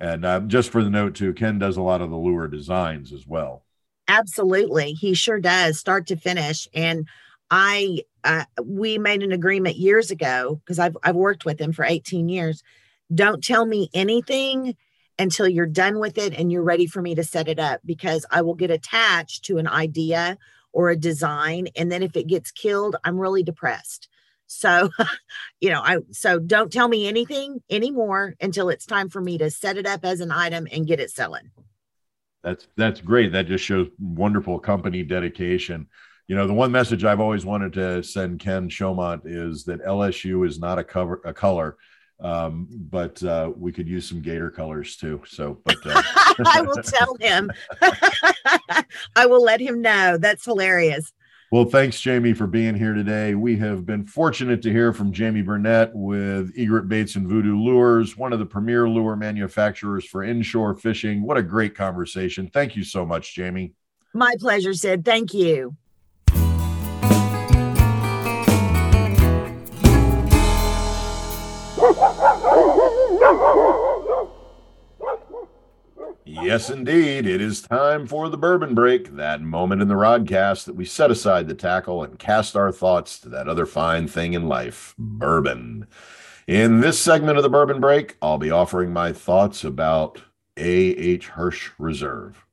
And 0.00 0.24
uh, 0.24 0.40
just 0.40 0.70
for 0.70 0.82
the 0.82 0.90
note, 0.90 1.14
too, 1.14 1.34
Ken 1.34 1.58
does 1.58 1.76
a 1.76 1.82
lot 1.82 2.00
of 2.00 2.10
the 2.10 2.16
lure 2.16 2.48
designs 2.48 3.12
as 3.12 3.26
well. 3.26 3.64
Absolutely. 4.08 4.92
He 4.94 5.14
sure 5.14 5.38
does, 5.38 5.78
start 5.78 6.06
to 6.08 6.16
finish. 6.16 6.66
And 6.74 7.06
I, 7.50 8.00
uh, 8.24 8.44
we 8.64 8.98
made 8.98 9.22
an 9.22 9.32
agreement 9.32 9.76
years 9.76 10.10
ago 10.10 10.60
because 10.64 10.78
I've, 10.78 10.96
I've 11.02 11.16
worked 11.16 11.44
with 11.44 11.60
him 11.60 11.72
for 11.72 11.84
18 11.84 12.28
years. 12.28 12.62
Don't 13.14 13.44
tell 13.44 13.66
me 13.66 13.90
anything 13.92 14.74
until 15.18 15.46
you're 15.46 15.66
done 15.66 15.98
with 15.98 16.16
it 16.16 16.32
and 16.32 16.50
you're 16.50 16.62
ready 16.62 16.86
for 16.86 17.02
me 17.02 17.14
to 17.14 17.22
set 17.22 17.46
it 17.46 17.58
up 17.58 17.80
because 17.84 18.24
I 18.30 18.40
will 18.42 18.54
get 18.54 18.70
attached 18.70 19.44
to 19.44 19.58
an 19.58 19.68
idea 19.68 20.38
or 20.72 20.88
a 20.88 20.96
design. 20.96 21.68
And 21.76 21.92
then 21.92 22.02
if 22.02 22.16
it 22.16 22.26
gets 22.26 22.50
killed, 22.50 22.96
I'm 23.04 23.18
really 23.18 23.42
depressed. 23.42 24.08
So, 24.50 24.90
you 25.60 25.70
know, 25.70 25.80
I 25.80 25.98
so 26.10 26.40
don't 26.40 26.72
tell 26.72 26.88
me 26.88 27.06
anything 27.06 27.62
anymore 27.70 28.34
until 28.40 28.68
it's 28.68 28.84
time 28.84 29.08
for 29.08 29.20
me 29.20 29.38
to 29.38 29.48
set 29.48 29.76
it 29.76 29.86
up 29.86 30.04
as 30.04 30.20
an 30.20 30.32
item 30.32 30.66
and 30.72 30.86
get 30.86 30.98
it 30.98 31.10
selling. 31.10 31.50
That's 32.42 32.66
that's 32.76 33.00
great. 33.00 33.32
That 33.32 33.46
just 33.46 33.64
shows 33.64 33.88
wonderful 34.00 34.58
company 34.58 35.04
dedication. 35.04 35.86
You 36.26 36.34
know, 36.34 36.48
the 36.48 36.54
one 36.54 36.72
message 36.72 37.04
I've 37.04 37.20
always 37.20 37.46
wanted 37.46 37.72
to 37.74 38.02
send 38.02 38.40
Ken 38.40 38.68
Chaumont 38.68 39.22
is 39.24 39.64
that 39.64 39.84
LSU 39.84 40.46
is 40.46 40.58
not 40.58 40.78
a 40.78 40.84
cover 40.84 41.20
a 41.24 41.32
color, 41.32 41.76
um, 42.18 42.66
but 42.70 43.22
uh, 43.22 43.52
we 43.56 43.70
could 43.70 43.86
use 43.86 44.08
some 44.08 44.20
Gator 44.20 44.50
colors 44.50 44.96
too. 44.96 45.22
So, 45.26 45.60
but 45.64 45.76
uh... 45.84 46.02
I 46.46 46.62
will 46.62 46.82
tell 46.82 47.16
him. 47.20 47.52
I 49.16 49.26
will 49.26 49.42
let 49.42 49.60
him 49.60 49.80
know. 49.80 50.18
That's 50.18 50.44
hilarious. 50.44 51.12
Well, 51.52 51.64
thanks, 51.64 52.00
Jamie, 52.00 52.32
for 52.32 52.46
being 52.46 52.76
here 52.76 52.94
today. 52.94 53.34
We 53.34 53.56
have 53.56 53.84
been 53.84 54.06
fortunate 54.06 54.62
to 54.62 54.70
hear 54.70 54.92
from 54.92 55.12
Jamie 55.12 55.42
Burnett 55.42 55.90
with 55.92 56.52
Egret 56.56 56.88
Baits 56.88 57.16
and 57.16 57.26
Voodoo 57.26 57.56
Lures, 57.56 58.16
one 58.16 58.32
of 58.32 58.38
the 58.38 58.46
premier 58.46 58.88
lure 58.88 59.16
manufacturers 59.16 60.04
for 60.04 60.22
inshore 60.22 60.76
fishing. 60.76 61.24
What 61.24 61.36
a 61.36 61.42
great 61.42 61.74
conversation. 61.74 62.48
Thank 62.54 62.76
you 62.76 62.84
so 62.84 63.04
much, 63.04 63.34
Jamie. 63.34 63.72
My 64.14 64.36
pleasure, 64.38 64.72
Sid. 64.72 65.04
Thank 65.04 65.34
you. 65.34 65.76
Yes, 76.32 76.70
indeed. 76.70 77.26
It 77.26 77.40
is 77.40 77.60
time 77.60 78.06
for 78.06 78.28
the 78.28 78.38
bourbon 78.38 78.72
break, 78.72 79.16
that 79.16 79.42
moment 79.42 79.82
in 79.82 79.88
the 79.88 79.94
rodcast 79.94 80.64
that 80.66 80.76
we 80.76 80.84
set 80.84 81.10
aside 81.10 81.48
the 81.48 81.54
tackle 81.54 82.04
and 82.04 82.20
cast 82.20 82.54
our 82.54 82.70
thoughts 82.70 83.18
to 83.20 83.28
that 83.30 83.48
other 83.48 83.66
fine 83.66 84.06
thing 84.06 84.34
in 84.34 84.46
life, 84.46 84.94
bourbon. 84.96 85.88
In 86.46 86.80
this 86.80 87.00
segment 87.00 87.36
of 87.36 87.42
the 87.42 87.50
bourbon 87.50 87.80
break, 87.80 88.16
I'll 88.22 88.38
be 88.38 88.52
offering 88.52 88.92
my 88.92 89.12
thoughts 89.12 89.64
about 89.64 90.22
A.H. 90.56 91.26
Hirsch 91.26 91.70
Reserve. 91.80 92.46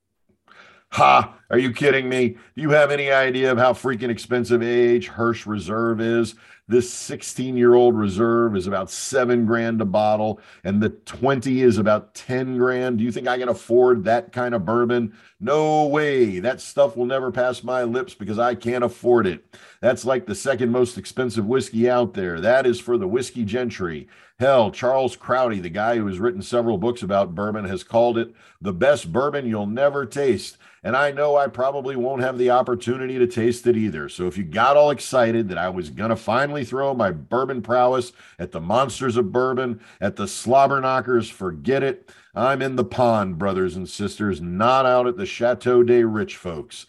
Ha! 0.94 1.38
Are 1.52 1.60
you 1.60 1.72
kidding 1.72 2.10
me? 2.10 2.30
Do 2.56 2.62
you 2.62 2.72
have 2.72 2.90
any 2.90 3.12
idea 3.12 3.52
of 3.52 3.60
how 3.60 3.74
freaking 3.74 4.10
expensive 4.10 4.64
A.H. 4.64 5.08
Hirsch 5.08 5.46
Reserve 5.46 6.02
is? 6.02 6.34
This 6.70 6.92
16 6.92 7.56
year 7.56 7.76
old 7.76 7.98
reserve 7.98 8.58
is 8.58 8.68
about 8.68 8.92
seven 8.92 9.46
grand 9.46 9.80
a 9.80 9.86
bottle, 9.86 10.42
and 10.66 10.84
the 10.84 10.90
20 10.90 11.62
is 11.62 11.78
about 11.78 12.14
10 12.14 12.58
grand. 12.58 12.98
Do 12.98 13.06
you 13.06 13.12
think 13.12 13.26
I 13.26 13.38
can 13.38 13.48
afford 13.48 14.04
that 14.04 14.34
kind 14.34 14.54
of 14.54 14.66
bourbon? 14.66 15.14
No 15.40 15.88
way. 15.88 16.40
That 16.40 16.60
stuff 16.60 16.98
will 16.98 17.06
never 17.06 17.32
pass 17.32 17.64
my 17.64 17.84
lips 17.84 18.16
because 18.16 18.38
I 18.38 18.54
can't 18.54 18.84
afford 18.84 19.28
it. 19.28 19.56
That's 19.80 20.04
like 20.04 20.26
the 20.26 20.36
second 20.36 20.72
most 20.72 20.98
expensive 20.98 21.46
whiskey 21.46 21.90
out 21.90 22.16
there. 22.16 22.42
That 22.42 22.66
is 22.66 22.82
for 22.82 22.98
the 22.98 23.08
whiskey 23.08 23.46
gentry. 23.46 24.10
Hell, 24.38 24.70
Charles 24.70 25.16
Cowdery, 25.16 25.62
the 25.62 25.70
guy 25.70 25.96
who 25.96 26.08
has 26.08 26.20
written 26.20 26.42
several 26.42 26.78
books 26.78 27.02
about 27.02 27.34
bourbon, 27.34 27.64
has 27.64 27.86
called 27.86 28.18
it 28.18 28.36
the 28.60 28.74
best 28.74 29.14
bourbon 29.14 29.48
you'll 29.48 29.68
never 29.68 30.06
taste. 30.06 30.58
And 30.88 30.96
I 30.96 31.12
know 31.12 31.36
I 31.36 31.48
probably 31.48 31.98
won't 31.98 32.22
have 32.22 32.38
the 32.38 32.52
opportunity 32.52 33.20
to 33.20 33.28
taste 33.28 33.68
it 33.68 33.76
either. 33.76 34.08
So 34.08 34.26
if 34.26 34.38
you 34.38 34.46
got 34.46 34.78
all 34.78 34.90
excited 34.90 35.50
that 35.50 35.58
I 35.58 35.68
was 35.68 35.90
going 35.90 36.12
to 36.12 36.16
finally 36.16 36.64
throw 36.64 36.94
my 36.94 37.12
bourbon 37.12 37.62
prowess 37.62 38.14
at 38.40 38.54
the 38.54 38.62
monsters 38.62 39.18
of 39.18 39.34
bourbon, 39.34 39.82
at 40.00 40.16
the 40.16 40.30
slobber 40.30 40.80
knockers, 40.80 41.30
forget 41.30 41.84
it. 41.84 42.10
I'm 42.34 42.62
in 42.62 42.78
the 42.78 42.86
pond, 42.86 43.38
brothers 43.38 43.76
and 43.76 43.90
sisters, 43.90 44.40
not 44.40 44.86
out 44.86 45.08
at 45.08 45.18
the 45.18 45.26
Chateau 45.26 45.84
des 45.84 46.06
Rich 46.06 46.38
folks. 46.38 46.86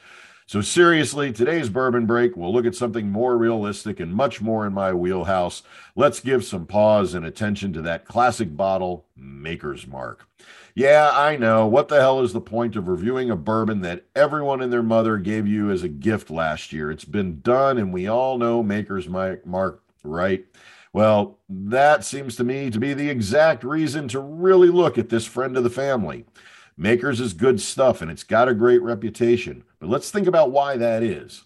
So, 0.46 0.60
seriously, 0.60 1.32
today's 1.32 1.68
bourbon 1.68 2.06
break, 2.06 2.36
we'll 2.36 2.52
look 2.52 2.66
at 2.66 2.76
something 2.76 3.10
more 3.10 3.36
realistic 3.36 3.98
and 3.98 4.14
much 4.14 4.40
more 4.40 4.64
in 4.64 4.72
my 4.72 4.94
wheelhouse. 4.94 5.64
Let's 5.96 6.20
give 6.20 6.44
some 6.44 6.66
pause 6.66 7.14
and 7.14 7.26
attention 7.26 7.72
to 7.72 7.82
that 7.82 8.04
classic 8.04 8.56
bottle, 8.56 9.06
Maker's 9.16 9.88
Mark. 9.88 10.28
Yeah, 10.78 11.10
I 11.12 11.34
know. 11.36 11.66
What 11.66 11.88
the 11.88 11.98
hell 11.98 12.20
is 12.20 12.32
the 12.32 12.40
point 12.40 12.76
of 12.76 12.86
reviewing 12.86 13.32
a 13.32 13.36
bourbon 13.36 13.80
that 13.80 14.04
everyone 14.14 14.62
and 14.62 14.72
their 14.72 14.80
mother 14.80 15.16
gave 15.16 15.44
you 15.44 15.72
as 15.72 15.82
a 15.82 15.88
gift 15.88 16.30
last 16.30 16.72
year? 16.72 16.88
It's 16.88 17.04
been 17.04 17.40
done, 17.40 17.78
and 17.78 17.92
we 17.92 18.06
all 18.06 18.38
know 18.38 18.62
Maker's 18.62 19.08
Mark, 19.08 19.82
right? 20.04 20.46
Well, 20.92 21.40
that 21.48 22.04
seems 22.04 22.36
to 22.36 22.44
me 22.44 22.70
to 22.70 22.78
be 22.78 22.94
the 22.94 23.10
exact 23.10 23.64
reason 23.64 24.06
to 24.06 24.20
really 24.20 24.68
look 24.68 24.98
at 24.98 25.08
this 25.08 25.26
friend 25.26 25.56
of 25.56 25.64
the 25.64 25.68
family. 25.68 26.26
Makers 26.76 27.18
is 27.18 27.32
good 27.32 27.60
stuff 27.60 28.00
and 28.00 28.08
it's 28.08 28.22
got 28.22 28.48
a 28.48 28.54
great 28.54 28.80
reputation. 28.80 29.64
But 29.80 29.88
let's 29.88 30.12
think 30.12 30.28
about 30.28 30.52
why 30.52 30.76
that 30.76 31.02
is. 31.02 31.42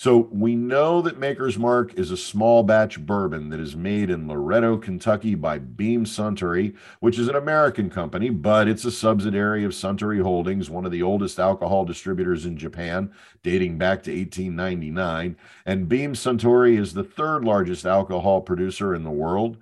So 0.00 0.30
we 0.32 0.56
know 0.56 1.02
that 1.02 1.18
Maker's 1.18 1.58
Mark 1.58 1.92
is 1.92 2.10
a 2.10 2.16
small 2.16 2.62
batch 2.62 2.98
bourbon 2.98 3.50
that 3.50 3.60
is 3.60 3.76
made 3.76 4.08
in 4.08 4.26
Loretto, 4.26 4.78
Kentucky 4.78 5.34
by 5.34 5.58
Beam 5.58 6.06
Suntory, 6.06 6.74
which 7.00 7.18
is 7.18 7.28
an 7.28 7.36
American 7.36 7.90
company, 7.90 8.30
but 8.30 8.66
it's 8.66 8.86
a 8.86 8.90
subsidiary 8.90 9.62
of 9.62 9.72
Suntory 9.72 10.22
Holdings, 10.22 10.70
one 10.70 10.86
of 10.86 10.90
the 10.90 11.02
oldest 11.02 11.38
alcohol 11.38 11.84
distributors 11.84 12.46
in 12.46 12.56
Japan, 12.56 13.12
dating 13.42 13.76
back 13.76 14.02
to 14.04 14.10
1899. 14.10 15.36
And 15.66 15.86
Beam 15.86 16.14
Suntory 16.14 16.78
is 16.78 16.94
the 16.94 17.04
third 17.04 17.44
largest 17.44 17.84
alcohol 17.84 18.40
producer 18.40 18.94
in 18.94 19.04
the 19.04 19.10
world. 19.10 19.58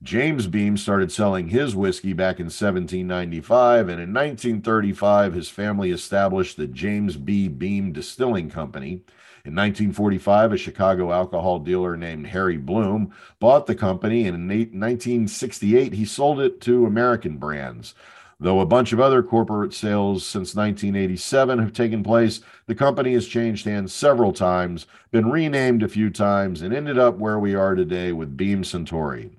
James 0.00 0.46
Beam 0.46 0.76
started 0.76 1.10
selling 1.10 1.48
his 1.48 1.74
whiskey 1.74 2.12
back 2.12 2.38
in 2.38 2.46
1795, 2.46 3.88
and 3.88 4.00
in 4.00 4.14
1935, 4.14 5.34
his 5.34 5.48
family 5.48 5.90
established 5.90 6.56
the 6.56 6.68
James 6.68 7.16
B. 7.16 7.48
Beam 7.48 7.92
Distilling 7.92 8.48
Company. 8.48 9.02
In 9.44 9.56
1945, 9.56 10.52
a 10.52 10.56
Chicago 10.56 11.10
alcohol 11.10 11.58
dealer 11.58 11.96
named 11.96 12.28
Harry 12.28 12.56
Blum 12.56 13.12
bought 13.40 13.66
the 13.66 13.74
company, 13.74 14.28
and 14.28 14.36
in 14.36 14.78
1968, 14.78 15.92
he 15.92 16.04
sold 16.04 16.40
it 16.40 16.60
to 16.60 16.86
American 16.86 17.36
brands. 17.36 17.96
Though 18.38 18.60
a 18.60 18.66
bunch 18.66 18.92
of 18.92 19.00
other 19.00 19.24
corporate 19.24 19.74
sales 19.74 20.24
since 20.24 20.54
1987 20.54 21.58
have 21.58 21.72
taken 21.72 22.04
place, 22.04 22.40
the 22.66 22.76
company 22.76 23.14
has 23.14 23.26
changed 23.26 23.64
hands 23.64 23.92
several 23.92 24.32
times, 24.32 24.86
been 25.10 25.28
renamed 25.28 25.82
a 25.82 25.88
few 25.88 26.08
times, 26.08 26.62
and 26.62 26.72
ended 26.72 27.00
up 27.00 27.18
where 27.18 27.40
we 27.40 27.56
are 27.56 27.74
today 27.74 28.12
with 28.12 28.36
Beam 28.36 28.62
Suntory. 28.62 29.37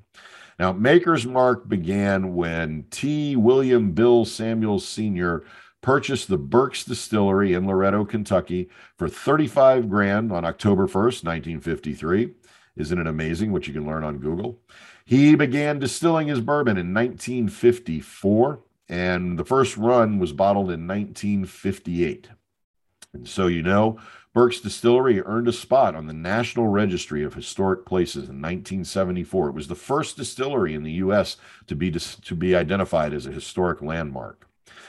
Now, 0.60 0.74
Maker's 0.74 1.26
Mark 1.26 1.70
began 1.70 2.36
when 2.36 2.84
T. 2.91 3.38
William 3.38 3.93
Bill 3.93 4.26
Samuels 4.26 4.86
Sr 4.86 5.43
purchased 5.82 6.28
the 6.28 6.38
Burks' 6.38 6.84
Distillery 6.84 7.53
in 7.53 7.66
Loretto, 7.66 8.03
Kentucky 8.03 8.70
for 8.97 9.07
35 9.07 9.89
grand 9.89 10.34
on 10.34 10.43
October 10.43 10.86
1st, 10.86 11.24
1953. 11.24 12.34
Isn't 12.76 12.99
it 12.99 13.07
amazing 13.07 13.53
what 13.53 13.68
you 13.68 13.74
can 13.74 13.86
learn 13.86 14.03
on 14.03 14.18
Google? 14.18 14.60
He 15.05 15.36
began 15.36 15.80
distilling 15.80 16.28
his 16.28 16.41
bourbon 16.41 16.78
in 16.78 16.93
1954, 16.93 18.60
and 18.89 19.39
the 19.39 19.45
first 19.45 19.78
run 19.78 20.20
was 20.20 20.34
bottled 20.34 20.72
in 20.72 20.86
1958. 20.86 22.30
And 23.14 23.28
so 23.28 23.47
you 23.47 23.64
know, 23.64 23.97
Burks' 24.34 24.61
Distillery 24.61 25.21
earned 25.21 25.47
a 25.47 25.53
spot 25.53 25.95
on 25.95 26.05
the 26.05 26.13
National 26.13 26.67
Registry 26.67 27.23
of 27.23 27.34
Historic 27.34 27.84
Places 27.86 28.30
in 28.30 28.41
1974. 28.41 29.49
It 29.49 29.55
was 29.55 29.67
the 29.67 29.75
first 29.75 30.17
distillery 30.17 30.75
in 30.75 30.84
the 30.84 30.91
U.S. 30.93 31.38
to 31.65 31.75
be 31.75 31.91
to 31.91 32.36
be 32.36 32.55
identified 32.55 33.13
as 33.13 33.25
a 33.25 33.32
historic 33.32 33.82
landmark. 33.82 34.47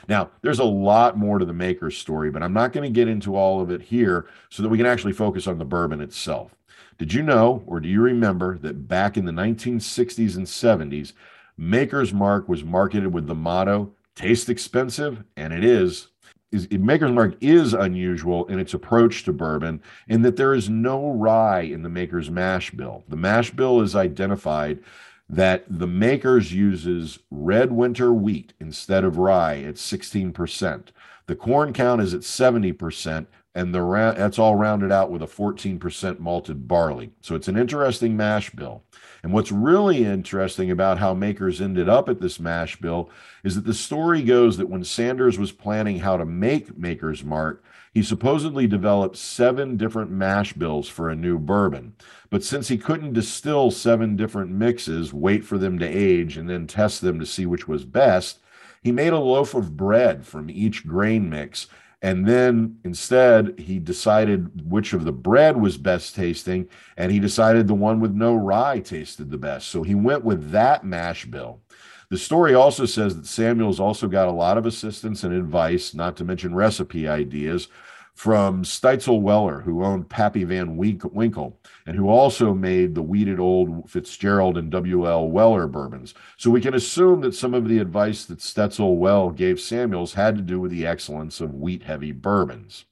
Now, 0.08 0.30
there's 0.42 0.58
a 0.58 0.64
lot 0.64 1.16
more 1.16 1.38
to 1.38 1.44
the 1.44 1.54
maker's 1.54 1.96
story, 1.96 2.30
but 2.30 2.42
I'm 2.42 2.52
not 2.52 2.72
going 2.72 2.84
to 2.84 2.94
get 2.94 3.08
into 3.08 3.34
all 3.34 3.60
of 3.60 3.70
it 3.70 3.82
here 3.82 4.26
so 4.50 4.62
that 4.62 4.68
we 4.68 4.76
can 4.76 4.86
actually 4.86 5.12
focus 5.14 5.46
on 5.46 5.58
the 5.58 5.64
bourbon 5.64 6.00
itself. 6.00 6.54
Did 6.98 7.14
you 7.14 7.22
know, 7.22 7.62
or 7.66 7.80
do 7.80 7.88
you 7.88 8.02
remember, 8.02 8.58
that 8.58 8.88
back 8.88 9.16
in 9.16 9.24
the 9.24 9.32
1960s 9.32 10.36
and 10.36 10.46
70s, 10.46 11.14
Maker's 11.56 12.12
Mark 12.12 12.48
was 12.48 12.62
marketed 12.62 13.12
with 13.12 13.26
the 13.26 13.34
motto, 13.34 13.92
taste 14.14 14.50
expensive, 14.50 15.24
and 15.36 15.52
it 15.52 15.64
is. 15.64 16.08
Is, 16.52 16.68
Maker's 16.70 17.12
Mark 17.12 17.36
is 17.40 17.74
unusual 17.74 18.46
in 18.46 18.58
its 18.58 18.74
approach 18.74 19.24
to 19.24 19.32
bourbon 19.32 19.80
in 20.08 20.22
that 20.22 20.36
there 20.36 20.52
is 20.52 20.68
no 20.68 21.12
rye 21.12 21.60
in 21.60 21.82
the 21.82 21.88
Maker's 21.88 22.30
mash 22.30 22.70
bill. 22.72 23.04
The 23.08 23.16
mash 23.16 23.50
bill 23.50 23.80
is 23.80 23.94
identified 23.94 24.80
that 25.28 25.64
the 25.68 25.86
makers 25.86 26.52
uses 26.52 27.20
red 27.30 27.70
winter 27.70 28.12
wheat 28.12 28.52
instead 28.58 29.04
of 29.04 29.16
rye 29.16 29.60
at 29.62 29.76
16%. 29.76 30.86
The 31.26 31.36
corn 31.36 31.72
count 31.72 32.02
is 32.02 32.12
at 32.12 32.22
70%, 32.22 33.26
and 33.54 33.72
the 33.72 33.82
ra- 33.82 34.12
that's 34.12 34.40
all 34.40 34.56
rounded 34.56 34.90
out 34.90 35.12
with 35.12 35.22
a 35.22 35.26
14% 35.26 36.18
malted 36.18 36.66
barley. 36.66 37.12
So 37.20 37.36
it's 37.36 37.46
an 37.46 37.56
interesting 37.56 38.16
mash 38.16 38.50
bill. 38.50 38.82
And 39.22 39.32
what's 39.32 39.52
really 39.52 40.04
interesting 40.04 40.70
about 40.70 40.98
how 40.98 41.14
makers 41.14 41.60
ended 41.60 41.88
up 41.88 42.08
at 42.08 42.20
this 42.20 42.40
mash 42.40 42.76
bill 42.80 43.10
is 43.44 43.54
that 43.54 43.66
the 43.66 43.74
story 43.74 44.22
goes 44.22 44.56
that 44.56 44.68
when 44.68 44.84
Sanders 44.84 45.38
was 45.38 45.52
planning 45.52 45.98
how 45.98 46.16
to 46.16 46.24
make 46.24 46.78
Maker's 46.78 47.22
Mark, 47.22 47.62
he 47.92 48.02
supposedly 48.02 48.66
developed 48.66 49.16
seven 49.16 49.76
different 49.76 50.10
mash 50.10 50.52
bills 50.52 50.88
for 50.88 51.08
a 51.08 51.16
new 51.16 51.38
bourbon. 51.38 51.94
But 52.30 52.44
since 52.44 52.68
he 52.68 52.78
couldn't 52.78 53.14
distill 53.14 53.70
seven 53.70 54.16
different 54.16 54.52
mixes, 54.52 55.12
wait 55.12 55.44
for 55.44 55.58
them 55.58 55.78
to 55.80 55.86
age, 55.86 56.36
and 56.36 56.48
then 56.48 56.66
test 56.66 57.00
them 57.00 57.18
to 57.18 57.26
see 57.26 57.46
which 57.46 57.66
was 57.66 57.84
best, 57.84 58.38
he 58.82 58.92
made 58.92 59.12
a 59.12 59.18
loaf 59.18 59.54
of 59.54 59.76
bread 59.76 60.24
from 60.24 60.48
each 60.48 60.86
grain 60.86 61.28
mix. 61.28 61.66
And 62.02 62.26
then 62.26 62.78
instead, 62.82 63.58
he 63.58 63.78
decided 63.78 64.70
which 64.70 64.94
of 64.94 65.04
the 65.04 65.12
bread 65.12 65.58
was 65.58 65.76
best 65.76 66.14
tasting, 66.14 66.68
and 66.96 67.12
he 67.12 67.20
decided 67.20 67.68
the 67.68 67.74
one 67.74 68.00
with 68.00 68.12
no 68.12 68.34
rye 68.34 68.80
tasted 68.80 69.30
the 69.30 69.38
best. 69.38 69.68
So 69.68 69.82
he 69.82 69.94
went 69.94 70.24
with 70.24 70.50
that 70.50 70.82
mash 70.82 71.26
bill. 71.26 71.60
The 72.08 72.18
story 72.18 72.54
also 72.54 72.86
says 72.86 73.16
that 73.16 73.26
Samuels 73.26 73.78
also 73.78 74.08
got 74.08 74.28
a 74.28 74.32
lot 74.32 74.58
of 74.58 74.66
assistance 74.66 75.22
and 75.22 75.32
advice, 75.34 75.94
not 75.94 76.16
to 76.16 76.24
mention 76.24 76.54
recipe 76.54 77.06
ideas, 77.06 77.68
from 78.14 78.64
Stitzel 78.64 79.20
Weller, 79.20 79.60
who 79.60 79.84
owned 79.84 80.08
Pappy 80.08 80.44
Van 80.44 80.76
Winkle, 80.76 81.58
and 81.86 81.96
who 81.96 82.08
also 82.08 82.52
made 82.52 82.94
the 82.94 83.02
wheated 83.02 83.40
old 83.40 83.90
Fitzgerald 83.90 84.58
and 84.58 84.70
W.L. 84.70 85.28
Weller 85.28 85.66
bourbons. 85.66 86.14
So 86.36 86.50
we 86.50 86.60
can 86.60 86.74
assume 86.74 87.20
that 87.22 87.34
some 87.34 87.54
of 87.54 87.68
the 87.68 87.78
advice 87.78 88.24
that 88.26 88.40
Stitzel 88.40 88.96
Well 88.96 89.30
gave 89.30 89.60
Samuels 89.60 90.14
had 90.14 90.36
to 90.36 90.42
do 90.42 90.60
with 90.60 90.70
the 90.70 90.86
excellence 90.86 91.40
of 91.40 91.54
wheat 91.54 91.84
heavy 91.84 92.12
bourbons. 92.12 92.84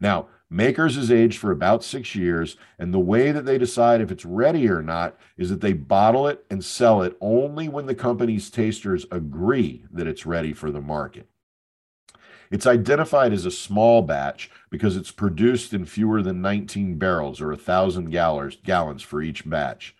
Now, 0.00 0.28
Makers 0.52 0.96
is 0.96 1.12
aged 1.12 1.38
for 1.38 1.52
about 1.52 1.84
six 1.84 2.16
years, 2.16 2.56
and 2.76 2.92
the 2.92 2.98
way 2.98 3.30
that 3.30 3.44
they 3.44 3.56
decide 3.56 4.00
if 4.00 4.10
it's 4.10 4.24
ready 4.24 4.68
or 4.68 4.82
not 4.82 5.16
is 5.36 5.48
that 5.48 5.60
they 5.60 5.72
bottle 5.72 6.26
it 6.26 6.44
and 6.50 6.64
sell 6.64 7.02
it 7.02 7.16
only 7.20 7.68
when 7.68 7.86
the 7.86 7.94
company's 7.94 8.50
tasters 8.50 9.06
agree 9.12 9.84
that 9.92 10.08
it's 10.08 10.26
ready 10.26 10.52
for 10.52 10.72
the 10.72 10.80
market. 10.80 11.28
It's 12.50 12.66
identified 12.66 13.32
as 13.32 13.46
a 13.46 13.50
small 13.50 14.02
batch 14.02 14.50
because 14.70 14.96
it's 14.96 15.12
produced 15.12 15.72
in 15.72 15.84
fewer 15.84 16.20
than 16.20 16.42
19 16.42 16.98
barrels 16.98 17.40
or 17.40 17.48
1,000 17.48 18.10
gallons, 18.10 19.02
for 19.02 19.22
each 19.22 19.48
batch. 19.48 19.94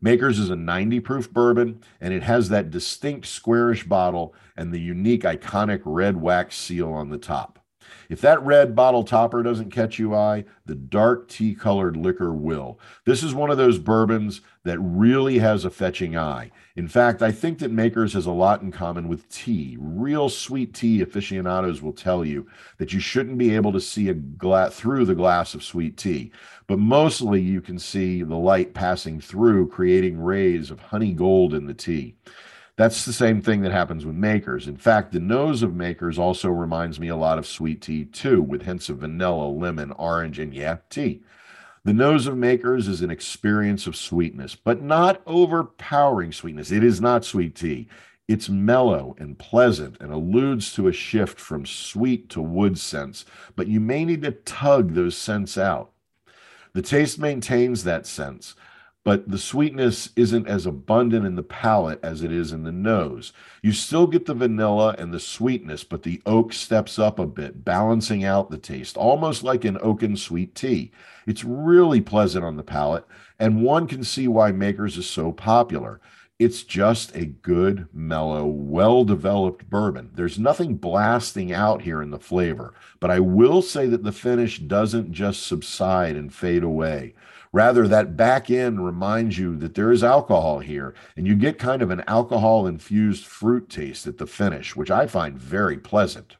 Makers 0.00 0.38
is 0.38 0.50
a 0.50 0.56
90 0.56 1.00
proof 1.00 1.32
bourbon, 1.32 1.82
and 2.00 2.14
it 2.14 2.22
has 2.22 2.48
that 2.48 2.70
distinct 2.70 3.26
squarish 3.26 3.84
bottle 3.84 4.34
and 4.56 4.72
the 4.72 4.80
unique 4.80 5.22
iconic 5.22 5.82
red 5.84 6.20
wax 6.20 6.56
seal 6.56 6.92
on 6.92 7.08
the 7.08 7.18
top. 7.18 7.58
If 8.08 8.20
that 8.20 8.42
red 8.42 8.74
bottle 8.74 9.04
topper 9.04 9.42
doesn't 9.42 9.70
catch 9.70 9.98
you 9.98 10.14
eye, 10.14 10.44
the 10.64 10.74
dark 10.74 11.28
tea 11.28 11.54
colored 11.54 11.96
liquor 11.96 12.32
will. 12.32 12.78
This 13.04 13.22
is 13.22 13.34
one 13.34 13.50
of 13.50 13.58
those 13.58 13.78
bourbons 13.78 14.40
that 14.66 14.78
really 14.80 15.38
has 15.38 15.64
a 15.64 15.70
fetching 15.70 16.16
eye. 16.16 16.50
In 16.74 16.88
fact, 16.88 17.22
I 17.22 17.30
think 17.30 17.60
that 17.60 17.70
Makers 17.70 18.12
has 18.14 18.26
a 18.26 18.32
lot 18.32 18.62
in 18.62 18.72
common 18.72 19.06
with 19.06 19.28
tea. 19.28 19.76
Real 19.80 20.28
sweet 20.28 20.74
tea 20.74 21.00
aficionados 21.02 21.82
will 21.82 21.92
tell 21.92 22.24
you 22.24 22.48
that 22.78 22.92
you 22.92 22.98
shouldn't 22.98 23.38
be 23.38 23.54
able 23.54 23.72
to 23.72 23.80
see 23.80 24.08
a 24.08 24.14
gla- 24.14 24.70
through 24.70 25.04
the 25.04 25.14
glass 25.14 25.54
of 25.54 25.62
sweet 25.62 25.96
tea, 25.96 26.32
but 26.66 26.80
mostly 26.80 27.40
you 27.40 27.60
can 27.60 27.78
see 27.78 28.24
the 28.24 28.34
light 28.34 28.74
passing 28.74 29.20
through, 29.20 29.68
creating 29.68 30.20
rays 30.20 30.72
of 30.72 30.80
honey 30.80 31.12
gold 31.12 31.54
in 31.54 31.66
the 31.66 31.74
tea. 31.74 32.16
That's 32.74 33.04
the 33.04 33.12
same 33.12 33.40
thing 33.40 33.62
that 33.62 33.72
happens 33.72 34.04
with 34.04 34.16
makers. 34.16 34.66
In 34.66 34.76
fact, 34.76 35.12
the 35.12 35.20
nose 35.20 35.62
of 35.62 35.76
makers 35.76 36.18
also 36.18 36.48
reminds 36.50 36.98
me 36.98 37.06
a 37.06 37.16
lot 37.16 37.38
of 37.38 37.46
sweet 37.46 37.82
tea 37.82 38.04
too, 38.04 38.42
with 38.42 38.62
hints 38.62 38.88
of 38.88 38.98
vanilla, 38.98 39.46
lemon, 39.46 39.92
orange, 39.92 40.40
and 40.40 40.52
yeah, 40.52 40.78
tea. 40.90 41.22
The 41.86 41.92
nose 41.92 42.26
of 42.26 42.36
makers 42.36 42.88
is 42.88 43.00
an 43.00 43.12
experience 43.12 43.86
of 43.86 43.94
sweetness, 43.94 44.56
but 44.56 44.82
not 44.82 45.22
overpowering 45.24 46.32
sweetness. 46.32 46.72
It 46.72 46.82
is 46.82 47.00
not 47.00 47.24
sweet 47.24 47.54
tea. 47.54 47.86
It's 48.26 48.48
mellow 48.48 49.14
and 49.20 49.38
pleasant 49.38 49.96
and 50.00 50.12
alludes 50.12 50.74
to 50.74 50.88
a 50.88 50.92
shift 50.92 51.38
from 51.38 51.64
sweet 51.64 52.28
to 52.30 52.42
wood 52.42 52.76
scents, 52.76 53.24
but 53.54 53.68
you 53.68 53.78
may 53.78 54.04
need 54.04 54.22
to 54.22 54.32
tug 54.32 54.94
those 54.94 55.16
scents 55.16 55.56
out. 55.56 55.92
The 56.72 56.82
taste 56.82 57.20
maintains 57.20 57.84
that 57.84 58.04
sense, 58.04 58.56
but 59.06 59.30
the 59.30 59.38
sweetness 59.38 60.10
isn't 60.16 60.48
as 60.48 60.66
abundant 60.66 61.24
in 61.24 61.36
the 61.36 61.42
palate 61.44 62.00
as 62.02 62.24
it 62.24 62.32
is 62.32 62.50
in 62.50 62.64
the 62.64 62.72
nose. 62.72 63.32
You 63.62 63.70
still 63.70 64.08
get 64.08 64.26
the 64.26 64.34
vanilla 64.34 64.96
and 64.98 65.14
the 65.14 65.20
sweetness, 65.20 65.84
but 65.84 66.02
the 66.02 66.20
oak 66.26 66.52
steps 66.52 66.98
up 66.98 67.20
a 67.20 67.26
bit, 67.26 67.64
balancing 67.64 68.24
out 68.24 68.50
the 68.50 68.58
taste, 68.58 68.96
almost 68.96 69.44
like 69.44 69.64
an 69.64 69.78
oaken 69.80 70.16
sweet 70.16 70.56
tea. 70.56 70.90
It's 71.24 71.44
really 71.44 72.00
pleasant 72.00 72.44
on 72.44 72.56
the 72.56 72.64
palate, 72.64 73.06
and 73.38 73.62
one 73.62 73.86
can 73.86 74.02
see 74.02 74.26
why 74.26 74.50
Makers 74.50 74.98
is 74.98 75.08
so 75.08 75.30
popular. 75.30 76.00
It's 76.40 76.64
just 76.64 77.14
a 77.14 77.26
good, 77.26 77.86
mellow, 77.92 78.44
well 78.44 79.04
developed 79.04 79.70
bourbon. 79.70 80.10
There's 80.14 80.36
nothing 80.36 80.78
blasting 80.78 81.52
out 81.52 81.82
here 81.82 82.02
in 82.02 82.10
the 82.10 82.18
flavor, 82.18 82.74
but 82.98 83.12
I 83.12 83.20
will 83.20 83.62
say 83.62 83.86
that 83.86 84.02
the 84.02 84.10
finish 84.10 84.58
doesn't 84.58 85.12
just 85.12 85.46
subside 85.46 86.16
and 86.16 86.34
fade 86.34 86.64
away. 86.64 87.14
Rather, 87.56 87.88
that 87.88 88.18
back 88.18 88.50
end 88.50 88.84
reminds 88.84 89.38
you 89.38 89.56
that 89.56 89.74
there 89.74 89.90
is 89.90 90.04
alcohol 90.04 90.58
here, 90.58 90.92
and 91.16 91.26
you 91.26 91.34
get 91.34 91.58
kind 91.58 91.80
of 91.80 91.90
an 91.90 92.04
alcohol 92.06 92.66
infused 92.66 93.24
fruit 93.24 93.70
taste 93.70 94.06
at 94.06 94.18
the 94.18 94.26
finish, 94.26 94.76
which 94.76 94.90
I 94.90 95.06
find 95.06 95.38
very 95.38 95.78
pleasant. 95.78 96.36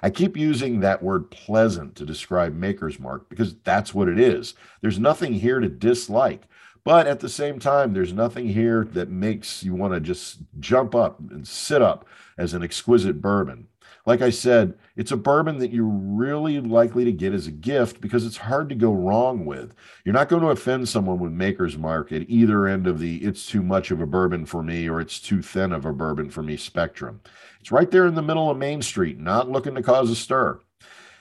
I 0.00 0.10
keep 0.10 0.36
using 0.36 0.78
that 0.78 1.02
word 1.02 1.32
pleasant 1.32 1.96
to 1.96 2.06
describe 2.06 2.54
Maker's 2.54 3.00
Mark 3.00 3.28
because 3.28 3.56
that's 3.64 3.92
what 3.92 4.08
it 4.08 4.20
is. 4.20 4.54
There's 4.80 5.00
nothing 5.00 5.32
here 5.32 5.58
to 5.58 5.68
dislike. 5.68 6.44
But 6.84 7.08
at 7.08 7.18
the 7.18 7.28
same 7.28 7.58
time, 7.58 7.92
there's 7.92 8.12
nothing 8.12 8.46
here 8.46 8.84
that 8.92 9.10
makes 9.10 9.64
you 9.64 9.74
want 9.74 9.94
to 9.94 10.00
just 10.00 10.38
jump 10.60 10.94
up 10.94 11.18
and 11.32 11.48
sit 11.48 11.82
up 11.82 12.06
as 12.38 12.54
an 12.54 12.62
exquisite 12.62 13.20
bourbon. 13.20 13.66
Like 14.08 14.22
I 14.22 14.30
said, 14.30 14.72
it's 14.96 15.12
a 15.12 15.18
bourbon 15.18 15.58
that 15.58 15.70
you're 15.70 15.84
really 15.84 16.60
likely 16.60 17.04
to 17.04 17.12
get 17.12 17.34
as 17.34 17.46
a 17.46 17.50
gift 17.50 18.00
because 18.00 18.24
it's 18.24 18.38
hard 18.38 18.70
to 18.70 18.74
go 18.74 18.90
wrong 18.90 19.44
with. 19.44 19.74
You're 20.02 20.14
not 20.14 20.30
going 20.30 20.40
to 20.40 20.48
offend 20.48 20.88
someone 20.88 21.18
with 21.18 21.30
Maker's 21.30 21.76
Mark 21.76 22.10
at 22.10 22.24
either 22.26 22.66
end 22.66 22.86
of 22.86 23.00
the 23.00 23.18
it's 23.18 23.44
too 23.44 23.62
much 23.62 23.90
of 23.90 24.00
a 24.00 24.06
bourbon 24.06 24.46
for 24.46 24.62
me 24.62 24.88
or 24.88 24.98
it's 24.98 25.20
too 25.20 25.42
thin 25.42 25.72
of 25.72 25.84
a 25.84 25.92
bourbon 25.92 26.30
for 26.30 26.42
me 26.42 26.56
spectrum. 26.56 27.20
It's 27.60 27.70
right 27.70 27.90
there 27.90 28.06
in 28.06 28.14
the 28.14 28.22
middle 28.22 28.50
of 28.50 28.56
Main 28.56 28.80
Street, 28.80 29.18
not 29.18 29.50
looking 29.50 29.74
to 29.74 29.82
cause 29.82 30.10
a 30.10 30.16
stir. 30.16 30.58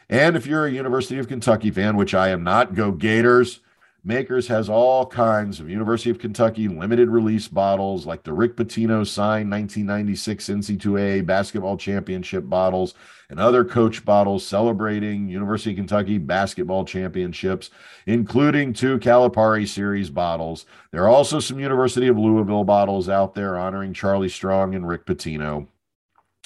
And 0.07 0.37
if 0.37 0.47
you're 0.47 0.65
a 0.65 0.71
University 0.71 1.19
of 1.19 1.27
Kentucky 1.27 1.71
fan, 1.71 1.97
which 1.97 2.13
I 2.13 2.29
am 2.29 2.41
not, 2.45 2.73
go 2.73 2.93
Gators. 2.93 3.59
Makers 4.07 4.47
has 4.47 4.69
all 4.69 5.05
kinds 5.05 5.59
of 5.59 5.69
University 5.69 6.09
of 6.09 6.17
Kentucky 6.17 6.69
limited 6.69 7.09
release 7.09 7.49
bottles 7.49 8.05
like 8.05 8.23
the 8.23 8.31
Rick 8.31 8.55
Pitino 8.55 9.05
signed 9.05 9.51
1996 9.51 10.47
NC2A 10.47 11.25
basketball 11.25 11.75
championship 11.75 12.47
bottles 12.47 12.93
and 13.29 13.37
other 13.37 13.65
coach 13.65 14.05
bottles 14.05 14.45
celebrating 14.47 15.27
University 15.27 15.71
of 15.71 15.75
Kentucky 15.75 16.19
basketball 16.19 16.85
championships, 16.85 17.69
including 18.05 18.71
two 18.71 18.97
Calipari 18.97 19.67
series 19.67 20.09
bottles. 20.09 20.65
There 20.91 21.03
are 21.03 21.09
also 21.09 21.41
some 21.41 21.59
University 21.59 22.07
of 22.07 22.17
Louisville 22.17 22.63
bottles 22.63 23.09
out 23.09 23.35
there 23.35 23.57
honoring 23.57 23.91
Charlie 23.91 24.29
Strong 24.29 24.73
and 24.73 24.87
Rick 24.87 25.05
Pitino. 25.05 25.67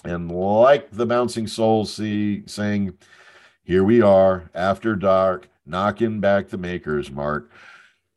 And 0.04 0.32
like 0.32 0.90
the 0.90 1.06
Bouncing 1.06 1.46
Souls 1.46 1.94
see, 1.94 2.42
saying, 2.48 2.98
here 3.64 3.84
we 3.84 4.02
are 4.02 4.50
after 4.56 4.96
dark 4.96 5.48
knocking 5.66 6.20
back 6.20 6.50
the 6.50 6.58
maker's 6.58 7.12
mark. 7.12 7.52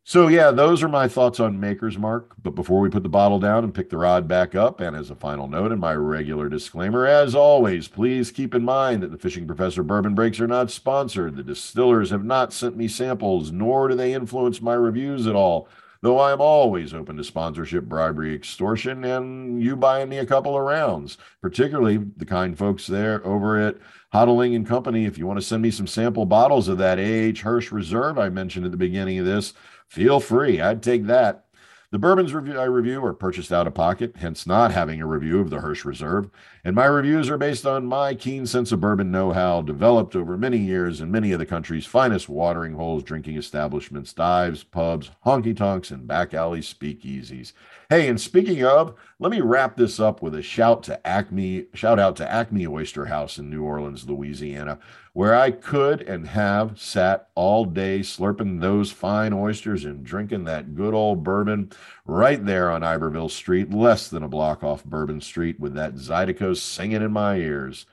So, 0.06 0.28
yeah, 0.28 0.50
those 0.50 0.82
are 0.82 0.88
my 0.88 1.08
thoughts 1.08 1.40
on 1.40 1.58
Maker's 1.58 1.96
Mark. 1.96 2.34
But 2.42 2.54
before 2.54 2.80
we 2.80 2.90
put 2.90 3.02
the 3.02 3.08
bottle 3.08 3.40
down 3.40 3.64
and 3.64 3.72
pick 3.72 3.88
the 3.88 3.96
rod 3.96 4.28
back 4.28 4.54
up, 4.54 4.78
and 4.78 4.94
as 4.94 5.08
a 5.08 5.14
final 5.14 5.48
note 5.48 5.72
and 5.72 5.80
my 5.80 5.94
regular 5.94 6.50
disclaimer, 6.50 7.06
as 7.06 7.34
always, 7.34 7.88
please 7.88 8.30
keep 8.30 8.54
in 8.54 8.62
mind 8.62 9.02
that 9.02 9.12
the 9.12 9.16
Fishing 9.16 9.46
Professor 9.46 9.82
Bourbon 9.82 10.14
Breaks 10.14 10.40
are 10.40 10.46
not 10.46 10.70
sponsored. 10.70 11.36
The 11.36 11.42
distillers 11.42 12.10
have 12.10 12.22
not 12.22 12.52
sent 12.52 12.76
me 12.76 12.86
samples, 12.86 13.50
nor 13.50 13.88
do 13.88 13.94
they 13.94 14.12
influence 14.12 14.60
my 14.60 14.74
reviews 14.74 15.26
at 15.26 15.34
all. 15.34 15.68
Though 16.04 16.18
I 16.18 16.32
am 16.32 16.40
always 16.42 16.92
open 16.92 17.16
to 17.16 17.24
sponsorship, 17.24 17.84
bribery, 17.84 18.34
extortion, 18.34 19.04
and 19.04 19.62
you 19.62 19.74
buying 19.74 20.10
me 20.10 20.18
a 20.18 20.26
couple 20.26 20.54
of 20.54 20.62
rounds, 20.62 21.16
particularly 21.40 21.96
the 21.96 22.26
kind 22.26 22.58
folks 22.58 22.86
there 22.86 23.26
over 23.26 23.58
at 23.58 23.78
Hodling 24.12 24.54
and 24.54 24.66
Company. 24.66 25.06
If 25.06 25.16
you 25.16 25.26
want 25.26 25.38
to 25.38 25.46
send 25.46 25.62
me 25.62 25.70
some 25.70 25.86
sample 25.86 26.26
bottles 26.26 26.68
of 26.68 26.76
that 26.76 26.98
A.H. 26.98 27.40
Hirsch 27.40 27.72
Reserve 27.72 28.18
I 28.18 28.28
mentioned 28.28 28.66
at 28.66 28.70
the 28.70 28.76
beginning 28.76 29.18
of 29.18 29.24
this, 29.24 29.54
feel 29.88 30.20
free. 30.20 30.60
I'd 30.60 30.82
take 30.82 31.06
that. 31.06 31.46
The 31.90 31.98
bourbons 31.98 32.34
review 32.34 32.58
I 32.58 32.64
review 32.64 33.02
are 33.02 33.14
purchased 33.14 33.50
out 33.50 33.66
of 33.66 33.72
pocket, 33.72 34.16
hence 34.16 34.46
not 34.46 34.72
having 34.72 35.00
a 35.00 35.06
review 35.06 35.40
of 35.40 35.48
the 35.48 35.60
Hirsch 35.60 35.86
Reserve. 35.86 36.28
And 36.66 36.74
my 36.74 36.86
reviews 36.86 37.28
are 37.28 37.36
based 37.36 37.66
on 37.66 37.84
my 37.84 38.14
keen 38.14 38.46
sense 38.46 38.72
of 38.72 38.80
bourbon 38.80 39.10
know-how 39.10 39.60
developed 39.60 40.16
over 40.16 40.38
many 40.38 40.56
years 40.56 41.02
in 41.02 41.10
many 41.10 41.30
of 41.32 41.38
the 41.38 41.44
country's 41.44 41.84
finest 41.84 42.26
watering 42.26 42.72
holes, 42.72 43.02
drinking 43.02 43.36
establishments, 43.36 44.14
dives, 44.14 44.64
pubs, 44.64 45.10
honky 45.26 45.54
tonks, 45.54 45.90
and 45.90 46.06
back 46.06 46.32
alley 46.32 46.60
speakeasies. 46.60 47.52
Hey, 47.90 48.08
and 48.08 48.18
speaking 48.18 48.64
of, 48.64 48.94
let 49.18 49.30
me 49.30 49.42
wrap 49.42 49.76
this 49.76 50.00
up 50.00 50.22
with 50.22 50.34
a 50.34 50.40
shout 50.40 50.82
to 50.84 51.06
Acme, 51.06 51.66
shout 51.74 51.98
out 51.98 52.16
to 52.16 52.32
Acme 52.32 52.66
Oyster 52.66 53.04
House 53.04 53.36
in 53.36 53.50
New 53.50 53.62
Orleans, 53.62 54.08
Louisiana, 54.08 54.78
where 55.12 55.34
I 55.36 55.50
could 55.50 56.00
and 56.00 56.28
have 56.28 56.80
sat 56.80 57.28
all 57.34 57.66
day 57.66 58.00
slurping 58.00 58.60
those 58.60 58.90
fine 58.90 59.34
oysters 59.34 59.84
and 59.84 60.02
drinking 60.02 60.44
that 60.44 60.74
good 60.74 60.94
old 60.94 61.22
bourbon 61.22 61.70
right 62.06 62.44
there 62.44 62.70
on 62.70 62.82
Iberville 62.82 63.28
Street, 63.28 63.72
less 63.72 64.08
than 64.08 64.22
a 64.22 64.28
block 64.28 64.62
off 64.62 64.84
Bourbon 64.84 65.20
Street, 65.20 65.58
with 65.58 65.74
that 65.74 65.94
Zydeco 65.94 66.56
singing 66.56 67.02
in 67.02 67.12
my 67.12 67.36
ears. 67.36 67.86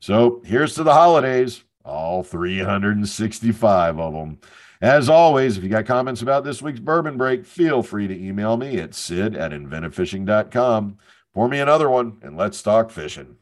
So 0.00 0.42
here's 0.44 0.74
to 0.74 0.82
the 0.82 0.94
holidays, 0.94 1.62
all 1.84 2.22
365 2.22 4.00
of 4.00 4.12
them. 4.12 4.38
As 4.80 5.08
always, 5.08 5.56
if 5.56 5.62
you 5.62 5.70
got 5.70 5.86
comments 5.86 6.22
about 6.22 6.42
this 6.42 6.60
week's 6.60 6.80
bourbon 6.80 7.16
break, 7.16 7.46
feel 7.46 7.84
free 7.84 8.08
to 8.08 8.20
email 8.20 8.56
me 8.56 8.78
at 8.78 8.94
sid 8.94 9.36
at 9.36 9.52
inventivefishing.com. 9.52 10.98
Pour 11.32 11.48
me 11.48 11.60
another 11.60 11.88
one 11.88 12.18
and 12.20 12.36
let's 12.36 12.60
talk 12.62 12.90
fishing. 12.90 13.36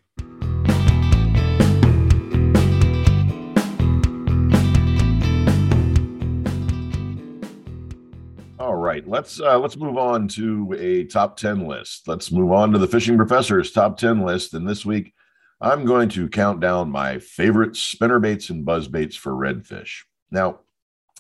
Right, 8.90 9.08
let's 9.08 9.40
uh, 9.40 9.58
let's 9.58 9.76
move 9.76 9.96
on 9.96 10.26
to 10.26 10.74
a 10.78 11.04
top 11.04 11.36
ten 11.36 11.66
list. 11.66 12.08
Let's 12.08 12.32
move 12.32 12.50
on 12.50 12.72
to 12.72 12.78
the 12.78 12.88
fishing 12.88 13.16
professor's 13.16 13.70
top 13.70 13.96
ten 13.96 14.22
list. 14.22 14.52
And 14.52 14.68
this 14.68 14.84
week, 14.84 15.14
I'm 15.60 15.84
going 15.84 16.08
to 16.10 16.28
count 16.28 16.60
down 16.60 16.90
my 16.90 17.18
favorite 17.20 17.76
spinner 17.76 18.18
baits 18.18 18.50
and 18.50 18.64
buzz 18.64 18.88
baits 18.88 19.14
for 19.14 19.32
redfish. 19.32 20.02
Now, 20.32 20.60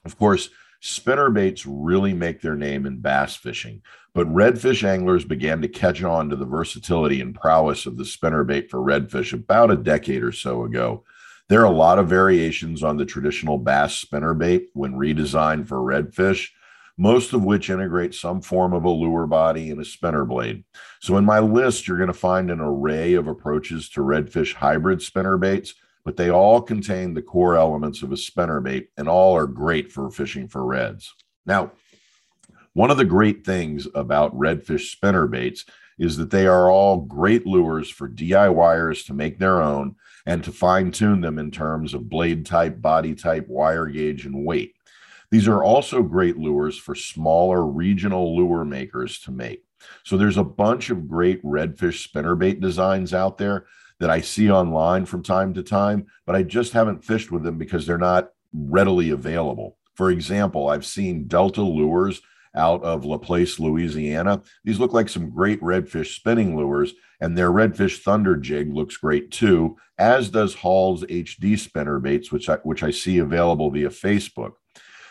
of 0.04 0.18
course, 0.18 0.50
spinner 0.80 1.30
baits 1.30 1.64
really 1.64 2.12
make 2.12 2.40
their 2.40 2.56
name 2.56 2.86
in 2.86 3.00
bass 3.00 3.36
fishing, 3.36 3.82
but 4.14 4.26
redfish 4.26 4.82
anglers 4.82 5.24
began 5.24 5.62
to 5.62 5.68
catch 5.68 6.02
on 6.02 6.28
to 6.30 6.36
the 6.36 6.46
versatility 6.46 7.20
and 7.20 7.34
prowess 7.34 7.86
of 7.86 7.96
the 7.96 8.04
spinner 8.04 8.42
bait 8.42 8.68
for 8.68 8.80
redfish 8.80 9.32
about 9.32 9.70
a 9.70 9.76
decade 9.76 10.24
or 10.24 10.32
so 10.32 10.64
ago. 10.64 11.04
There 11.48 11.60
are 11.60 11.72
a 11.72 11.76
lot 11.76 11.98
of 11.98 12.08
variations 12.08 12.82
on 12.82 12.96
the 12.96 13.04
traditional 13.04 13.58
bass 13.58 13.94
spinner 13.94 14.34
bait 14.34 14.70
when 14.72 14.94
redesigned 14.94 15.68
for 15.68 15.78
redfish, 15.78 16.48
most 17.00 17.32
of 17.32 17.42
which 17.42 17.70
integrate 17.70 18.14
some 18.14 18.42
form 18.42 18.72
of 18.72 18.84
a 18.84 18.90
lure 18.90 19.26
body 19.26 19.70
and 19.70 19.80
a 19.80 19.84
spinner 19.84 20.24
blade. 20.24 20.62
So, 21.00 21.16
in 21.16 21.24
my 21.24 21.40
list, 21.40 21.88
you're 21.88 21.96
going 21.96 22.06
to 22.06 22.12
find 22.12 22.50
an 22.50 22.60
array 22.60 23.14
of 23.14 23.26
approaches 23.26 23.88
to 23.90 24.00
redfish 24.00 24.54
hybrid 24.54 25.02
spinner 25.02 25.38
baits 25.38 25.74
but 26.04 26.16
they 26.16 26.30
all 26.30 26.62
contain 26.62 27.14
the 27.14 27.22
core 27.22 27.56
elements 27.56 28.02
of 28.02 28.12
a 28.12 28.16
spinner 28.16 28.60
bait 28.60 28.88
and 28.96 29.08
all 29.08 29.36
are 29.36 29.46
great 29.46 29.92
for 29.92 30.10
fishing 30.10 30.48
for 30.48 30.64
reds. 30.64 31.14
Now, 31.46 31.72
one 32.72 32.90
of 32.90 32.96
the 32.96 33.04
great 33.04 33.44
things 33.44 33.86
about 33.94 34.36
redfish 34.36 34.90
spinner 34.92 35.26
baits 35.26 35.64
is 35.98 36.16
that 36.16 36.30
they 36.30 36.46
are 36.46 36.70
all 36.70 36.98
great 36.98 37.46
lures 37.46 37.90
for 37.90 38.08
DIYers 38.08 39.04
to 39.06 39.14
make 39.14 39.38
their 39.38 39.60
own 39.60 39.96
and 40.24 40.42
to 40.44 40.52
fine 40.52 40.90
tune 40.90 41.20
them 41.20 41.38
in 41.38 41.50
terms 41.50 41.92
of 41.92 42.08
blade 42.08 42.46
type, 42.46 42.80
body 42.80 43.14
type, 43.14 43.46
wire 43.48 43.86
gauge, 43.86 44.24
and 44.24 44.46
weight. 44.46 44.74
These 45.30 45.48
are 45.48 45.62
also 45.62 46.02
great 46.02 46.36
lures 46.36 46.76
for 46.76 46.94
smaller 46.94 47.64
regional 47.64 48.36
lure 48.36 48.64
makers 48.64 49.20
to 49.20 49.30
make. 49.30 49.64
So 50.04 50.16
there's 50.16 50.36
a 50.36 50.44
bunch 50.44 50.90
of 50.90 51.08
great 51.08 51.42
redfish 51.42 52.08
spinnerbait 52.08 52.60
designs 52.60 53.14
out 53.14 53.38
there 53.38 53.66
that 54.00 54.10
I 54.10 54.20
see 54.20 54.50
online 54.50 55.06
from 55.06 55.22
time 55.22 55.54
to 55.54 55.62
time, 55.62 56.06
but 56.26 56.34
I 56.34 56.42
just 56.42 56.72
haven't 56.72 57.04
fished 57.04 57.30
with 57.30 57.42
them 57.42 57.58
because 57.58 57.86
they're 57.86 57.98
not 57.98 58.30
readily 58.52 59.10
available. 59.10 59.76
For 59.94 60.10
example, 60.10 60.68
I've 60.68 60.86
seen 60.86 61.28
Delta 61.28 61.62
lures 61.62 62.20
out 62.54 62.82
of 62.82 63.04
Laplace, 63.04 63.60
Louisiana. 63.60 64.42
These 64.64 64.80
look 64.80 64.92
like 64.92 65.08
some 65.08 65.30
great 65.30 65.60
redfish 65.60 66.16
spinning 66.16 66.56
lures, 66.56 66.94
and 67.20 67.36
their 67.36 67.50
redfish 67.50 68.02
thunder 68.02 68.36
jig 68.36 68.72
looks 68.74 68.96
great 68.96 69.30
too, 69.30 69.76
as 69.98 70.30
does 70.30 70.54
Hall's 70.54 71.04
HD 71.04 71.58
spinner 71.58 72.00
baits, 72.00 72.32
which 72.32 72.48
I, 72.48 72.56
which 72.56 72.82
I 72.82 72.90
see 72.90 73.18
available 73.18 73.70
via 73.70 73.90
Facebook. 73.90 74.52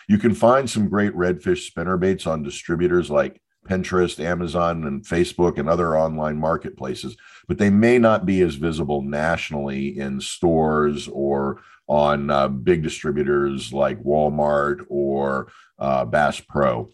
You 0.09 0.17
can 0.17 0.33
find 0.33 0.67
some 0.67 0.89
great 0.89 1.13
redfish 1.13 1.67
spinner 1.67 1.95
baits 1.95 2.25
on 2.25 2.41
distributors 2.41 3.11
like 3.11 3.39
Pinterest, 3.67 4.19
Amazon, 4.19 4.85
and 4.85 5.05
Facebook 5.05 5.59
and 5.59 5.69
other 5.69 5.95
online 5.95 6.39
marketplaces, 6.39 7.15
but 7.47 7.59
they 7.59 7.69
may 7.69 7.99
not 7.99 8.25
be 8.25 8.41
as 8.41 8.55
visible 8.55 9.03
nationally 9.03 9.99
in 9.99 10.19
stores 10.19 11.07
or 11.09 11.61
on 11.87 12.31
uh, 12.31 12.47
big 12.47 12.81
distributors 12.81 13.71
like 13.71 14.01
Walmart 14.01 14.83
or 14.89 15.51
uh, 15.77 16.05
Bass 16.05 16.39
Pro. 16.39 16.89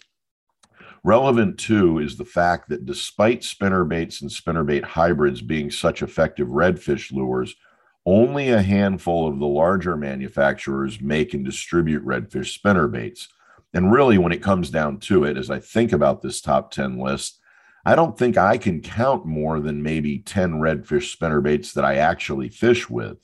Relevant 1.06 1.58
too 1.58 2.00
is 2.00 2.18
the 2.18 2.26
fact 2.26 2.68
that 2.68 2.86
despite 2.86 3.44
spinnerbaits 3.44 4.22
and 4.22 4.30
spinnerbait 4.30 4.84
hybrids 4.84 5.42
being 5.42 5.72
such 5.72 6.02
effective 6.02 6.50
redfish 6.50 7.14
lures, 7.14 7.56
only 8.06 8.50
a 8.50 8.62
handful 8.62 9.28
of 9.28 9.40
the 9.40 9.48
larger 9.48 9.98
manufacturers 9.98 11.02
make 11.02 11.34
and 11.34 11.44
distribute 11.44 12.06
redfish 12.06 12.54
spinner 12.54 12.88
baits. 12.88 13.30
And 13.74 13.92
really, 13.92 14.18
when 14.18 14.32
it 14.32 14.44
comes 14.44 14.70
down 14.70 15.00
to 15.02 15.24
it, 15.24 15.38
as 15.38 15.50
I 15.50 15.60
think 15.60 15.92
about 15.92 16.22
this 16.22 16.40
top 16.40 16.72
10 16.72 16.98
list, 16.98 17.40
I 17.86 17.96
don't 17.96 18.18
think 18.18 18.38
I 18.38 18.58
can 18.58 18.82
count 18.82 19.26
more 19.26 19.60
than 19.60 19.84
maybe 19.84 20.20
10 20.20 20.54
redfish 20.54 21.12
spinner 21.12 21.42
baits 21.42 21.74
that 21.74 21.86
I 21.86 21.96
actually 21.96 22.50
fish 22.50 22.90
with. 22.90 23.18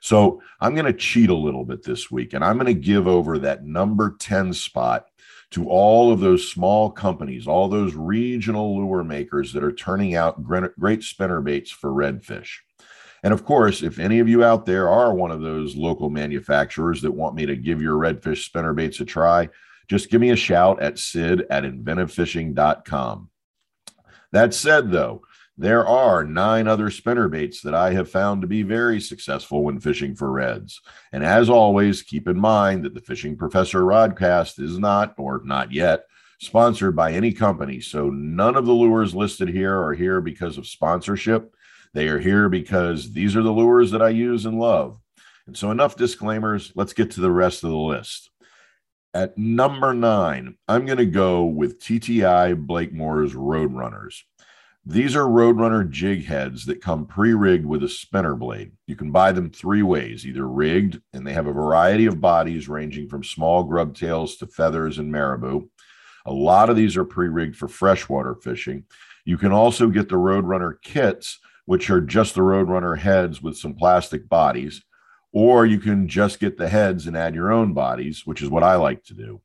So 0.00 0.42
I'm 0.60 0.74
going 0.74 0.86
to 0.86 0.94
cheat 0.94 1.28
a 1.28 1.34
little 1.34 1.64
bit 1.64 1.82
this 1.82 2.10
week 2.10 2.32
and 2.32 2.42
I'm 2.42 2.56
going 2.56 2.74
to 2.74 2.80
give 2.80 3.06
over 3.06 3.38
that 3.38 3.64
number 3.64 4.16
10 4.18 4.54
spot 4.54 5.06
to 5.50 5.68
all 5.68 6.10
of 6.10 6.20
those 6.20 6.50
small 6.50 6.90
companies, 6.90 7.46
all 7.46 7.68
those 7.68 7.94
regional 7.94 8.76
lure 8.78 9.04
makers 9.04 9.52
that 9.52 9.64
are 9.64 9.72
turning 9.72 10.14
out 10.14 10.42
great 10.42 11.02
spinner 11.02 11.40
baits 11.42 11.70
for 11.70 11.90
redfish. 11.90 12.60
And 13.22 13.32
of 13.32 13.44
course, 13.44 13.82
if 13.82 13.98
any 13.98 14.18
of 14.18 14.28
you 14.28 14.44
out 14.44 14.66
there 14.66 14.88
are 14.88 15.14
one 15.14 15.30
of 15.30 15.40
those 15.40 15.76
local 15.76 16.10
manufacturers 16.10 17.02
that 17.02 17.12
want 17.12 17.34
me 17.34 17.46
to 17.46 17.56
give 17.56 17.82
your 17.82 17.96
redfish 17.96 18.44
spinner 18.44 18.72
baits 18.72 19.00
a 19.00 19.04
try, 19.04 19.48
just 19.88 20.10
give 20.10 20.20
me 20.20 20.30
a 20.30 20.36
shout 20.36 20.80
at 20.80 20.98
sid 20.98 21.46
at 21.50 21.64
inventivefishing.com. 21.64 23.28
That 24.32 24.54
said, 24.54 24.90
though, 24.90 25.22
there 25.58 25.86
are 25.86 26.24
nine 26.24 26.68
other 26.68 26.90
spinner 26.90 27.28
baits 27.28 27.60
that 27.62 27.74
I 27.74 27.92
have 27.92 28.10
found 28.10 28.40
to 28.40 28.48
be 28.48 28.62
very 28.62 28.98
successful 29.00 29.62
when 29.62 29.78
fishing 29.78 30.14
for 30.14 30.30
reds. 30.30 30.80
And 31.12 31.22
as 31.22 31.50
always, 31.50 32.02
keep 32.02 32.28
in 32.28 32.40
mind 32.40 32.84
that 32.84 32.94
the 32.94 33.00
Fishing 33.02 33.36
Professor 33.36 33.82
Rodcast 33.82 34.58
is 34.58 34.78
not, 34.78 35.14
or 35.18 35.42
not 35.44 35.70
yet, 35.70 36.04
sponsored 36.38 36.96
by 36.96 37.12
any 37.12 37.32
company. 37.32 37.80
So 37.80 38.08
none 38.08 38.56
of 38.56 38.64
the 38.64 38.72
lures 38.72 39.14
listed 39.14 39.50
here 39.50 39.78
are 39.78 39.92
here 39.92 40.22
because 40.22 40.56
of 40.56 40.66
sponsorship. 40.66 41.54
They 41.94 42.08
are 42.08 42.18
here 42.18 42.48
because 42.48 43.12
these 43.12 43.36
are 43.36 43.42
the 43.42 43.50
lures 43.50 43.90
that 43.90 44.02
I 44.02 44.10
use 44.10 44.46
and 44.46 44.58
love. 44.58 44.98
And 45.46 45.56
so, 45.56 45.70
enough 45.70 45.96
disclaimers. 45.96 46.72
Let's 46.76 46.92
get 46.92 47.10
to 47.12 47.20
the 47.20 47.32
rest 47.32 47.64
of 47.64 47.70
the 47.70 47.76
list. 47.76 48.30
At 49.12 49.36
number 49.36 49.92
nine, 49.92 50.56
I'm 50.68 50.86
going 50.86 50.98
to 50.98 51.06
go 51.06 51.44
with 51.44 51.80
TTI 51.80 52.64
Blakemore's 52.64 53.34
Roadrunners. 53.34 54.22
These 54.86 55.14
are 55.14 55.24
Roadrunner 55.24 55.90
jig 55.90 56.24
heads 56.24 56.64
that 56.66 56.80
come 56.80 57.06
pre 57.06 57.34
rigged 57.34 57.66
with 57.66 57.82
a 57.82 57.88
spinner 57.88 58.34
blade. 58.34 58.72
You 58.86 58.96
can 58.96 59.10
buy 59.10 59.32
them 59.32 59.50
three 59.50 59.82
ways 59.82 60.24
either 60.24 60.46
rigged, 60.46 61.00
and 61.12 61.26
they 61.26 61.32
have 61.32 61.48
a 61.48 61.52
variety 61.52 62.06
of 62.06 62.20
bodies 62.20 62.68
ranging 62.68 63.08
from 63.08 63.24
small 63.24 63.64
grub 63.64 63.94
tails 63.94 64.36
to 64.36 64.46
feathers 64.46 64.98
and 64.98 65.12
marabou. 65.12 65.68
A 66.24 66.32
lot 66.32 66.70
of 66.70 66.76
these 66.76 66.96
are 66.96 67.04
pre 67.04 67.28
rigged 67.28 67.56
for 67.56 67.68
freshwater 67.68 68.34
fishing. 68.36 68.84
You 69.24 69.36
can 69.36 69.52
also 69.52 69.88
get 69.88 70.08
the 70.08 70.16
Roadrunner 70.16 70.80
kits, 70.82 71.40
which 71.70 71.88
are 71.88 72.00
just 72.00 72.34
the 72.34 72.40
Roadrunner 72.40 72.98
heads 72.98 73.40
with 73.40 73.56
some 73.56 73.74
plastic 73.74 74.28
bodies, 74.28 74.82
or 75.32 75.64
you 75.64 75.78
can 75.78 76.08
just 76.08 76.40
get 76.40 76.56
the 76.56 76.68
heads 76.68 77.06
and 77.06 77.16
add 77.16 77.32
your 77.32 77.52
own 77.52 77.72
bodies, 77.72 78.26
which 78.26 78.42
is 78.42 78.50
what 78.50 78.64
I 78.64 78.74
like 78.74 79.04
to 79.04 79.14
do. 79.14 79.40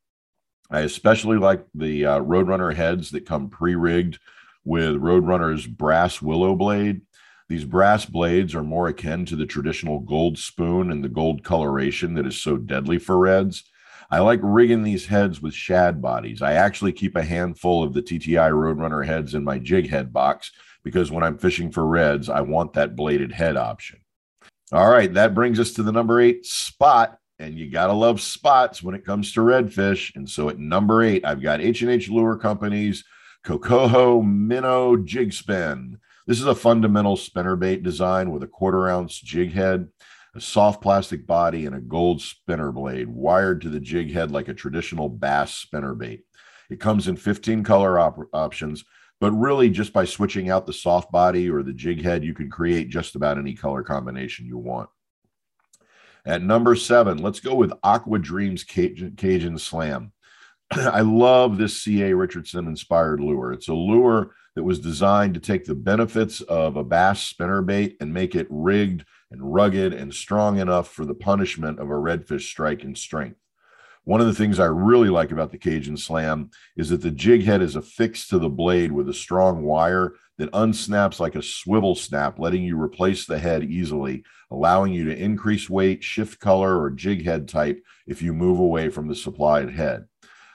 I 0.71 0.79
especially 0.79 1.37
like 1.37 1.63
the 1.75 2.03
uh, 2.03 2.19
Roadrunner 2.21 2.73
heads 2.73 3.11
that 3.11 3.27
come 3.27 3.51
pre 3.51 3.75
rigged 3.75 4.17
with 4.63 4.95
Roadrunner's 4.95 5.67
brass 5.67 6.19
willow 6.19 6.55
blade. 6.55 7.01
These 7.47 7.65
brass 7.65 8.07
blades 8.07 8.55
are 8.55 8.63
more 8.63 8.87
akin 8.87 9.25
to 9.25 9.35
the 9.35 9.45
traditional 9.45 9.99
gold 9.99 10.39
spoon 10.39 10.91
and 10.91 11.03
the 11.03 11.09
gold 11.09 11.43
coloration 11.43 12.15
that 12.15 12.25
is 12.25 12.41
so 12.41 12.57
deadly 12.57 12.97
for 12.97 13.19
reds. 13.19 13.65
I 14.09 14.17
like 14.21 14.39
rigging 14.41 14.81
these 14.81 15.05
heads 15.05 15.43
with 15.43 15.53
shad 15.53 16.01
bodies. 16.01 16.41
I 16.41 16.53
actually 16.53 16.93
keep 16.93 17.15
a 17.15 17.21
handful 17.21 17.83
of 17.83 17.93
the 17.93 18.01
TTI 18.01 18.49
Roadrunner 18.49 19.05
heads 19.05 19.35
in 19.35 19.43
my 19.43 19.59
jig 19.59 19.91
head 19.91 20.11
box 20.11 20.51
because 20.85 21.11
when 21.11 21.23
I'm 21.23 21.39
fishing 21.39 21.71
for 21.71 21.85
reds, 21.85 22.29
I 22.29 22.41
want 22.41 22.73
that 22.73 22.95
bladed 22.95 23.31
head 23.31 23.57
option. 23.57 23.99
All 24.71 24.89
right, 24.89 25.11
that 25.15 25.33
brings 25.33 25.59
us 25.59 25.73
to 25.73 25.83
the 25.83 25.91
number 25.91 26.21
eight 26.21 26.45
spot. 26.45 27.17
And 27.39 27.55
you 27.55 27.69
got 27.69 27.87
to 27.87 27.93
love 27.93 28.21
spots 28.21 28.81
when 28.81 28.95
it 28.95 29.03
comes 29.03 29.33
to 29.33 29.41
redfish. 29.41 30.15
And 30.15 30.29
so 30.29 30.47
at 30.47 30.59
number 30.59 31.03
eight, 31.03 31.25
I've 31.25 31.41
got 31.41 31.59
H&H 31.59 32.07
Lure 32.07 32.37
Company's 32.37 33.03
Cocahoe 33.43 34.21
Minnow 34.25 34.95
Jig 34.95 35.33
Spin. 35.33 35.97
This 36.27 36.39
is 36.39 36.45
a 36.45 36.55
fundamental 36.55 37.17
spinnerbait 37.17 37.83
design 37.83 38.31
with 38.31 38.43
a 38.43 38.47
quarter 38.47 38.87
ounce 38.87 39.19
jig 39.19 39.51
head, 39.51 39.89
a 40.33 40.39
soft 40.39 40.81
plastic 40.81 41.27
body, 41.27 41.65
and 41.65 41.75
a 41.75 41.81
gold 41.81 42.21
spinner 42.21 42.71
blade 42.71 43.09
wired 43.09 43.61
to 43.61 43.69
the 43.69 43.81
jig 43.81 44.13
head 44.13 44.31
like 44.31 44.47
a 44.47 44.53
traditional 44.53 45.09
bass 45.09 45.65
spinnerbait. 45.65 46.21
It 46.69 46.79
comes 46.79 47.07
in 47.07 47.17
15 47.17 47.63
color 47.63 47.99
op- 47.99 48.29
options 48.33 48.85
but 49.21 49.31
really, 49.31 49.69
just 49.69 49.93
by 49.93 50.05
switching 50.05 50.49
out 50.49 50.65
the 50.65 50.73
soft 50.73 51.11
body 51.11 51.49
or 51.49 51.63
the 51.63 51.73
jig 51.73 52.03
head, 52.03 52.23
you 52.23 52.33
can 52.33 52.49
create 52.49 52.89
just 52.89 53.15
about 53.15 53.37
any 53.37 53.53
color 53.53 53.83
combination 53.83 54.45
you 54.45 54.57
want. 54.57 54.89
At 56.25 56.41
number 56.41 56.75
seven, 56.75 57.19
let's 57.19 57.39
go 57.39 57.53
with 57.55 57.71
Aqua 57.83 58.19
Dreams 58.19 58.63
Cajun, 58.63 59.15
Cajun 59.15 59.57
Slam. 59.57 60.11
I 60.71 61.01
love 61.01 61.57
this 61.57 61.81
C.A. 61.81 62.15
Richardson 62.15 62.67
inspired 62.67 63.19
lure. 63.19 63.53
It's 63.53 63.67
a 63.67 63.73
lure 63.73 64.31
that 64.55 64.63
was 64.63 64.79
designed 64.79 65.35
to 65.35 65.39
take 65.39 65.65
the 65.65 65.75
benefits 65.75 66.41
of 66.41 66.77
a 66.77 66.83
bass 66.83 67.21
spinner 67.21 67.61
bait 67.61 67.97
and 67.99 68.13
make 68.13 68.35
it 68.35 68.47
rigged 68.49 69.05
and 69.29 69.53
rugged 69.53 69.93
and 69.93 70.13
strong 70.13 70.57
enough 70.59 70.89
for 70.91 71.05
the 71.05 71.13
punishment 71.13 71.79
of 71.79 71.89
a 71.89 71.93
redfish 71.93 72.43
strike 72.43 72.83
and 72.83 72.97
strength. 72.97 73.37
One 74.05 74.21
of 74.21 74.27
the 74.27 74.35
things 74.35 74.59
I 74.59 74.65
really 74.65 75.09
like 75.09 75.31
about 75.31 75.51
the 75.51 75.57
Cajun 75.57 75.97
Slam 75.97 76.51
is 76.77 76.89
that 76.89 77.01
the 77.01 77.09
jig 77.09 77.43
head 77.43 77.63
is 77.63 77.75
affixed 77.75 78.29
to 78.29 78.37
the 78.37 78.49
blade 78.49 78.91
with 78.91 79.09
a 79.09 79.13
strong 79.15 79.63
wire 79.63 80.13
that 80.37 80.51
unsnaps 80.51 81.19
like 81.19 81.33
a 81.33 81.41
swivel 81.41 81.95
snap, 81.95 82.37
letting 82.37 82.61
you 82.61 82.79
replace 82.79 83.25
the 83.25 83.39
head 83.39 83.63
easily, 83.63 84.23
allowing 84.51 84.93
you 84.93 85.05
to 85.05 85.17
increase 85.17 85.71
weight, 85.71 86.03
shift 86.03 86.39
color, 86.39 86.79
or 86.79 86.91
jig 86.91 87.25
head 87.25 87.47
type 87.47 87.83
if 88.05 88.21
you 88.21 88.31
move 88.31 88.59
away 88.59 88.89
from 88.89 89.07
the 89.07 89.15
supplied 89.15 89.71
head. 89.71 90.05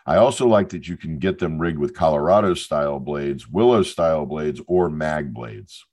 I 0.06 0.16
also 0.16 0.46
like 0.46 0.68
that 0.68 0.86
you 0.86 0.96
can 0.96 1.18
get 1.18 1.40
them 1.40 1.58
rigged 1.58 1.78
with 1.78 1.92
Colorado 1.92 2.54
style 2.54 3.00
blades, 3.00 3.48
Willow 3.48 3.82
style 3.82 4.26
blades, 4.26 4.60
or 4.68 4.90
mag 4.90 5.34
blades. 5.34 5.84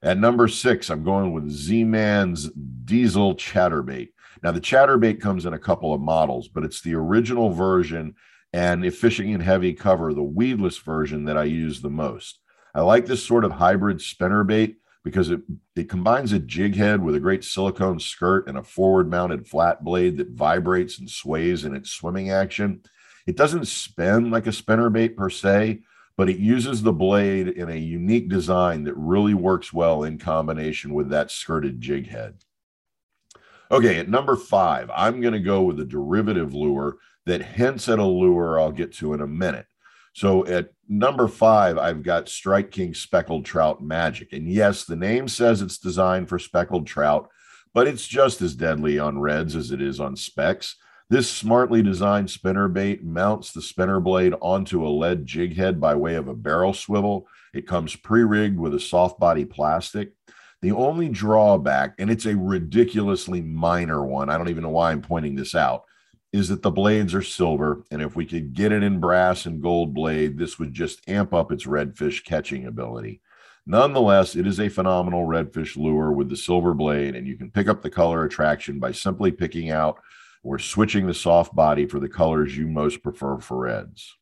At 0.00 0.18
number 0.18 0.46
six, 0.46 0.90
I'm 0.90 1.02
going 1.02 1.32
with 1.32 1.50
Z 1.50 1.82
Man's 1.82 2.48
Diesel 2.50 3.34
Chatterbait. 3.34 4.10
Now, 4.42 4.52
the 4.52 4.60
chatterbait 4.60 5.20
comes 5.20 5.46
in 5.46 5.52
a 5.52 5.58
couple 5.58 5.92
of 5.92 6.00
models, 6.00 6.48
but 6.48 6.64
it's 6.64 6.80
the 6.80 6.94
original 6.94 7.50
version. 7.50 8.14
And 8.52 8.84
if 8.84 8.98
fishing 8.98 9.30
in 9.30 9.40
heavy 9.40 9.74
cover, 9.74 10.14
the 10.14 10.22
weedless 10.22 10.78
version 10.78 11.24
that 11.24 11.36
I 11.36 11.44
use 11.44 11.80
the 11.80 11.90
most. 11.90 12.40
I 12.74 12.82
like 12.82 13.06
this 13.06 13.24
sort 13.24 13.44
of 13.44 13.52
hybrid 13.52 14.00
spinner 14.00 14.44
bait 14.44 14.76
because 15.04 15.30
it, 15.30 15.40
it 15.74 15.88
combines 15.88 16.32
a 16.32 16.38
jig 16.38 16.76
head 16.76 17.02
with 17.02 17.14
a 17.14 17.20
great 17.20 17.44
silicone 17.44 17.98
skirt 17.98 18.46
and 18.46 18.58
a 18.58 18.62
forward 18.62 19.10
mounted 19.10 19.46
flat 19.46 19.82
blade 19.82 20.18
that 20.18 20.30
vibrates 20.30 20.98
and 20.98 21.08
sways 21.08 21.64
in 21.64 21.74
its 21.74 21.90
swimming 21.90 22.30
action. 22.30 22.82
It 23.26 23.36
doesn't 23.36 23.68
spin 23.68 24.30
like 24.30 24.46
a 24.46 24.52
spinner 24.52 24.90
bait 24.90 25.16
per 25.16 25.30
se, 25.30 25.80
but 26.16 26.28
it 26.28 26.38
uses 26.38 26.82
the 26.82 26.92
blade 26.92 27.48
in 27.48 27.70
a 27.70 27.76
unique 27.76 28.28
design 28.28 28.84
that 28.84 28.96
really 28.96 29.34
works 29.34 29.72
well 29.72 30.02
in 30.04 30.18
combination 30.18 30.92
with 30.92 31.10
that 31.10 31.30
skirted 31.30 31.80
jig 31.80 32.08
head. 32.08 32.44
Okay, 33.70 33.98
at 33.98 34.08
number 34.08 34.36
five, 34.36 34.90
I'm 34.94 35.20
going 35.20 35.34
to 35.34 35.40
go 35.40 35.62
with 35.62 35.78
a 35.80 35.84
derivative 35.84 36.54
lure 36.54 36.96
that 37.26 37.42
hints 37.42 37.88
at 37.88 37.98
a 37.98 38.04
lure 38.04 38.58
I'll 38.58 38.72
get 38.72 38.92
to 38.94 39.12
in 39.12 39.20
a 39.20 39.26
minute. 39.26 39.66
So 40.14 40.44
at 40.46 40.70
number 40.88 41.28
five, 41.28 41.76
I've 41.76 42.02
got 42.02 42.28
Strike 42.28 42.70
King 42.70 42.94
Speckled 42.94 43.44
Trout 43.44 43.82
Magic. 43.82 44.32
And 44.32 44.50
yes, 44.50 44.84
the 44.84 44.96
name 44.96 45.28
says 45.28 45.60
it's 45.60 45.78
designed 45.78 46.28
for 46.28 46.38
speckled 46.38 46.86
trout, 46.86 47.28
but 47.74 47.86
it's 47.86 48.06
just 48.06 48.40
as 48.40 48.54
deadly 48.54 48.98
on 48.98 49.18
reds 49.18 49.54
as 49.54 49.70
it 49.70 49.82
is 49.82 50.00
on 50.00 50.16
specks. 50.16 50.76
This 51.10 51.30
smartly 51.30 51.82
designed 51.82 52.30
spinner 52.30 52.68
bait 52.68 53.04
mounts 53.04 53.52
the 53.52 53.62
spinner 53.62 54.00
blade 54.00 54.34
onto 54.42 54.86
a 54.86 54.88
lead 54.88 55.24
jig 55.24 55.56
head 55.56 55.80
by 55.80 55.94
way 55.94 56.16
of 56.16 56.28
a 56.28 56.34
barrel 56.34 56.74
swivel. 56.74 57.28
It 57.54 57.66
comes 57.66 57.96
pre 57.96 58.24
rigged 58.24 58.58
with 58.58 58.74
a 58.74 58.80
soft 58.80 59.20
body 59.20 59.44
plastic. 59.44 60.12
The 60.60 60.72
only 60.72 61.08
drawback, 61.08 61.94
and 61.98 62.10
it's 62.10 62.26
a 62.26 62.36
ridiculously 62.36 63.40
minor 63.40 64.04
one, 64.04 64.28
I 64.28 64.36
don't 64.36 64.48
even 64.48 64.64
know 64.64 64.70
why 64.70 64.90
I'm 64.90 65.02
pointing 65.02 65.36
this 65.36 65.54
out, 65.54 65.84
is 66.32 66.48
that 66.48 66.62
the 66.62 66.70
blades 66.70 67.14
are 67.14 67.22
silver. 67.22 67.84
And 67.90 68.02
if 68.02 68.16
we 68.16 68.26
could 68.26 68.54
get 68.54 68.72
it 68.72 68.82
in 68.82 69.00
brass 69.00 69.46
and 69.46 69.62
gold 69.62 69.94
blade, 69.94 70.36
this 70.36 70.58
would 70.58 70.74
just 70.74 71.08
amp 71.08 71.32
up 71.32 71.52
its 71.52 71.64
redfish 71.64 72.24
catching 72.24 72.66
ability. 72.66 73.20
Nonetheless, 73.66 74.34
it 74.34 74.46
is 74.46 74.58
a 74.58 74.68
phenomenal 74.68 75.26
redfish 75.26 75.76
lure 75.76 76.10
with 76.10 76.28
the 76.28 76.36
silver 76.36 76.74
blade, 76.74 77.14
and 77.14 77.26
you 77.26 77.36
can 77.36 77.50
pick 77.50 77.68
up 77.68 77.82
the 77.82 77.90
color 77.90 78.24
attraction 78.24 78.80
by 78.80 78.92
simply 78.92 79.30
picking 79.30 79.70
out 79.70 80.00
or 80.42 80.58
switching 80.58 81.06
the 81.06 81.14
soft 81.14 81.54
body 81.54 81.86
for 81.86 82.00
the 82.00 82.08
colors 82.08 82.56
you 82.56 82.66
most 82.66 83.02
prefer 83.02 83.38
for 83.38 83.58
reds. 83.58 84.16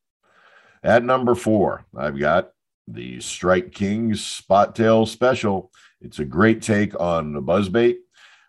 At 0.82 1.04
number 1.04 1.34
four, 1.34 1.86
I've 1.96 2.18
got 2.18 2.50
the 2.88 3.20
Strike 3.20 3.72
Kings 3.72 4.24
Spot 4.24 4.74
Tail 4.74 5.06
Special. 5.06 5.70
It's 6.00 6.18
a 6.18 6.24
great 6.24 6.62
take 6.62 6.98
on 7.00 7.32
the 7.32 7.42
buzzbait, 7.42 7.96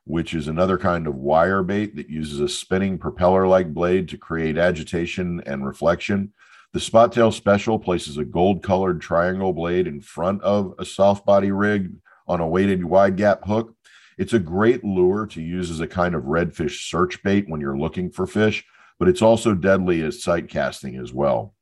which 0.03 0.33
is 0.33 0.47
another 0.47 0.77
kind 0.77 1.07
of 1.07 1.15
wire 1.15 1.63
bait 1.63 1.95
that 1.95 2.09
uses 2.09 2.39
a 2.39 2.49
spinning 2.49 2.97
propeller 2.97 3.47
like 3.47 3.73
blade 3.73 4.09
to 4.09 4.17
create 4.17 4.57
agitation 4.57 5.41
and 5.45 5.65
reflection. 5.65 6.33
The 6.73 6.79
spot 6.79 7.11
tail 7.13 7.31
special 7.31 7.79
places 7.79 8.17
a 8.17 8.25
gold 8.25 8.63
colored 8.63 9.01
triangle 9.01 9.53
blade 9.53 9.87
in 9.87 10.01
front 10.01 10.41
of 10.43 10.73
a 10.77 10.85
soft 10.85 11.25
body 11.25 11.51
rig 11.51 11.93
on 12.27 12.41
a 12.41 12.47
weighted 12.47 12.83
wide 12.83 13.17
gap 13.17 13.45
hook. 13.45 13.73
It's 14.17 14.33
a 14.33 14.39
great 14.39 14.83
lure 14.83 15.25
to 15.27 15.41
use 15.41 15.71
as 15.71 15.79
a 15.79 15.87
kind 15.87 16.15
of 16.15 16.23
redfish 16.23 16.89
search 16.89 17.21
bait 17.23 17.45
when 17.47 17.61
you're 17.61 17.77
looking 17.77 18.09
for 18.09 18.27
fish, 18.27 18.65
but 18.99 19.07
it's 19.07 19.21
also 19.21 19.53
deadly 19.53 20.01
as 20.01 20.21
sight 20.21 20.49
casting 20.49 20.97
as 20.97 21.13
well. 21.13 21.55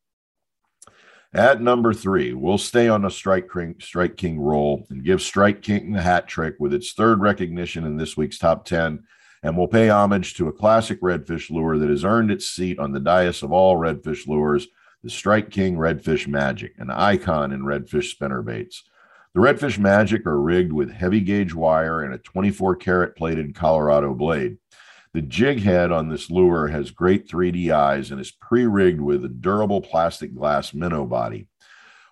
At 1.36 1.62
number 1.62 1.94
three, 1.94 2.32
we'll 2.32 2.58
stay 2.58 2.88
on 2.88 3.02
the 3.02 3.10
Strike 3.10 3.52
King, 3.52 3.76
Strike 3.82 4.16
King 4.16 4.40
roll 4.40 4.88
and 4.90 5.04
give 5.04 5.22
Strike 5.22 5.62
King 5.62 5.92
the 5.92 6.02
hat 6.02 6.30
trick 6.30 6.56
with 6.60 6.74
its 6.74 6.94
third 6.94 7.20
recognition 7.20 7.86
in 7.86 7.98
this 7.98 8.16
week's 8.16 8.38
top 8.38 8.64
10. 8.64 9.04
And 9.44 9.58
we'll 9.58 9.68
pay 9.68 9.90
homage 9.90 10.36
to 10.36 10.48
a 10.48 10.54
classic 10.54 11.02
redfish 11.02 11.52
lure 11.52 11.78
that 11.78 11.90
has 11.90 12.06
earned 12.06 12.32
its 12.32 12.50
seat 12.50 12.80
on 12.80 12.94
the 12.94 13.02
dais 13.02 13.44
of 13.44 13.52
all 13.52 13.76
redfish 13.76 14.26
lures, 14.28 14.68
the 15.04 15.10
Strike 15.10 15.52
King 15.52 15.76
Redfish 15.76 16.26
Magic, 16.26 16.74
an 16.78 16.90
icon 16.90 17.52
in 17.52 17.64
redfish 17.64 18.16
spinnerbaits. 18.18 18.84
The 19.34 19.42
Redfish 19.42 19.78
Magic 19.78 20.26
are 20.26 20.40
rigged 20.40 20.72
with 20.72 20.90
heavy 20.90 21.20
gauge 21.20 21.54
wire 21.54 22.02
and 22.02 22.14
a 22.14 22.18
24 22.18 22.78
karat 22.78 23.18
plated 23.18 23.54
Colorado 23.54 24.14
blade. 24.14 24.58
The 25.16 25.22
jig 25.22 25.61
head 25.61 25.93
on 25.93 26.09
this 26.09 26.30
lure 26.30 26.68
has 26.68 26.91
great 26.91 27.30
3D 27.30 27.72
eyes 27.72 28.11
and 28.11 28.20
is 28.20 28.32
pre-rigged 28.32 28.99
with 28.99 29.24
a 29.24 29.30
durable 29.30 29.80
plastic 29.80 30.36
glass 30.36 30.74
minnow 30.74 31.05
body. 31.05 31.47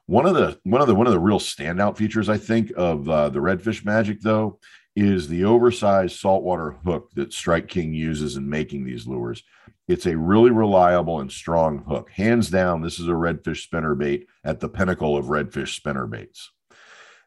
One 0.06 0.26
of 0.26 0.36
the 0.36 0.58
one 0.64 0.80
of 0.80 0.88
the 0.88 0.96
one 0.96 1.06
of 1.06 1.12
the 1.12 1.20
real 1.20 1.40
standout 1.40 1.98
features 1.98 2.30
I 2.30 2.38
think 2.38 2.72
of 2.78 3.10
uh, 3.10 3.28
the 3.28 3.42
Redfish 3.42 3.84
Magic 3.84 4.22
though 4.22 4.58
is 4.96 5.28
the 5.28 5.44
oversized 5.44 6.18
saltwater 6.18 6.78
hook 6.86 7.10
that 7.16 7.34
Strike 7.34 7.68
King 7.68 7.94
uses 7.94 8.38
in 8.38 8.48
making 8.48 8.86
these 8.86 9.06
lures. 9.06 9.44
It's 9.90 10.06
a 10.06 10.18
really 10.18 10.52
reliable 10.52 11.20
and 11.20 11.30
strong 11.30 11.80
hook. 11.80 12.10
Hands 12.10 12.50
down, 12.50 12.82
this 12.82 13.02
is 13.02 13.10
a 13.10 13.12
redfish 13.12 13.64
spinner 13.64 13.96
bait 13.96 14.28
at 14.46 14.62
the 14.62 14.70
pinnacle 14.70 15.18
of 15.18 15.26
redfish 15.26 15.76
spinner 15.76 16.08
baits. 16.08 16.52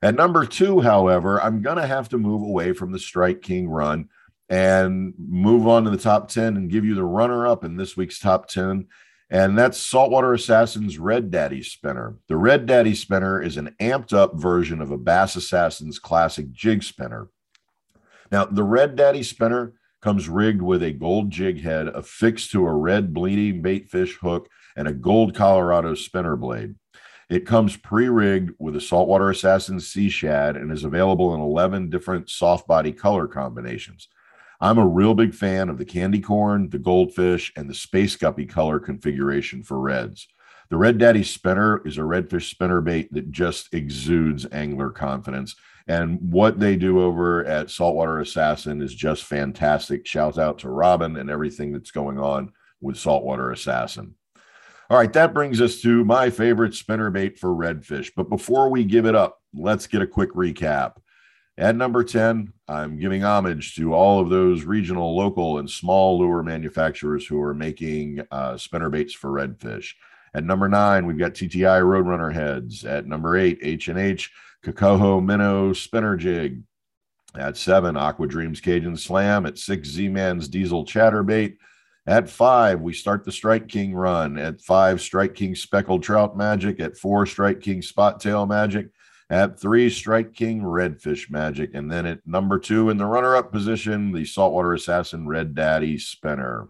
At 0.00 0.14
number 0.14 0.46
two, 0.46 0.80
however, 0.80 1.38
I'm 1.38 1.60
going 1.60 1.76
to 1.76 1.86
have 1.86 2.08
to 2.10 2.18
move 2.18 2.40
away 2.40 2.72
from 2.72 2.92
the 2.92 2.98
Strike 2.98 3.42
King 3.42 3.68
run 3.68 4.08
and 4.48 5.14
move 5.18 5.66
on 5.66 5.84
to 5.84 5.90
the 5.90 5.96
top 5.96 6.28
10 6.28 6.56
and 6.56 6.70
give 6.70 6.84
you 6.84 6.94
the 6.94 7.04
runner 7.04 7.46
up 7.46 7.64
in 7.64 7.76
this 7.76 7.96
week's 7.96 8.18
top 8.18 8.48
10. 8.48 8.86
And 9.28 9.58
that's 9.58 9.78
Saltwater 9.78 10.32
Assassin's 10.34 10.98
Red 10.98 11.32
Daddy 11.32 11.62
spinner. 11.62 12.16
The 12.28 12.36
Red 12.36 12.66
Daddy 12.66 12.94
spinner 12.94 13.42
is 13.42 13.56
an 13.56 13.74
amped 13.80 14.12
up 14.12 14.36
version 14.36 14.80
of 14.80 14.92
a 14.92 14.98
Bass 14.98 15.34
Assassin's 15.34 15.98
classic 15.98 16.52
jig 16.52 16.84
spinner. 16.84 17.28
Now, 18.30 18.44
the 18.44 18.62
Red 18.62 18.94
Daddy 18.94 19.24
spinner 19.24 19.74
comes 20.00 20.28
rigged 20.28 20.62
with 20.62 20.82
a 20.82 20.92
gold 20.92 21.30
jig 21.30 21.62
head 21.62 21.88
affixed 21.88 22.52
to 22.52 22.64
a 22.66 22.72
red 22.72 23.12
bleeding 23.12 23.62
baitfish 23.62 24.14
hook 24.20 24.48
and 24.76 24.86
a 24.86 24.92
gold 24.92 25.34
Colorado 25.34 25.94
spinner 25.94 26.36
blade. 26.36 26.76
It 27.28 27.46
comes 27.46 27.76
pre-rigged 27.76 28.52
with 28.60 28.76
a 28.76 28.80
saltwater 28.80 29.30
assassin 29.30 29.80
sea 29.80 30.08
shad 30.08 30.56
and 30.56 30.70
is 30.70 30.84
available 30.84 31.34
in 31.34 31.40
11 31.40 31.90
different 31.90 32.30
soft 32.30 32.68
body 32.68 32.92
color 32.92 33.26
combinations. 33.26 34.08
I'm 34.60 34.78
a 34.78 34.86
real 34.86 35.14
big 35.14 35.34
fan 35.34 35.68
of 35.68 35.78
the 35.78 35.84
candy 35.84 36.20
corn, 36.20 36.70
the 36.70 36.78
goldfish, 36.78 37.52
and 37.56 37.68
the 37.68 37.74
space 37.74 38.16
guppy 38.16 38.46
color 38.46 38.78
configuration 38.78 39.62
for 39.62 39.78
reds. 39.78 40.28
The 40.70 40.76
Red 40.76 40.98
Daddy 40.98 41.22
spinner 41.22 41.80
is 41.86 41.98
a 41.98 42.02
redfish 42.02 42.50
spinner 42.50 42.80
bait 42.80 43.12
that 43.12 43.30
just 43.30 43.72
exudes 43.72 44.46
angler 44.50 44.90
confidence. 44.90 45.54
And 45.86 46.32
what 46.32 46.58
they 46.58 46.76
do 46.76 47.00
over 47.00 47.44
at 47.44 47.70
Saltwater 47.70 48.18
Assassin 48.18 48.82
is 48.82 48.94
just 48.94 49.24
fantastic. 49.24 50.06
Shout 50.06 50.38
out 50.38 50.58
to 50.60 50.68
Robin 50.68 51.16
and 51.16 51.30
everything 51.30 51.72
that's 51.72 51.92
going 51.92 52.18
on 52.18 52.52
with 52.80 52.96
Saltwater 52.96 53.52
Assassin. 53.52 54.14
All 54.90 54.98
right, 54.98 55.12
that 55.12 55.34
brings 55.34 55.60
us 55.60 55.80
to 55.82 56.04
my 56.04 56.30
favorite 56.30 56.74
spinner 56.74 57.10
bait 57.10 57.38
for 57.38 57.50
redfish. 57.50 58.10
But 58.16 58.28
before 58.28 58.68
we 58.70 58.84
give 58.84 59.06
it 59.06 59.14
up, 59.14 59.40
let's 59.54 59.86
get 59.86 60.02
a 60.02 60.06
quick 60.06 60.32
recap. 60.32 60.94
At 61.58 61.74
number 61.74 62.04
10, 62.04 62.52
I'm 62.68 62.98
giving 62.98 63.24
homage 63.24 63.74
to 63.76 63.94
all 63.94 64.20
of 64.20 64.28
those 64.28 64.64
regional, 64.64 65.16
local, 65.16 65.58
and 65.58 65.70
small 65.70 66.18
lure 66.18 66.42
manufacturers 66.42 67.26
who 67.26 67.40
are 67.40 67.54
making 67.54 68.20
uh, 68.30 68.58
spinner 68.58 68.90
baits 68.90 69.14
for 69.14 69.30
redfish. 69.30 69.94
At 70.34 70.44
number 70.44 70.68
nine, 70.68 71.06
we've 71.06 71.16
got 71.16 71.32
TTI 71.32 71.80
Roadrunner 71.80 72.32
heads. 72.32 72.84
At 72.84 73.06
number 73.06 73.38
eight, 73.38 73.58
H&H 73.62 74.30
Cocahoe 74.62 75.24
Minnow 75.24 75.72
Spinner 75.72 76.16
Jig. 76.16 76.62
At 77.34 77.56
seven, 77.56 77.96
Aqua 77.96 78.26
Dreams 78.26 78.60
Cajun 78.60 78.96
Slam. 78.96 79.46
At 79.46 79.56
six, 79.56 79.88
Z-Man's 79.88 80.48
Diesel 80.48 80.84
Chatterbait. 80.84 81.56
At 82.06 82.28
five, 82.28 82.82
we 82.82 82.92
start 82.92 83.24
the 83.24 83.32
Strike 83.32 83.68
King 83.68 83.94
run. 83.94 84.38
At 84.38 84.60
five, 84.60 85.00
Strike 85.00 85.34
King 85.34 85.54
Speckled 85.54 86.02
Trout 86.02 86.36
Magic. 86.36 86.80
At 86.80 86.98
four, 86.98 87.24
Strike 87.24 87.60
King 87.60 87.80
Spot 87.80 88.20
Tail 88.20 88.44
Magic. 88.44 88.88
At 89.28 89.58
three, 89.58 89.90
Strike 89.90 90.34
King 90.34 90.62
Redfish 90.62 91.30
Magic. 91.30 91.70
And 91.74 91.90
then 91.90 92.06
at 92.06 92.26
number 92.26 92.58
two, 92.58 92.90
in 92.90 92.96
the 92.96 93.06
runner 93.06 93.34
up 93.34 93.50
position, 93.50 94.12
the 94.12 94.24
Saltwater 94.24 94.72
Assassin 94.72 95.26
Red 95.26 95.54
Daddy 95.54 95.98
Spinner. 95.98 96.68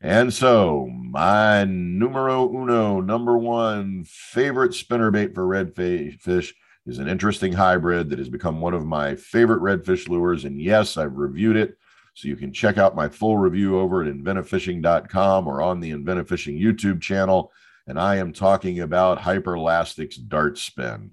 And 0.00 0.32
so, 0.32 0.88
my 0.88 1.64
numero 1.64 2.48
uno, 2.48 3.00
number 3.00 3.36
one 3.36 4.04
favorite 4.06 4.72
spinner 4.72 5.10
bait 5.10 5.34
for 5.34 5.44
redfish 5.44 6.54
is 6.86 6.98
an 6.98 7.08
interesting 7.08 7.52
hybrid 7.52 8.08
that 8.08 8.18
has 8.18 8.30
become 8.30 8.60
one 8.60 8.72
of 8.72 8.86
my 8.86 9.14
favorite 9.16 9.60
redfish 9.60 10.08
lures. 10.08 10.44
And 10.44 10.60
yes, 10.60 10.96
I've 10.96 11.16
reviewed 11.16 11.56
it. 11.56 11.76
So 12.14 12.28
you 12.28 12.36
can 12.36 12.52
check 12.52 12.78
out 12.78 12.96
my 12.96 13.08
full 13.08 13.36
review 13.36 13.78
over 13.78 14.02
at 14.02 14.12
inventivefishing.com 14.12 15.46
or 15.46 15.60
on 15.60 15.80
the 15.80 15.90
Inventive 15.90 16.28
Fishing 16.28 16.58
YouTube 16.58 17.00
channel. 17.00 17.52
And 17.86 17.98
I 17.98 18.16
am 18.16 18.32
talking 18.32 18.80
about 18.80 19.18
Hyperlastic's 19.18 20.16
Dart 20.16 20.58
Spin. 20.58 21.10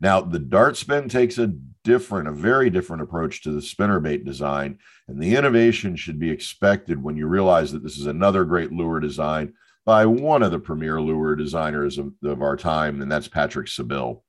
Now, 0.00 0.20
the 0.20 0.38
Dart 0.38 0.76
Spin 0.76 1.08
takes 1.08 1.38
a 1.38 1.48
different, 1.84 2.28
a 2.28 2.32
very 2.32 2.70
different 2.70 3.02
approach 3.02 3.42
to 3.42 3.50
the 3.50 3.60
spinnerbait 3.60 4.24
design. 4.24 4.78
And 5.08 5.20
the 5.20 5.34
innovation 5.36 5.96
should 5.96 6.18
be 6.18 6.30
expected 6.30 7.02
when 7.02 7.16
you 7.16 7.26
realize 7.26 7.72
that 7.72 7.82
this 7.82 7.98
is 7.98 8.06
another 8.06 8.44
great 8.44 8.72
lure 8.72 9.00
design 9.00 9.54
by 9.84 10.04
one 10.04 10.42
of 10.42 10.50
the 10.50 10.58
premier 10.58 11.00
lure 11.00 11.34
designers 11.34 11.98
of, 11.98 12.12
of 12.22 12.42
our 12.42 12.56
time, 12.56 13.00
and 13.00 13.10
that's 13.10 13.26
Patrick 13.26 13.68
Sebile. 13.68 14.22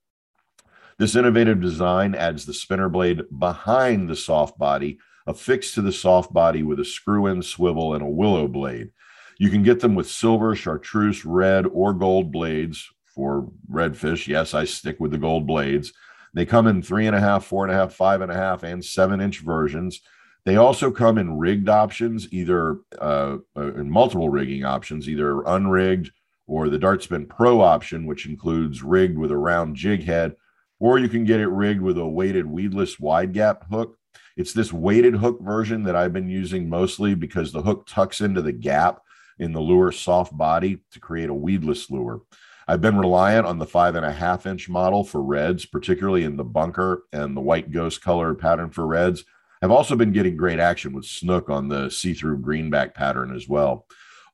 This 0.98 1.16
innovative 1.16 1.62
design 1.62 2.16
adds 2.16 2.46
the 2.46 2.54
spinner 2.54 2.90
blade 2.90 3.22
behind 3.38 4.10
the 4.10 4.16
soft 4.16 4.58
body 4.58 5.00
affixed 5.28 5.76
to 5.76 5.82
the 5.82 5.92
soft 5.92 6.34
body 6.34 6.64
with 6.64 6.80
a 6.80 6.86
screw 6.86 7.28
in 7.28 7.42
swivel 7.42 7.94
and 7.94 8.02
a 8.02 8.10
willow 8.10 8.48
blade. 8.48 8.92
You 9.38 9.50
can 9.50 9.64
get 9.64 9.80
them 9.80 9.96
with 9.96 10.10
silver, 10.10 10.56
chartreuse, 10.56 11.26
red, 11.26 11.66
or 11.68 11.94
gold 11.94 12.32
blades 12.32 12.90
for 13.20 13.52
redfish. 13.70 14.28
Yes, 14.28 14.54
I 14.54 14.64
stick 14.64 14.98
with 15.02 15.12
the 15.12 15.18
gold 15.18 15.46
blades. 15.46 15.92
They 16.34 16.46
come 16.46 16.68
in 16.68 16.82
three 16.82 17.06
and 17.06 17.16
a 17.16 17.20
half, 17.20 17.44
four 17.44 17.66
and 17.66 17.74
a 17.74 17.76
half, 17.76 17.92
five 17.92 18.22
and 18.22 18.32
a 18.32 18.36
half, 18.36 18.64
and 18.64 18.84
seven 18.84 19.20
inch 19.20 19.42
versions. 19.42 20.00
They 20.46 20.56
also 20.56 20.90
come 20.90 21.18
in 21.18 21.38
rigged 21.38 21.68
options, 21.68 22.32
either 22.32 22.78
uh, 22.98 23.40
uh 23.58 23.74
in 23.74 23.92
multiple 23.92 24.30
rigging 24.30 24.64
options, 24.64 25.10
either 25.10 25.42
unrigged 25.42 26.12
or 26.48 26.70
the 26.70 26.80
Dartspin 26.80 27.28
Pro 27.28 27.60
option, 27.60 28.06
which 28.06 28.26
includes 28.26 28.84
rigged 28.84 29.18
with 29.18 29.32
a 29.32 29.38
round 29.38 29.76
jig 29.76 30.06
head, 30.06 30.38
or 30.80 30.98
you 30.98 31.10
can 31.10 31.26
get 31.26 31.42
it 31.42 31.50
rigged 31.50 31.82
with 31.82 31.98
a 31.98 32.08
weighted 32.08 32.46
weedless 32.46 33.02
wide 33.02 33.34
gap 33.34 33.66
hook 33.70 34.00
it's 34.38 34.54
this 34.54 34.72
weighted 34.72 35.16
hook 35.16 35.42
version 35.42 35.84
that 35.84 35.98
I've 35.98 36.14
been 36.14 36.30
using 36.30 36.70
mostly 36.70 37.14
because 37.14 37.52
the 37.52 37.62
hook 37.62 37.86
tucks 37.86 38.22
into 38.22 38.42
the 38.42 38.54
gap 38.54 39.02
in 39.38 39.52
the 39.52 39.60
lure 39.60 39.92
soft 39.92 40.38
body 40.38 40.80
to 40.94 41.00
create 41.02 41.30
a 41.30 41.34
weedless 41.34 41.92
lure. 41.92 42.22
I've 42.70 42.82
been 42.82 43.00
reliant 43.00 43.48
on 43.48 43.58
the 43.58 43.66
five 43.66 43.96
and 43.96 44.06
a 44.06 44.12
half 44.12 44.46
inch 44.46 44.70
model 44.70 45.04
for 45.04 45.24
reds, 45.24 45.66
particularly 45.66 46.24
in 46.24 46.38
the 46.38 46.44
bunker 46.44 47.02
and 47.12 47.36
the 47.36 47.42
white 47.42 47.72
ghost 47.72 48.04
color 48.04 48.36
pattern 48.36 48.70
for 48.70 48.86
reds. 48.86 49.26
I've 49.64 49.72
also 49.72 49.96
been 49.96 50.12
getting 50.12 50.38
great 50.38 50.60
action 50.60 50.94
with 50.94 51.06
snook 51.06 51.50
on 51.50 51.68
the 51.68 51.90
see 51.90 52.14
through 52.14 52.42
greenback 52.42 52.94
pattern 52.94 53.36
as 53.36 53.50
well. 53.50 53.88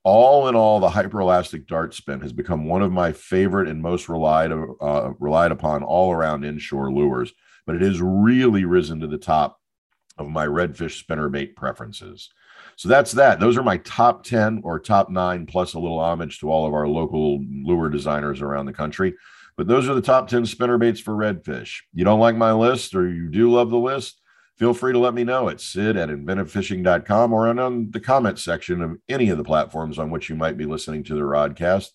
All 0.03 0.49
in 0.49 0.55
all, 0.55 0.81
the 0.81 0.89
Hyperlastic 0.89 1.65
dart 1.65 1.93
spin 1.93 2.19
has 2.19 2.33
become 2.33 2.65
one 2.65 2.81
of 2.81 2.91
my 2.91 3.13
favorite 3.13 3.69
and 3.69 3.81
most 3.81 4.09
relied, 4.09 4.51
uh, 4.51 5.13
relied 5.17 5.53
upon 5.53 5.81
all 5.81 6.11
around 6.11 6.43
inshore 6.43 6.91
lures, 6.91 7.31
but 7.65 7.77
it 7.77 7.81
has 7.83 8.01
really 8.01 8.65
risen 8.65 8.99
to 8.99 9.07
the 9.07 9.17
top 9.17 9.61
of 10.17 10.27
my 10.27 10.45
redfish 10.45 11.01
spinnerbait 11.01 11.55
preferences. 11.55 12.31
So 12.75 12.89
that's 12.89 13.13
that. 13.13 13.39
Those 13.39 13.57
are 13.57 13.63
my 13.63 13.77
top 13.77 14.23
10 14.23 14.61
or 14.63 14.79
top 14.79 15.09
nine, 15.09 15.45
plus 15.45 15.73
a 15.73 15.79
little 15.79 15.99
homage 15.99 16.39
to 16.39 16.51
all 16.51 16.65
of 16.65 16.73
our 16.73 16.87
local 16.87 17.39
lure 17.63 17.89
designers 17.89 18.41
around 18.41 18.65
the 18.65 18.73
country. 18.73 19.13
But 19.57 19.67
those 19.67 19.87
are 19.87 19.93
the 19.93 20.01
top 20.01 20.27
10 20.27 20.43
spinnerbaits 20.43 21.01
for 21.01 21.13
redfish. 21.13 21.81
You 21.93 22.03
don't 22.03 22.19
like 22.19 22.35
my 22.35 22.51
list 22.51 22.93
or 22.93 23.07
you 23.07 23.29
do 23.29 23.51
love 23.51 23.69
the 23.69 23.77
list? 23.77 24.19
Feel 24.57 24.73
free 24.73 24.93
to 24.93 24.99
let 24.99 25.13
me 25.13 25.23
know 25.23 25.49
at 25.49 25.59
sid 25.59 25.97
at 25.97 26.09
inventivefishing.com 26.09 27.33
or 27.33 27.47
on 27.47 27.91
the 27.91 27.99
comment 27.99 28.39
section 28.39 28.81
of 28.81 28.97
any 29.09 29.29
of 29.29 29.37
the 29.37 29.43
platforms 29.43 29.99
on 29.99 30.09
which 30.09 30.29
you 30.29 30.35
might 30.35 30.57
be 30.57 30.65
listening 30.65 31.03
to 31.03 31.15
the 31.15 31.21
rodcast. 31.21 31.89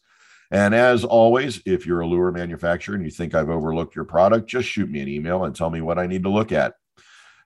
And 0.51 0.75
as 0.75 1.05
always, 1.05 1.63
if 1.65 1.87
you're 1.87 2.01
a 2.01 2.07
lure 2.07 2.33
manufacturer 2.33 2.97
and 2.97 3.05
you 3.05 3.11
think 3.11 3.35
I've 3.35 3.51
overlooked 3.51 3.95
your 3.95 4.05
product, 4.05 4.49
just 4.49 4.69
shoot 4.69 4.91
me 4.91 5.01
an 5.01 5.09
email 5.09 5.45
and 5.45 5.55
tell 5.55 5.71
me 5.71 5.81
what 5.81 5.99
I 5.99 6.07
need 6.07 6.25
to 6.25 6.31
look 6.31 6.53
at. 6.53 6.75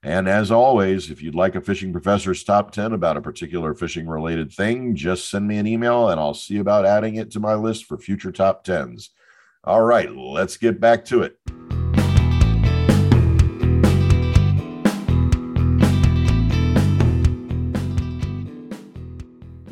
And 0.05 0.29
as 0.29 0.51
always, 0.51 1.11
if 1.11 1.23
you'd 1.23 1.35
like 1.35 1.55
a 1.55 1.63
fishing 1.63 1.91
professor's 1.91 2.45
top 2.45 2.73
10 2.73 2.93
about 2.93 3.17
a 3.17 3.23
particular 3.23 3.75
fishing 3.75 4.07
related 4.07 4.53
thing, 4.53 4.95
just 4.95 5.31
send 5.31 5.49
me 5.49 5.57
an 5.57 5.67
email 5.67 6.11
and 6.11 6.21
I'll 6.21 6.35
see 6.35 6.59
about 6.59 6.85
adding 6.85 7.15
it 7.15 7.31
to 7.31 7.41
my 7.41 7.55
list 7.55 7.87
for 7.87 7.97
future 7.97 8.31
top 8.31 8.67
10s. 8.67 9.09
All 9.65 9.81
right, 9.81 10.15
let's 10.15 10.59
get 10.59 10.79
back 10.79 11.07
to 11.07 11.23
it. 11.23 11.39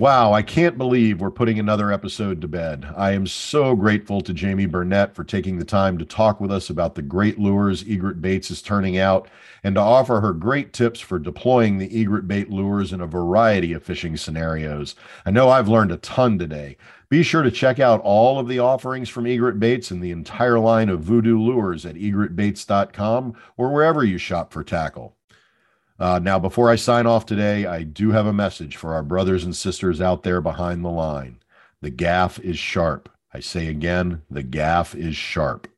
Wow, 0.03 0.32
I 0.32 0.42
can't 0.42 0.76
believe 0.76 1.20
we're 1.20 1.30
putting 1.30 1.61
another 1.61 1.92
episode 1.92 2.40
to 2.40 2.48
bed. 2.48 2.92
I 2.96 3.12
am 3.12 3.24
so 3.24 3.76
grateful 3.76 4.20
to 4.22 4.34
Jamie 4.34 4.66
Burnett 4.66 5.14
for 5.14 5.22
taking 5.22 5.59
the 5.61 5.64
time 5.64 5.96
to 5.96 6.05
talk 6.05 6.40
with 6.40 6.50
us 6.50 6.70
about 6.70 6.96
the 6.96 7.03
great 7.03 7.38
lures 7.38 7.84
Egret 7.86 8.20
Baits 8.20 8.50
is 8.50 8.62
turning 8.62 8.98
out 8.98 9.28
and 9.62 9.76
to 9.76 9.80
offer 9.80 10.20
her 10.20 10.32
great 10.32 10.72
tips 10.72 10.98
for 10.98 11.20
deploying 11.20 11.78
the 11.78 12.00
Egret 12.00 12.26
Bait 12.26 12.50
lures 12.50 12.92
in 12.92 13.00
a 13.00 13.07
variety 13.07 13.72
of 13.72 13.84
fishing 13.84 14.16
scenarios. 14.16 14.96
I 15.24 15.30
know 15.30 15.50
I've 15.50 15.68
learned 15.68 15.92
a 15.92 15.98
ton 15.98 16.36
today. 16.36 16.78
Be 17.09 17.22
sure 17.22 17.44
to 17.44 17.50
check 17.53 17.78
out 17.78 18.00
all 18.00 18.40
of 18.40 18.48
the 18.48 18.59
offerings 18.59 19.09
from 19.09 19.28
Egret 19.28 19.61
Baits 19.61 19.92
and 19.92 20.03
the 20.03 20.11
entire 20.11 20.59
line 20.59 20.88
of 20.88 21.03
voodoo 21.03 21.38
lures 21.38 21.86
at 21.86 21.94
egretbaits.com 21.94 23.34
or 23.57 23.72
wherever 23.72 24.03
you 24.03 24.18
shop 24.18 24.53
for 24.53 24.64
tackle. 24.64 25.14
Uh, 26.03 26.18
now, 26.18 26.36
before 26.36 26.68
I 26.68 26.74
sign 26.74 27.07
off 27.07 27.26
today, 27.26 27.64
I 27.64 27.84
do 27.84 28.11
have 28.11 28.26
a 28.26 28.32
message 28.32 28.74
for 28.74 28.92
our 28.92 29.05
brothers 29.05 29.44
and 29.44 29.55
sisters 29.55 30.00
out 30.00 30.24
there 30.24 30.40
behind 30.40 30.84
the 30.84 30.90
line. 30.90 31.38
The 31.80 31.90
gaff 31.90 32.40
is 32.40 32.59
sharp. 32.59 33.09
I 33.32 33.38
say 33.38 33.68
again, 33.68 34.22
the 34.28 34.42
gaff 34.42 34.96
is 34.96 35.14
sharp. 35.14 35.68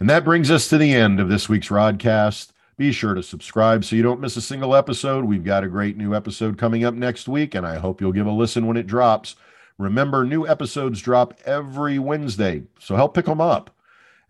And 0.00 0.08
that 0.08 0.24
brings 0.24 0.50
us 0.50 0.70
to 0.70 0.78
the 0.78 0.94
end 0.94 1.20
of 1.20 1.28
this 1.28 1.50
week's 1.50 1.68
Rodcast. 1.68 2.52
Be 2.78 2.92
sure 2.92 3.12
to 3.12 3.22
subscribe 3.22 3.84
so 3.84 3.94
you 3.94 4.02
don't 4.02 4.22
miss 4.22 4.38
a 4.38 4.40
single 4.40 4.74
episode. 4.74 5.26
We've 5.26 5.44
got 5.44 5.64
a 5.64 5.68
great 5.68 5.98
new 5.98 6.14
episode 6.14 6.56
coming 6.56 6.82
up 6.82 6.94
next 6.94 7.28
week, 7.28 7.54
and 7.54 7.66
I 7.66 7.76
hope 7.76 8.00
you'll 8.00 8.12
give 8.12 8.26
a 8.26 8.32
listen 8.32 8.66
when 8.66 8.78
it 8.78 8.86
drops. 8.86 9.36
Remember, 9.76 10.24
new 10.24 10.48
episodes 10.48 11.02
drop 11.02 11.34
every 11.44 11.98
Wednesday, 11.98 12.62
so 12.78 12.96
help 12.96 13.12
pick 13.12 13.26
them 13.26 13.42
up. 13.42 13.68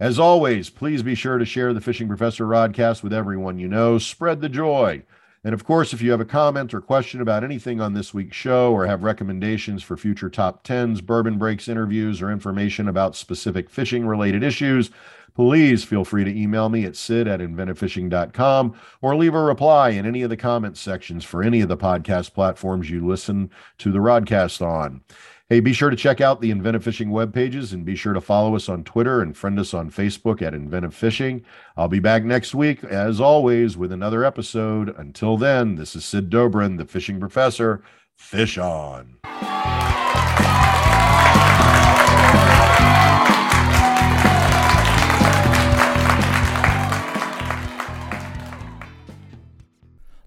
As 0.03 0.19
always, 0.19 0.69
please 0.69 1.05
be 1.05 1.15
sure 1.15 1.39
to 1.39 1.45
share 1.45 1.73
the 1.73 1.81
Fishing 1.81 2.09
Professor 2.09 2.45
Rodcast 2.45 3.05
with 3.05 3.13
everyone 3.13 3.61
you 3.61 3.69
know. 3.69 3.99
Spread 3.99 4.41
the 4.41 4.49
joy. 4.49 5.05
And 5.45 5.55
of 5.55 5.65
course, 5.65 5.93
if 5.93 6.03
you 6.03 6.11
have 6.11 6.21
a 6.21 6.25
comment 6.25 6.75
or 6.75 6.81
question 6.81 7.21
about 7.21 7.45
anything 7.45 7.81
on 7.81 7.95
this 7.95 8.13
week's 8.13 8.37
show 8.37 8.73
or 8.73 8.85
have 8.85 9.05
recommendations 9.05 9.81
for 9.81 9.97
future 9.97 10.29
top 10.29 10.65
10s, 10.65 11.07
bourbon 11.07 11.39
breaks 11.39 11.69
interviews, 11.69 12.21
or 12.21 12.33
information 12.33 12.89
about 12.89 13.15
specific 13.15 13.71
fishing 13.71 14.05
related 14.05 14.43
issues, 14.43 14.91
please 15.37 15.85
feel 15.85 16.05
free 16.05 16.25
to 16.25 16.37
email 16.37 16.69
me 16.69 16.85
at 16.85 16.97
sid 16.97 17.29
at 17.29 17.39
inventivefishing.com 17.39 18.75
or 19.03 19.15
leave 19.15 19.35
a 19.35 19.41
reply 19.41 19.91
in 19.91 20.05
any 20.05 20.23
of 20.23 20.31
the 20.31 20.37
comments 20.37 20.81
sections 20.81 21.25
for 21.25 21.45
any 21.45 21.61
of 21.61 21.69
the 21.69 21.77
podcast 21.77 22.35
platforms 22.35 22.91
you 22.91 23.07
listen 23.07 23.49
to 23.79 23.93
the 23.93 24.01
Rodcast 24.01 24.67
on. 24.67 25.03
Hey, 25.53 25.61
be 25.61 25.75
sure 25.75 25.91
to 25.91 25.97
check 25.97 26.23
out 26.23 26.41
the 26.41 26.51
Inventive 26.51 26.83
Fishing 26.83 27.11
web 27.11 27.35
pages 27.35 27.75
and 27.75 27.85
be 27.85 27.95
sure 27.95 28.15
to 28.15 28.23
follow 28.23 28.57
us 28.57 28.71
on 28.71 28.85
Twitter 28.85 29.21
and 29.21 29.37
friend 29.37 29.59
us 29.59 29.75
on 29.75 29.91
Facebook 29.91 30.41
at 30.41 30.55
Inventive 30.55 30.95
Fishing. 30.95 31.45
I'll 31.77 31.89
be 31.89 31.99
back 31.99 32.25
next 32.25 32.55
week, 32.55 32.83
as 32.83 33.21
always, 33.21 33.77
with 33.77 33.93
another 33.93 34.25
episode. 34.25 34.89
Until 34.97 35.37
then, 35.37 35.75
this 35.75 35.95
is 35.95 36.07
Sid 36.07 36.31
Dobrin, 36.31 36.79
the 36.79 36.87
fishing 36.87 37.21
professor. 37.21 37.83
Fish 38.17 38.57
on. 38.57 39.19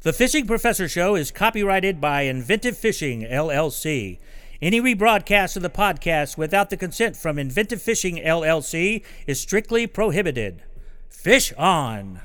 The 0.03 0.13
Fishing 0.13 0.45
Professor 0.45 0.87
Show 0.87 1.15
is 1.15 1.31
copyrighted 1.31 1.99
by 1.99 2.21
Inventive 2.21 2.77
Fishing, 2.77 3.23
LLC. 3.23 4.19
Any 4.61 4.79
rebroadcast 4.79 5.57
of 5.57 5.63
the 5.63 5.69
podcast 5.69 6.37
without 6.37 6.69
the 6.69 6.77
consent 6.77 7.17
from 7.17 7.37
Inventive 7.37 7.81
Fishing, 7.81 8.15
LLC 8.17 9.03
is 9.27 9.41
strictly 9.41 9.85
prohibited. 9.85 10.63
Fish 11.09 11.51
on! 11.53 12.21